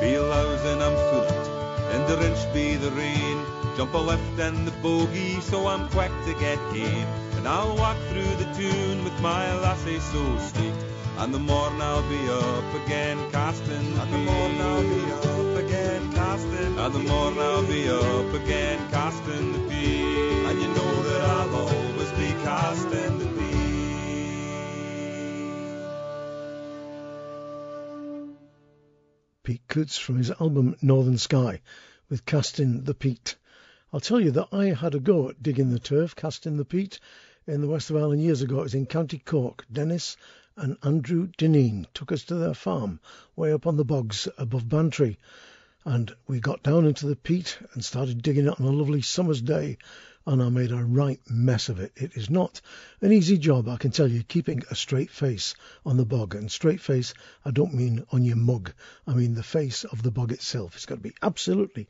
Be 0.00 0.18
lousing, 0.18 0.80
I'm 0.82 0.96
foot, 1.10 1.48
and 1.92 2.06
the 2.06 2.16
wrench 2.18 2.54
be 2.54 2.76
the 2.76 2.92
rain. 2.92 3.36
Jump 3.76 3.92
a 3.94 3.98
lift 3.98 4.38
and 4.38 4.68
the 4.68 4.76
bogey, 4.82 5.40
so 5.40 5.66
I'm 5.66 5.88
quick 5.88 6.12
to 6.26 6.32
get 6.34 6.58
game. 6.72 7.08
And 7.38 7.48
I'll 7.48 7.76
walk 7.76 7.96
through 8.10 8.36
the 8.36 8.48
tune 8.54 9.02
with 9.02 9.20
my 9.20 9.52
lassie 9.58 9.98
so 9.98 10.38
sweet. 10.38 10.95
And 11.18 11.32
the 11.32 11.38
morn 11.38 11.80
I'll 11.80 12.06
be 12.10 12.28
up 12.28 12.84
again 12.84 13.18
casting 13.32 13.94
the 13.94 14.02
And 14.02 14.12
the 14.12 14.18
morn 14.18 14.60
I'll 14.60 14.82
be 14.82 15.12
up 15.12 15.64
again 15.64 16.12
casting 16.12 16.78
And 16.78 16.94
the 16.94 16.98
morn 16.98 17.38
I'll 17.38 17.66
be 17.66 17.88
up 17.88 18.34
again 18.34 18.78
casting 18.90 19.52
the 19.54 19.58
peat 19.70 20.46
And 20.46 20.60
you 20.60 20.68
know 20.68 21.02
that 21.04 21.22
I'll 21.22 21.54
always 21.54 22.10
be 22.12 22.28
casting 22.44 23.18
the 23.18 23.26
peat 23.26 23.56
Pete 29.42 29.66
Coutts 29.68 29.96
from 29.96 30.18
his 30.18 30.30
album 30.32 30.76
Northern 30.82 31.16
Sky 31.16 31.62
with 32.10 32.26
Casting 32.26 32.84
the 32.84 32.94
Peat. 32.94 33.36
I'll 33.90 34.00
tell 34.00 34.20
you 34.20 34.32
that 34.32 34.48
I 34.52 34.66
had 34.66 34.94
a 34.94 35.00
go 35.00 35.30
at 35.30 35.42
digging 35.42 35.70
the 35.70 35.78
turf, 35.78 36.14
casting 36.14 36.58
the 36.58 36.64
peat 36.66 37.00
in 37.46 37.62
the 37.62 37.68
west 37.68 37.88
of 37.88 37.96
Ireland 37.96 38.22
years 38.22 38.42
ago. 38.42 38.58
It 38.58 38.64
was 38.64 38.74
in 38.74 38.84
County 38.84 39.18
Cork. 39.18 39.64
Dennis 39.72 40.16
and 40.58 40.78
Andrew 40.82 41.28
Dineen 41.36 41.86
took 41.92 42.10
us 42.10 42.24
to 42.24 42.34
their 42.34 42.54
farm 42.54 42.98
way 43.36 43.52
up 43.52 43.66
on 43.66 43.76
the 43.76 43.84
bogs 43.84 44.26
above 44.38 44.68
Bantry. 44.68 45.18
And 45.84 46.16
we 46.26 46.40
got 46.40 46.62
down 46.62 46.86
into 46.86 47.06
the 47.06 47.14
peat 47.14 47.58
and 47.74 47.84
started 47.84 48.22
digging 48.22 48.46
it 48.46 48.58
on 48.58 48.66
a 48.66 48.70
lovely 48.70 49.02
summer's 49.02 49.42
day, 49.42 49.76
and 50.24 50.42
I 50.42 50.48
made 50.48 50.72
a 50.72 50.82
right 50.82 51.20
mess 51.28 51.68
of 51.68 51.78
it. 51.78 51.92
It 51.94 52.16
is 52.16 52.30
not 52.30 52.60
an 53.02 53.12
easy 53.12 53.36
job, 53.36 53.68
I 53.68 53.76
can 53.76 53.90
tell 53.90 54.10
you, 54.10 54.22
keeping 54.22 54.62
a 54.70 54.74
straight 54.74 55.10
face 55.10 55.54
on 55.84 55.98
the 55.98 56.06
bog. 56.06 56.34
And 56.34 56.50
straight 56.50 56.80
face, 56.80 57.12
I 57.44 57.50
don't 57.50 57.74
mean 57.74 58.06
on 58.10 58.24
your 58.24 58.36
mug, 58.36 58.72
I 59.06 59.12
mean 59.12 59.34
the 59.34 59.42
face 59.42 59.84
of 59.84 60.02
the 60.02 60.10
bog 60.10 60.32
itself. 60.32 60.74
It's 60.74 60.86
got 60.86 60.96
to 60.96 61.00
be 61.02 61.14
absolutely 61.22 61.86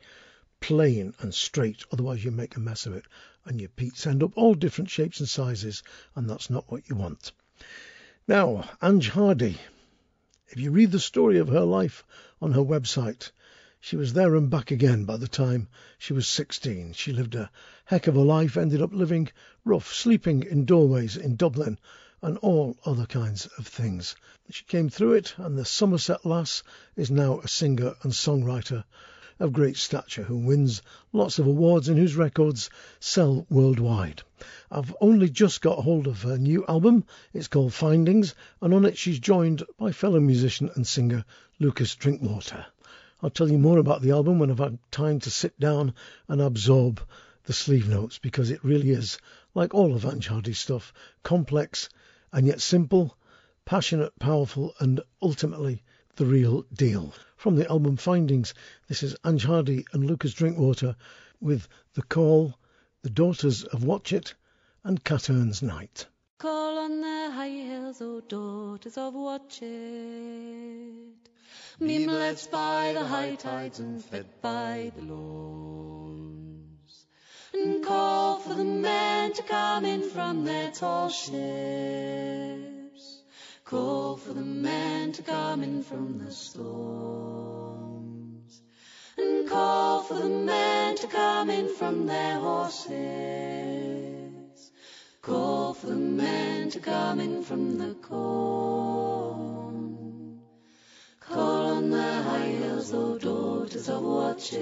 plain 0.59 1.13
and 1.19 1.33
straight, 1.33 1.85
otherwise 1.91 2.25
you 2.25 2.31
make 2.31 2.57
a 2.57 2.59
mess 2.59 2.85
of 2.85 2.93
it, 2.93 3.05
and 3.45 3.61
your 3.61 3.69
peats 3.69 4.05
end 4.05 4.23
up 4.23 4.33
all 4.35 4.53
different 4.53 4.89
shapes 4.89 5.21
and 5.21 5.29
sizes, 5.29 5.83
and 6.15 6.29
that's 6.29 6.49
not 6.49 6.69
what 6.69 6.89
you 6.89 6.95
want. 6.95 7.31
Now, 8.29 8.69
Ange 8.83 9.07
Hardy, 9.11 9.57
if 10.49 10.59
you 10.59 10.69
read 10.71 10.91
the 10.91 10.99
story 10.99 11.37
of 11.39 11.47
her 11.47 11.61
life 11.63 12.03
on 12.41 12.51
her 12.51 12.61
website, 12.61 13.31
She 13.79 13.95
was 13.95 14.11
there 14.11 14.35
and 14.35 14.49
back 14.49 14.69
again 14.69 15.05
by 15.05 15.15
the 15.15 15.29
time 15.29 15.69
she 15.97 16.11
was 16.11 16.27
16. 16.27 16.91
She 16.91 17.13
lived 17.13 17.35
a 17.35 17.49
heck 17.85 18.05
of 18.05 18.17
a 18.17 18.21
life, 18.21 18.57
ended 18.57 18.81
up 18.81 18.91
living 18.91 19.29
rough, 19.63 19.93
sleeping 19.93 20.43
in 20.43 20.65
doorways 20.65 21.15
in 21.15 21.37
Dublin, 21.37 21.79
and 22.21 22.37
all 22.39 22.77
other 22.83 23.05
kinds 23.05 23.45
of 23.57 23.65
things. 23.65 24.17
She 24.49 24.65
came 24.65 24.89
through 24.89 25.13
it, 25.13 25.33
and 25.37 25.57
the 25.57 25.63
Somerset 25.63 26.25
lass 26.25 26.63
is 26.97 27.09
now 27.09 27.39
a 27.39 27.47
singer 27.47 27.95
and 28.03 28.11
songwriter 28.11 28.83
of 29.39 29.53
great 29.53 29.77
stature 29.77 30.23
who 30.23 30.37
wins 30.37 30.81
lots 31.13 31.39
of 31.39 31.47
awards 31.47 31.89
and 31.89 31.97
whose 31.97 32.15
records 32.15 32.69
sell 32.99 33.45
worldwide. 33.49 34.23
I've 34.71 34.95
only 34.99 35.29
just 35.29 35.61
got 35.61 35.83
hold 35.83 36.07
of 36.07 36.23
her 36.23 36.37
new 36.37 36.65
album. 36.67 37.05
It's 37.33 37.47
called 37.47 37.73
Findings, 37.73 38.35
and 38.61 38.73
on 38.73 38.85
it 38.85 38.97
she's 38.97 39.19
joined 39.19 39.63
by 39.77 39.91
fellow 39.91 40.19
musician 40.19 40.71
and 40.75 40.87
singer 40.87 41.23
Lukas 41.59 41.95
Drinkwater. 41.95 42.65
I'll 43.21 43.29
tell 43.29 43.51
you 43.51 43.57
more 43.57 43.79
about 43.79 44.01
the 44.01 44.11
album 44.11 44.39
when 44.39 44.51
I've 44.51 44.59
had 44.59 44.79
time 44.91 45.19
to 45.21 45.31
sit 45.31 45.59
down 45.59 45.93
and 46.27 46.41
absorb 46.41 47.01
the 47.45 47.53
sleeve 47.53 47.87
notes 47.87 48.19
because 48.19 48.51
it 48.51 48.63
really 48.63 48.91
is, 48.91 49.17
like 49.55 49.73
all 49.73 49.95
of 49.95 50.05
Ange 50.05 50.55
stuff, 50.55 50.93
complex 51.23 51.89
and 52.31 52.45
yet 52.45 52.61
simple, 52.61 53.17
passionate, 53.65 54.17
powerful, 54.19 54.73
and 54.79 55.01
ultimately 55.21 55.83
the 56.17 56.25
real 56.25 56.63
deal. 56.73 57.13
From 57.37 57.55
the 57.55 57.69
album 57.69 57.97
Findings, 57.97 58.55
this 58.87 59.03
is 59.03 59.15
Ange 59.23 59.45
Hardy 59.45 59.85
and 59.93 60.03
Lukas 60.03 60.33
Drinkwater 60.33 60.95
with 61.39 61.67
The 61.93 62.01
Call, 62.01 62.55
The 63.03 63.11
Daughters 63.11 63.63
of 63.63 63.83
Watchet, 63.83 64.33
and 64.83 65.03
Caturn's 65.03 65.61
Night. 65.61 66.07
Call 66.39 66.79
on 66.79 66.99
the 66.99 67.31
high 67.31 67.49
hills, 67.49 68.01
O 68.01 68.21
daughters 68.21 68.97
of 68.97 69.13
Watchet. 69.13 69.67
Me 71.79 72.07
blessed 72.07 72.49
by 72.49 72.93
the 72.93 73.05
high 73.05 73.35
tides 73.35 73.79
and 73.79 74.03
fed 74.03 74.25
by 74.41 74.91
the 74.95 75.03
lows. 75.03 77.05
And 77.53 77.85
call 77.85 78.39
for 78.39 78.55
the 78.55 78.65
men 78.65 79.33
to 79.33 79.43
come 79.43 79.85
in 79.85 80.09
from 80.09 80.43
their 80.43 80.71
tall 80.71 81.09
ships. 81.09 82.76
Call 83.67 84.15
for 84.15 84.31
the 84.31 84.39
men 84.39 85.11
to 85.11 85.21
come 85.21 85.61
in 85.61 85.83
from 85.83 86.19
the 86.23 86.31
storms. 86.31 86.61
And 89.17 89.49
call 89.49 90.03
for 90.03 90.13
the 90.13 90.29
men 90.29 90.95
to 90.95 91.07
come 91.07 91.49
in 91.49 91.67
from 91.75 92.05
their 92.05 92.39
horses. 92.39 92.93
Call 95.21 95.73
for 95.73 95.87
the 95.87 95.97
men 95.97 96.69
to 96.69 96.79
come 96.79 97.19
in 97.19 97.43
from 97.43 97.77
the 97.77 97.93
corn. 97.95 99.19
Call 101.19 101.65
on 101.75 101.89
the 101.89 102.21
high 102.23 102.47
hills, 102.61 102.93
O 102.93 103.17
daughters 103.17 103.89
of 103.89 104.01
Watchet. 104.01 104.61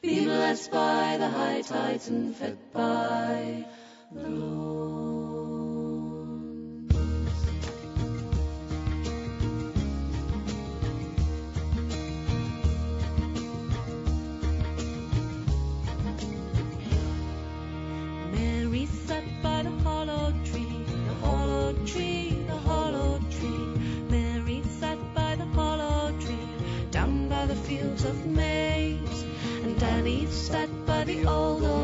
Be 0.00 0.24
blessed 0.26 0.70
by 0.70 1.16
the 1.18 1.28
high 1.28 1.62
tides 1.62 2.06
and 2.06 2.36
fed 2.36 2.56
by 2.72 3.66
the 4.12 4.28
Lord. 4.28 5.23
The 31.14 31.30
old 31.30 31.62
old 31.62 31.83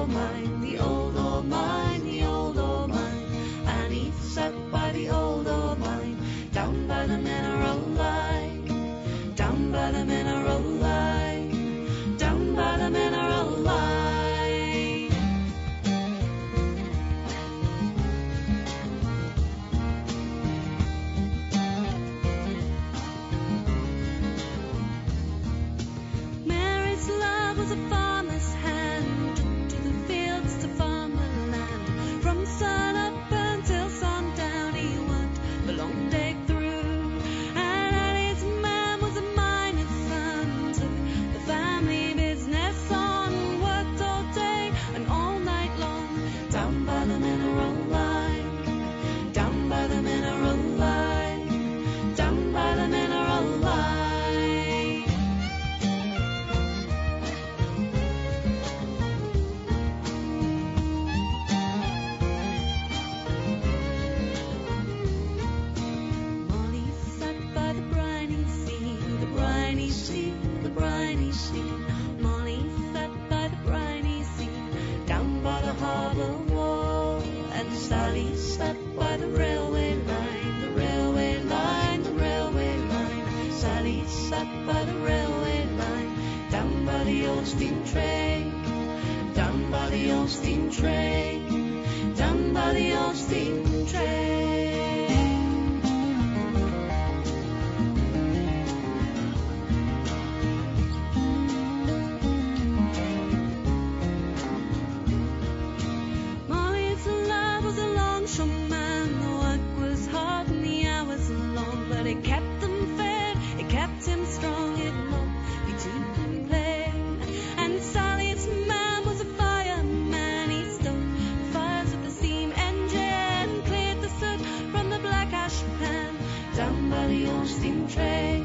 the 127.11 127.27
old 127.28 127.47
steam 127.49 127.89
train, 127.89 128.45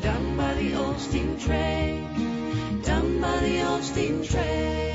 down 0.00 0.36
by 0.36 0.54
the 0.54 0.74
old 0.76 0.98
steam 1.00 1.36
train, 1.38 2.06
down 2.82 3.20
by 3.20 3.36
the 3.40 3.68
old 3.68 3.82
steam 3.82 4.22
train. 4.22 4.93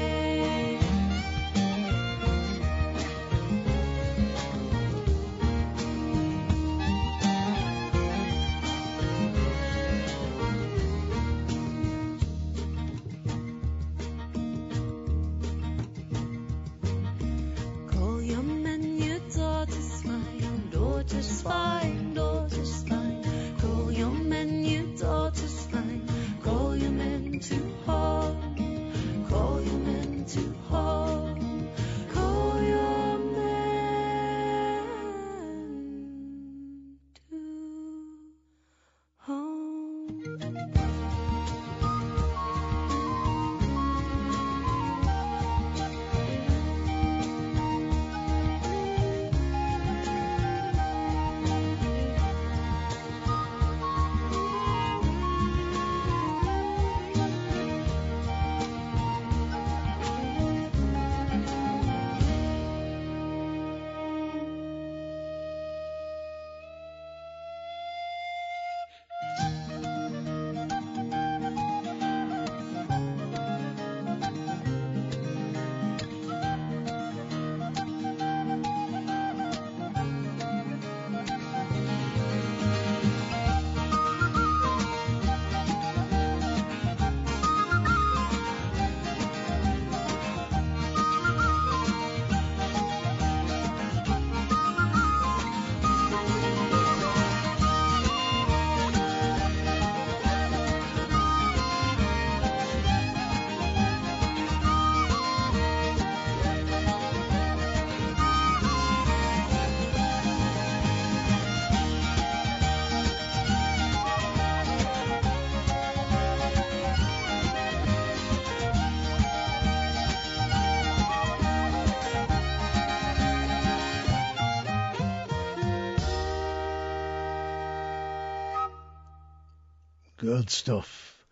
Good 130.30 130.52
stuff. 130.52 131.26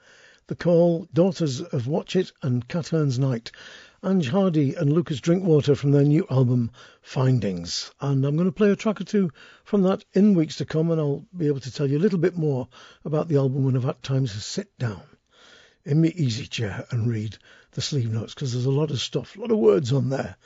The 0.48 0.56
Call, 0.56 1.08
Daughters 1.14 1.62
of 1.62 1.86
Watchet 1.86 2.32
and 2.42 2.68
Caturn's 2.68 3.20
Night. 3.20 3.52
Ange 4.04 4.30
Hardy 4.30 4.74
and 4.74 4.92
Lukas 4.92 5.22
Drinkwater 5.22 5.76
from 5.76 5.92
their 5.92 6.04
new 6.04 6.26
album 6.32 6.72
Findings. 7.04 7.92
And 8.02 8.26
I'm 8.26 8.36
going 8.36 8.48
to 8.48 8.52
play 8.52 8.72
a 8.72 8.76
track 8.76 9.00
or 9.00 9.04
two 9.04 9.30
from 9.64 9.84
that 9.84 10.04
in 10.14 10.34
weeks 10.34 10.56
to 10.56 10.66
come, 10.66 10.90
and 10.90 11.00
I'll 11.00 11.24
be 11.38 11.46
able 11.46 11.60
to 11.60 11.72
tell 11.72 11.88
you 11.88 12.00
a 12.00 12.02
little 12.02 12.18
bit 12.18 12.36
more 12.36 12.70
about 13.06 13.28
the 13.28 13.38
album 13.38 13.66
when 13.66 13.78
I've 13.78 13.84
had 13.84 14.02
time 14.02 14.26
to 14.26 14.40
sit 14.40 14.76
down 14.80 15.04
in 15.86 16.02
my 16.02 16.08
easy 16.16 16.48
chair 16.48 16.88
and 16.90 17.08
read 17.08 17.38
the 17.74 17.82
sleeve 17.82 18.12
notes 18.12 18.34
because 18.34 18.54
there's 18.54 18.66
a 18.66 18.72
lot 18.72 18.90
of 18.90 19.00
stuff, 19.00 19.38
a 19.38 19.42
lot 19.42 19.52
of 19.52 19.60
words 19.60 19.94
on 19.94 20.10
there. 20.10 20.38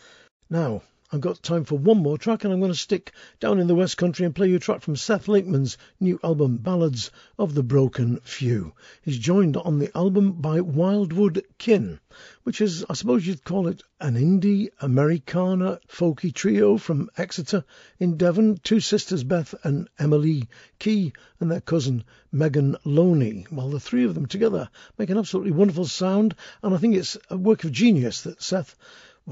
Now, 0.49 0.81
I've 1.13 1.19
got 1.19 1.43
time 1.43 1.65
for 1.65 1.77
one 1.77 1.97
more 1.97 2.17
track, 2.17 2.45
and 2.45 2.53
I'm 2.53 2.61
going 2.61 2.71
to 2.71 2.77
stick 2.77 3.11
down 3.41 3.59
in 3.59 3.67
the 3.67 3.75
West 3.75 3.97
Country 3.97 4.25
and 4.25 4.33
play 4.33 4.47
you 4.47 4.55
a 4.55 4.59
track 4.59 4.79
from 4.79 4.95
Seth 4.95 5.27
Lakeman's 5.27 5.77
new 5.99 6.17
album, 6.23 6.55
Ballads 6.55 7.11
of 7.37 7.53
the 7.53 7.63
Broken 7.63 8.21
Few. 8.21 8.71
He's 9.01 9.17
joined 9.17 9.57
on 9.57 9.79
the 9.79 9.91
album 9.93 10.31
by 10.31 10.61
Wildwood 10.61 11.43
Kin, 11.57 11.99
which 12.43 12.61
is, 12.61 12.85
I 12.89 12.93
suppose 12.93 13.27
you'd 13.27 13.43
call 13.43 13.67
it, 13.67 13.83
an 13.99 14.15
indie 14.15 14.69
Americana 14.79 15.81
folky 15.85 16.33
trio 16.33 16.77
from 16.77 17.09
Exeter 17.17 17.65
in 17.99 18.15
Devon. 18.15 18.61
Two 18.63 18.79
sisters, 18.79 19.25
Beth 19.25 19.53
and 19.65 19.89
Emily 19.99 20.47
Key, 20.79 21.11
and 21.41 21.51
their 21.51 21.59
cousin 21.59 22.05
Megan 22.31 22.77
Loney. 22.85 23.45
Well, 23.51 23.69
the 23.69 23.81
three 23.81 24.05
of 24.05 24.15
them 24.15 24.27
together 24.27 24.69
make 24.97 25.09
an 25.09 25.17
absolutely 25.17 25.51
wonderful 25.51 25.87
sound, 25.87 26.35
and 26.63 26.73
I 26.73 26.77
think 26.77 26.95
it's 26.95 27.17
a 27.29 27.35
work 27.35 27.65
of 27.65 27.73
genius 27.73 28.21
that 28.21 28.41
Seth 28.41 28.77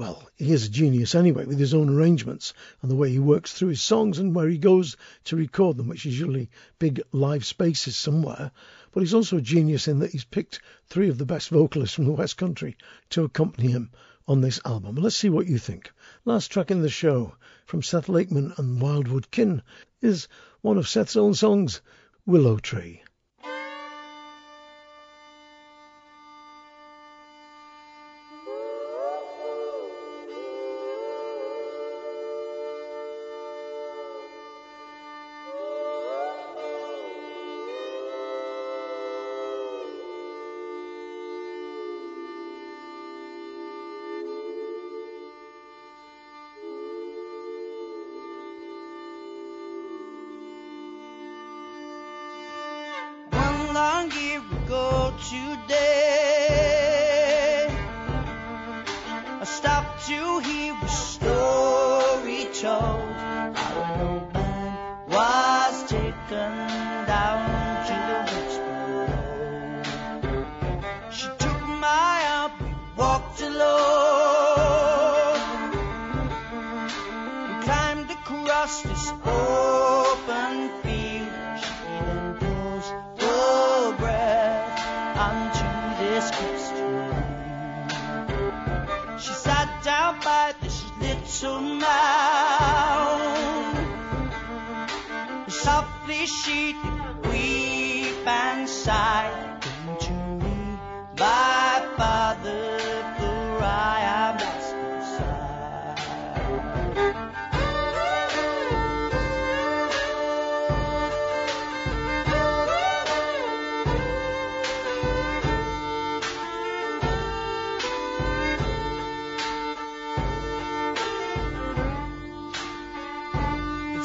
well, 0.00 0.26
he 0.36 0.50
is 0.50 0.64
a 0.64 0.70
genius 0.70 1.14
anyway, 1.14 1.44
with 1.44 1.58
his 1.58 1.74
own 1.74 1.94
arrangements 1.94 2.54
and 2.80 2.90
the 2.90 2.96
way 2.96 3.10
he 3.10 3.18
works 3.18 3.52
through 3.52 3.68
his 3.68 3.82
songs 3.82 4.18
and 4.18 4.34
where 4.34 4.48
he 4.48 4.56
goes 4.56 4.96
to 5.24 5.36
record 5.36 5.76
them, 5.76 5.88
which 5.88 6.06
is 6.06 6.18
usually 6.18 6.48
big 6.78 7.02
live 7.12 7.44
spaces 7.44 7.98
somewhere. 7.98 8.50
But 8.92 9.00
he's 9.00 9.12
also 9.12 9.36
a 9.36 9.42
genius 9.42 9.88
in 9.88 9.98
that 9.98 10.12
he's 10.12 10.24
picked 10.24 10.62
three 10.86 11.10
of 11.10 11.18
the 11.18 11.26
best 11.26 11.50
vocalists 11.50 11.94
from 11.94 12.06
the 12.06 12.12
West 12.12 12.38
Country 12.38 12.78
to 13.10 13.24
accompany 13.24 13.72
him 13.72 13.90
on 14.26 14.40
this 14.40 14.58
album. 14.64 14.94
Let's 14.94 15.18
see 15.18 15.28
what 15.28 15.46
you 15.46 15.58
think. 15.58 15.92
Last 16.24 16.50
track 16.50 16.70
in 16.70 16.80
the 16.80 16.88
show 16.88 17.34
from 17.66 17.82
Seth 17.82 18.08
Lakeman 18.08 18.54
and 18.56 18.80
Wildwood 18.80 19.30
Kin 19.30 19.60
is 20.00 20.28
one 20.62 20.78
of 20.78 20.88
Seth's 20.88 21.16
own 21.16 21.34
songs, 21.34 21.82
Willow 22.24 22.56
Tree. 22.56 23.02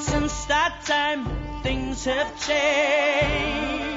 since 0.06 0.46
that 0.46 0.84
time, 0.86 1.26
things 1.64 2.06
have 2.06 2.30
changed. 2.48 3.96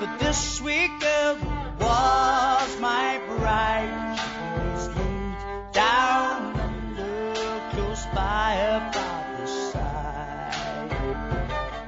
But 0.00 0.18
this 0.18 0.56
sweet 0.56 0.90
girl 1.00 1.36
was 1.78 2.80
my 2.80 3.20
bride. 3.28 4.18
She 4.80 4.88
laid 4.98 5.72
down 5.72 6.36
under, 6.66 7.34
close 7.72 8.04
by 8.14 8.56
her 8.64 8.80
father's 8.92 9.56
side. 9.72 10.92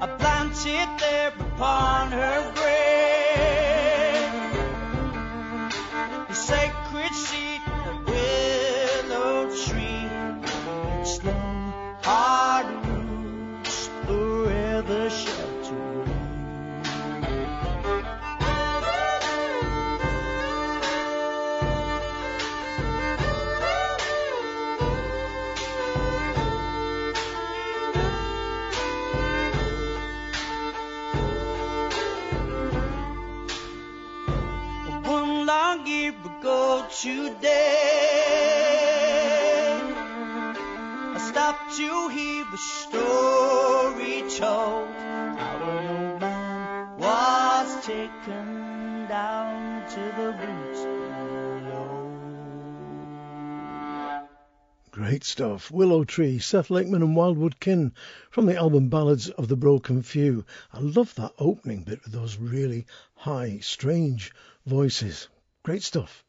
I 0.01 0.06
planted 0.18 0.89
there 1.01 1.32
upon 1.39 2.12
her 2.12 2.52
grave. 2.55 2.73
Today. 37.05 38.16
I 41.14 41.18
stopped 41.31 41.76
to 41.76 42.09
hear 42.09 42.47
a 42.51 42.56
story 42.56 44.24
told. 44.31 44.89
I 44.89 45.59
don't 45.59 46.20
know 46.20 46.44
taken 47.82 49.06
down 49.09 49.86
to 49.90 50.01
the 50.16 50.32
roots 50.32 50.81
below. 51.60 52.09
Great 54.90 55.24
stuff. 55.24 55.70
Willow 55.70 56.05
Tree, 56.05 56.39
Seth 56.39 56.70
Lakeman 56.70 57.02
and 57.02 57.14
Wildwood 57.14 57.60
Kin 57.60 57.93
from 58.31 58.47
the 58.47 58.56
album 58.56 58.89
Ballads 58.89 59.28
of 59.28 59.48
the 59.48 59.56
Broken 59.56 60.01
Few. 60.02 60.47
I 60.72 60.78
love 60.81 61.14
that 61.16 61.35
opening 61.39 61.82
bit 61.82 62.02
with 62.02 62.14
those 62.14 62.39
really 62.39 62.86
high, 63.14 63.59
strange 63.60 64.32
voices. 64.64 65.28
Great 65.62 65.82
stuff. 65.82 66.24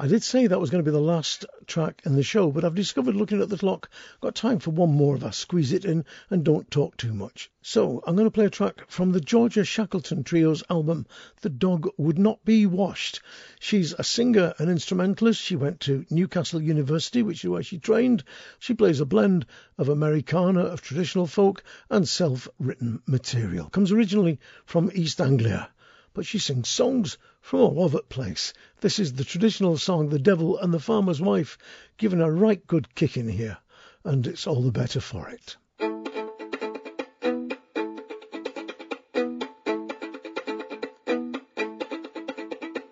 I 0.00 0.06
did 0.06 0.22
say 0.22 0.46
that 0.46 0.60
was 0.60 0.70
going 0.70 0.84
to 0.84 0.88
be 0.88 0.94
the 0.94 1.00
last 1.00 1.44
track 1.66 2.02
in 2.06 2.14
the 2.14 2.22
show, 2.22 2.52
but 2.52 2.64
I've 2.64 2.76
discovered 2.76 3.16
looking 3.16 3.42
at 3.42 3.48
the 3.48 3.58
clock, 3.58 3.90
got 4.20 4.36
time 4.36 4.60
for 4.60 4.70
one 4.70 4.92
more 4.92 5.16
if 5.16 5.24
I 5.24 5.30
squeeze 5.30 5.72
it 5.72 5.84
in 5.84 6.04
and 6.30 6.44
don't 6.44 6.70
talk 6.70 6.96
too 6.96 7.12
much. 7.12 7.50
So 7.62 8.00
I'm 8.06 8.14
going 8.14 8.28
to 8.28 8.30
play 8.30 8.44
a 8.44 8.50
track 8.50 8.88
from 8.88 9.10
the 9.10 9.20
Georgia 9.20 9.64
Shackleton 9.64 10.22
Trio's 10.22 10.62
album, 10.70 11.06
The 11.40 11.50
Dog 11.50 11.88
Would 11.96 12.16
Not 12.16 12.44
Be 12.44 12.64
Washed. 12.64 13.22
She's 13.58 13.92
a 13.92 14.04
singer 14.04 14.54
and 14.60 14.70
instrumentalist. 14.70 15.42
She 15.42 15.56
went 15.56 15.80
to 15.80 16.06
Newcastle 16.10 16.62
University, 16.62 17.24
which 17.24 17.42
is 17.42 17.50
where 17.50 17.64
she 17.64 17.80
trained. 17.80 18.22
She 18.60 18.74
plays 18.74 19.00
a 19.00 19.04
blend 19.04 19.46
of 19.78 19.88
Americana, 19.88 20.60
of 20.60 20.80
traditional 20.80 21.26
folk, 21.26 21.64
and 21.90 22.08
self-written 22.08 23.02
material. 23.06 23.68
Comes 23.68 23.90
originally 23.90 24.38
from 24.64 24.92
East 24.94 25.20
Anglia 25.20 25.70
but 26.18 26.26
she 26.26 26.40
sings 26.40 26.68
songs 26.68 27.16
from 27.40 27.60
all 27.60 27.84
over 27.84 27.98
the 27.98 28.02
place. 28.02 28.52
This 28.80 28.98
is 28.98 29.12
the 29.12 29.22
traditional 29.22 29.76
song 29.76 30.08
The 30.08 30.18
Devil 30.18 30.58
and 30.58 30.74
the 30.74 30.80
Farmer's 30.80 31.20
Wife, 31.20 31.56
giving 31.96 32.20
a 32.20 32.28
right 32.28 32.66
good 32.66 32.92
kick 32.96 33.16
in 33.16 33.28
here, 33.28 33.56
and 34.02 34.26
it's 34.26 34.44
all 34.44 34.60
the 34.60 34.72
better 34.72 35.00
for 35.00 35.28
it. 35.28 35.56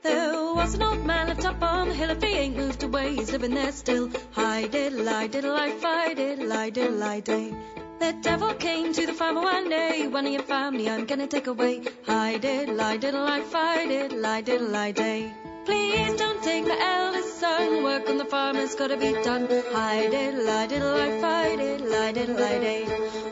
There 0.04 0.54
was 0.54 0.74
an 0.74 0.82
old 0.84 1.04
man 1.04 1.26
lived 1.26 1.44
up 1.44 1.60
on 1.60 1.88
the 1.88 1.94
hill 1.94 2.10
if 2.10 2.22
he 2.22 2.28
ain't 2.28 2.56
moved 2.56 2.84
away, 2.84 3.16
he's 3.16 3.32
living 3.32 3.54
there 3.54 3.72
still. 3.72 4.08
Hi 4.34 4.68
diddle 4.68 5.08
I 5.08 5.26
diddle 5.26 5.52
I 5.52 5.72
fi 5.72 6.14
diddle 6.14 6.52
I 6.52 6.70
diddle 6.70 7.02
I 7.02 7.18
day. 7.18 7.52
The 7.98 8.12
devil 8.20 8.52
came 8.54 8.92
to 8.92 9.06
the 9.06 9.12
farmer 9.14 9.40
one 9.40 9.68
day. 9.70 10.06
One 10.06 10.26
of 10.26 10.32
your 10.32 10.42
family 10.42 10.88
I'm 10.88 11.06
gonna 11.06 11.26
take 11.26 11.46
away. 11.46 11.82
Hi 12.06 12.36
diddle 12.36 12.80
I 12.80 12.96
diddle 12.98 13.26
I 13.26 13.40
fi 13.40 13.86
diddle 13.86 14.26
I 14.26 14.40
diddle 14.42 14.76
I 14.76 14.92
day. 14.92 15.32
Please 15.64 16.14
don't 16.16 16.42
take 16.42 16.66
my 16.66 16.78
eldest 16.78 17.40
son. 17.40 17.82
Work 17.84 18.08
on 18.10 18.18
the 18.18 18.26
farm 18.26 18.56
has 18.56 18.74
gotta 18.74 18.96
be 18.98 19.12
done. 19.24 19.48
Hi 19.72 20.08
diddle 20.08 20.48
I 20.48 20.66
diddle 20.66 20.94
I 20.94 21.20
fi 21.22 21.56
diddle 21.56 21.94
I 21.94 22.12
diddle 22.12 22.36
I 22.36 22.58
day. 22.58 22.84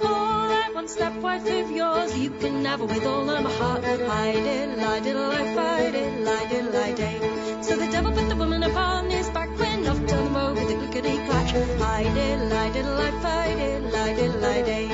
Oh, 0.03 0.49
that 0.49 0.75
one 0.75 0.89
step 0.89 1.15
wife 1.17 1.47
of 1.47 1.71
yours 1.71 2.17
you 2.19 2.31
can 2.31 2.65
have 2.65 2.81
her 2.81 2.87
with 2.87 3.05
all 3.05 3.29
of 3.29 3.45
my 3.45 3.53
heart. 3.53 3.85
Hi 3.85 4.33
diddle 4.33 4.85
I 4.85 5.01
diddle 5.01 5.31
I 5.31 5.45
fi 5.55 5.91
diddle 5.91 6.29
I 6.29 6.47
diddle 6.49 6.77
I 6.77 6.93
day. 6.93 7.61
So 7.63 7.77
the 7.77 7.87
devil 7.93 8.13
put 8.13 8.29
the 8.29 8.37
woman 8.37 8.63
upon 8.63 9.11
his 9.11 9.29
back, 9.31 9.54
clickety 10.95 11.17
clack. 11.27 11.49
Hi 11.81 12.03
diddle 12.15 12.53
I 12.53 12.71
diddle 12.71 12.99
I 12.99 13.55
diddle 13.55 13.97
I 13.97 14.15
diddle 14.15 14.45
I 14.45 14.63
day. 14.63 14.87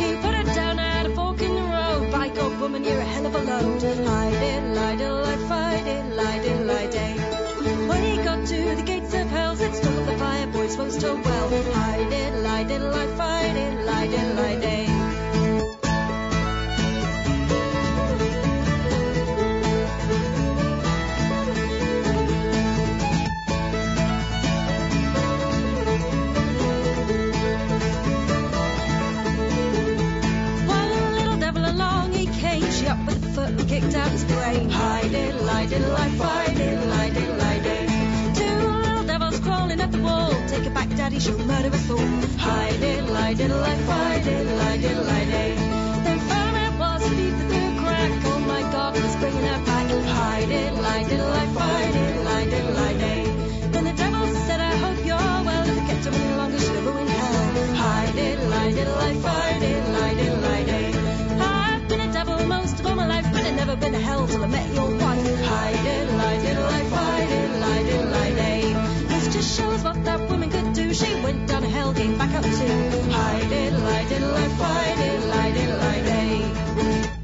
He 0.00 0.16
put 0.16 0.34
her 0.34 0.54
down 0.54 0.78
at 0.78 1.06
a 1.06 1.10
fork 1.14 1.40
in 1.42 1.54
the 1.54 1.62
road. 1.62 2.10
By 2.10 2.28
God, 2.28 2.60
woman, 2.60 2.82
you're 2.84 2.98
a 2.98 3.04
hell 3.04 3.26
of 3.26 3.34
a 3.34 3.38
load. 3.38 3.82
Hi 3.82 4.30
diddle 4.30 4.78
I 4.78 4.96
diddle 4.96 5.24
I 5.24 5.36
fi 5.48 5.82
diddle 5.84 6.20
I 6.20 6.38
diddle 6.42 6.70
I 6.70 6.86
day. 6.86 7.14
When 7.88 8.02
he 8.02 8.16
got 8.24 8.46
to 8.48 8.74
the 8.74 8.82
gates 8.82 9.14
of 9.14 9.28
hell, 9.28 9.54
said 9.56 9.74
stop 9.74 10.06
the 10.06 10.16
fire, 10.18 10.46
boys 10.48 10.72
supposed 10.72 11.00
to 11.00 11.14
well. 11.14 11.48
Hi 11.74 12.08
diddle 12.10 12.46
I 12.46 12.64
diddle 12.64 12.94
I 12.94 13.06
fi 13.18 13.52
diddle 13.52 13.90
I 13.90 14.06
diddle 14.06 14.38
I 14.40 14.56
day. 14.56 15.13
Out 34.04 34.12
his 34.12 34.24
brain. 34.24 34.70
Hi 34.70 35.08
diddle 35.08 35.48
I 35.48 35.66
diddle 35.66 35.96
I 35.96 36.08
fi 36.20 36.54
diddle 36.54 36.92
I 36.92 37.10
diddle 37.10 37.42
I 37.42 37.58
day. 37.68 37.84
Two 38.40 38.58
little 38.84 39.04
devils 39.04 39.38
crawling 39.40 39.80
at 39.80 39.90
the 39.92 40.02
wall, 40.06 40.30
take 40.48 40.66
it 40.66 40.74
back, 40.74 40.88
daddy, 40.90 41.18
she'll 41.20 41.38
murder 41.38 41.70
us 41.78 41.90
all. 41.90 42.08
Hi 42.46 42.70
diddle 42.82 43.16
I 43.16 43.34
diddle 43.34 43.62
I 43.72 43.76
fi 43.88 44.20
diddle 44.26 44.60
I 44.60 44.76
diddle 44.76 45.08
I 45.20 45.24
day. 45.36 45.52
Then 46.04 46.18
it 46.66 46.72
was 46.78 47.02
beneath 47.08 47.38
the 47.40 47.46
third 47.54 47.74
crack. 47.82 48.12
Oh 48.32 48.40
my 48.52 48.62
God, 48.72 48.92
was 48.94 49.16
bringing 49.16 49.46
her 49.52 49.60
back. 49.64 49.86
Hi 50.16 50.44
diddle 50.52 50.84
I 50.96 51.02
diddle 51.08 51.32
I 51.42 51.46
fi 51.56 51.92
diddle 51.96 52.28
I 52.28 52.44
diddle 52.52 52.76
I 52.76 52.92
day. 53.04 53.22
Then 53.72 53.84
the 53.84 53.94
devil 54.02 54.26
said, 54.46 54.60
I 54.60 54.74
hope 54.84 54.98
you're 55.06 55.34
well. 55.48 55.64
If 55.70 55.76
you 55.76 55.86
kept 55.88 56.04
her 56.04 56.12
any 56.12 56.36
longer, 56.40 56.58
she'll 56.58 56.82
ruin 56.88 57.06
hell. 57.06 57.74
Hi 57.82 58.12
diddle 58.18 58.52
I 58.52 58.72
diddle 58.72 58.98
I 59.08 59.14
fi 59.24 59.58
diddle 59.64 59.96
I 59.96 60.14
diddle 60.20 60.44
I 60.44 60.62
day. 60.72 60.88
I've 61.40 61.88
been 61.88 62.00
a 62.00 62.12
devil 62.12 62.36
most 62.46 62.80
of 62.80 62.86
all 62.86 62.96
my 62.96 63.06
life, 63.06 63.33
but 63.44 63.50
I've 63.50 63.56
never 63.56 63.76
been 63.76 63.92
to 63.92 63.98
hell 63.98 64.26
till 64.26 64.42
I 64.42 64.46
met 64.46 64.74
your 64.74 64.90
wife. 64.90 65.44
Hi 65.44 65.72
diddle 65.82 66.20
I 66.20 66.36
diddle 66.40 66.64
I 66.64 66.84
fi 66.84 67.26
diddle 67.26 67.62
I 67.62 67.82
diddle 67.82 68.14
I 68.14 68.30
day. 68.30 68.72
This 69.08 69.34
just 69.34 69.58
shows 69.58 69.82
what 69.84 70.02
that 70.04 70.30
woman 70.30 70.50
could 70.50 70.72
do. 70.72 70.94
She 70.94 71.14
went 71.22 71.48
down 71.48 71.62
to 71.62 71.68
hell, 71.68 71.92
came 71.92 72.16
back 72.16 72.34
up 72.34 72.44
too. 72.44 73.10
Hi 73.10 73.40
diddle 73.48 73.86
I 73.86 74.04
diddle 74.08 74.34
I 74.34 74.48
fi 74.48 74.94
diddle 74.96 75.32
I 75.32 75.50
diddle 75.52 75.80
I 75.80 76.00
day. 76.00 77.23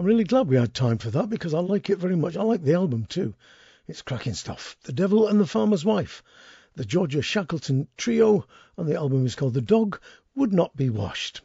I'm 0.00 0.06
really 0.06 0.24
glad 0.24 0.48
we 0.48 0.56
had 0.56 0.72
time 0.72 0.96
for 0.96 1.10
that 1.10 1.28
because 1.28 1.52
I 1.52 1.58
like 1.58 1.90
it 1.90 1.98
very 1.98 2.16
much. 2.16 2.34
I 2.34 2.42
like 2.42 2.62
the 2.62 2.72
album 2.72 3.04
too. 3.04 3.34
It's 3.86 4.00
cracking 4.00 4.32
stuff. 4.32 4.78
The 4.84 4.94
Devil 4.94 5.28
and 5.28 5.38
the 5.38 5.46
Farmer's 5.46 5.84
Wife, 5.84 6.22
the 6.74 6.86
Georgia 6.86 7.20
Shackleton 7.20 7.86
Trio, 7.98 8.46
and 8.78 8.88
the 8.88 8.96
album 8.96 9.26
is 9.26 9.34
called 9.34 9.52
The 9.52 9.60
Dog 9.60 10.00
Would 10.34 10.54
Not 10.54 10.74
Be 10.74 10.88
Washed. 10.88 11.42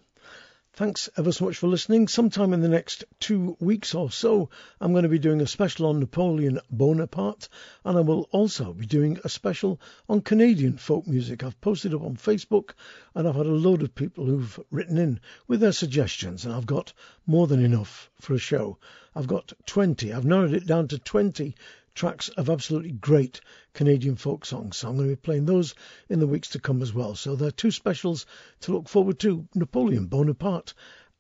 Thanks 0.76 1.08
ever 1.16 1.32
so 1.32 1.46
much 1.46 1.56
for 1.56 1.68
listening. 1.68 2.10
Sometime 2.10 2.52
in 2.52 2.60
the 2.60 2.68
next 2.68 3.06
two 3.22 3.56
weeks 3.62 3.96
or 3.96 4.12
so, 4.12 4.50
I'm 4.82 4.92
going 4.92 5.04
to 5.04 5.10
be 5.10 5.20
doing 5.20 5.40
a 5.40 5.48
special 5.48 5.86
on 5.86 6.02
Napoleon 6.02 6.60
Bonaparte, 6.70 7.48
and 7.86 7.98
I 7.98 8.02
will 8.02 8.28
also 8.34 8.74
be 8.74 8.86
doing 8.86 9.18
a 9.24 9.30
special 9.30 9.80
on 10.10 10.20
Canadian 10.20 10.76
folk 10.76 11.08
music. 11.08 11.46
I've 11.46 11.62
posted 11.62 11.94
up 11.94 12.02
on 12.02 12.18
Facebook, 12.18 12.72
and 13.14 13.26
I've 13.26 13.38
had 13.38 13.46
a 13.46 13.52
load 13.52 13.84
of 13.84 13.96
people 13.96 14.26
who've 14.26 14.60
written 14.70 14.98
in 14.98 15.22
with 15.48 15.62
their 15.62 15.72
suggestions, 15.72 16.44
and 16.44 16.54
I've 16.54 16.66
got 16.66 16.92
more 17.26 17.48
than 17.48 17.64
enough 17.64 18.12
for 18.20 18.34
a 18.34 18.38
show. 18.38 18.78
I've 19.16 19.28
got 19.28 19.54
20. 19.68 20.12
I've 20.12 20.26
narrowed 20.26 20.54
it 20.54 20.68
down 20.68 20.90
to 20.90 21.00
20 21.00 21.56
tracks 21.96 22.28
of 22.30 22.50
absolutely 22.50 22.92
great 22.92 23.40
Canadian 23.74 24.18
folk 24.18 24.46
songs. 24.46 24.78
So 24.78 24.90
I'm 24.90 24.98
going 24.98 25.08
to 25.08 25.16
be 25.16 25.22
playing 25.22 25.46
those 25.46 25.74
in 26.10 26.20
the 26.20 26.28
weeks 26.28 26.50
to 26.50 26.60
come 26.60 26.82
as 26.82 26.94
well. 26.94 27.16
So 27.16 27.36
there 27.36 27.48
are 27.48 27.52
two 27.52 27.72
specials 27.72 28.26
to 28.62 28.74
look 28.74 28.90
forward 28.90 29.18
to 29.20 29.48
Napoleon 29.56 30.08
Bonaparte 30.08 30.74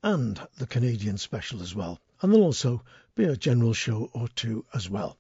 and 0.03 0.39
the 0.57 0.67
Canadian 0.67 1.17
special 1.17 1.61
as 1.61 1.73
well. 1.73 1.99
And 2.21 2.31
there'll 2.31 2.45
also 2.45 2.83
be 3.15 3.23
a 3.23 3.37
general 3.37 3.73
show 3.73 4.09
or 4.13 4.27
two 4.27 4.65
as 4.73 4.89
well. 4.89 5.17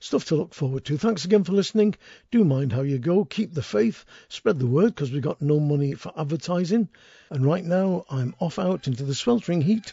Stuff 0.00 0.24
to 0.26 0.36
look 0.36 0.54
forward 0.54 0.84
to. 0.86 0.98
Thanks 0.98 1.24
again 1.24 1.44
for 1.44 1.52
listening. 1.52 1.94
Do 2.30 2.44
mind 2.44 2.72
how 2.72 2.82
you 2.82 2.98
go. 2.98 3.24
Keep 3.24 3.54
the 3.54 3.62
faith. 3.62 4.04
Spread 4.28 4.58
the 4.58 4.66
word 4.66 4.94
because 4.94 5.12
we've 5.12 5.22
got 5.22 5.40
no 5.40 5.60
money 5.60 5.94
for 5.94 6.12
advertising. 6.18 6.88
And 7.30 7.44
right 7.44 7.64
now 7.64 8.04
I'm 8.10 8.34
off 8.38 8.58
out 8.58 8.86
into 8.86 9.04
the 9.04 9.14
sweltering 9.14 9.62
heat 9.62 9.92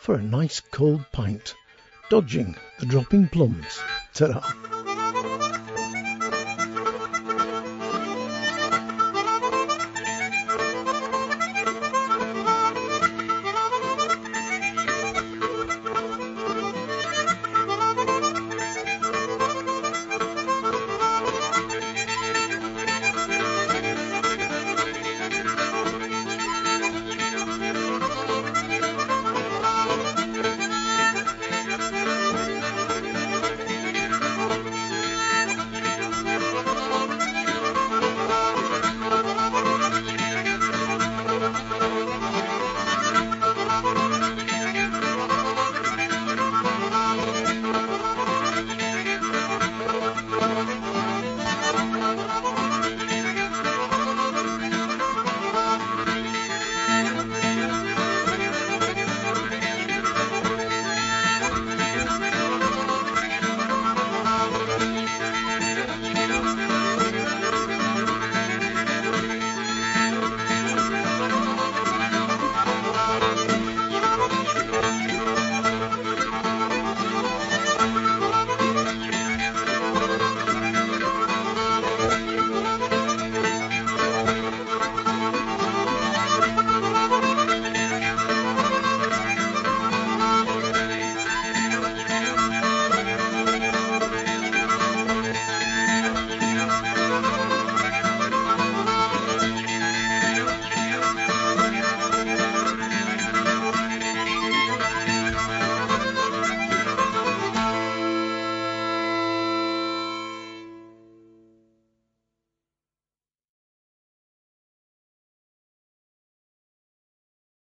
for 0.00 0.14
a 0.14 0.22
nice 0.22 0.60
cold 0.60 1.04
pint 1.12 1.54
dodging 2.10 2.56
the 2.80 2.86
dropping 2.86 3.28
plums. 3.28 3.80
Ta-da. 4.14 4.79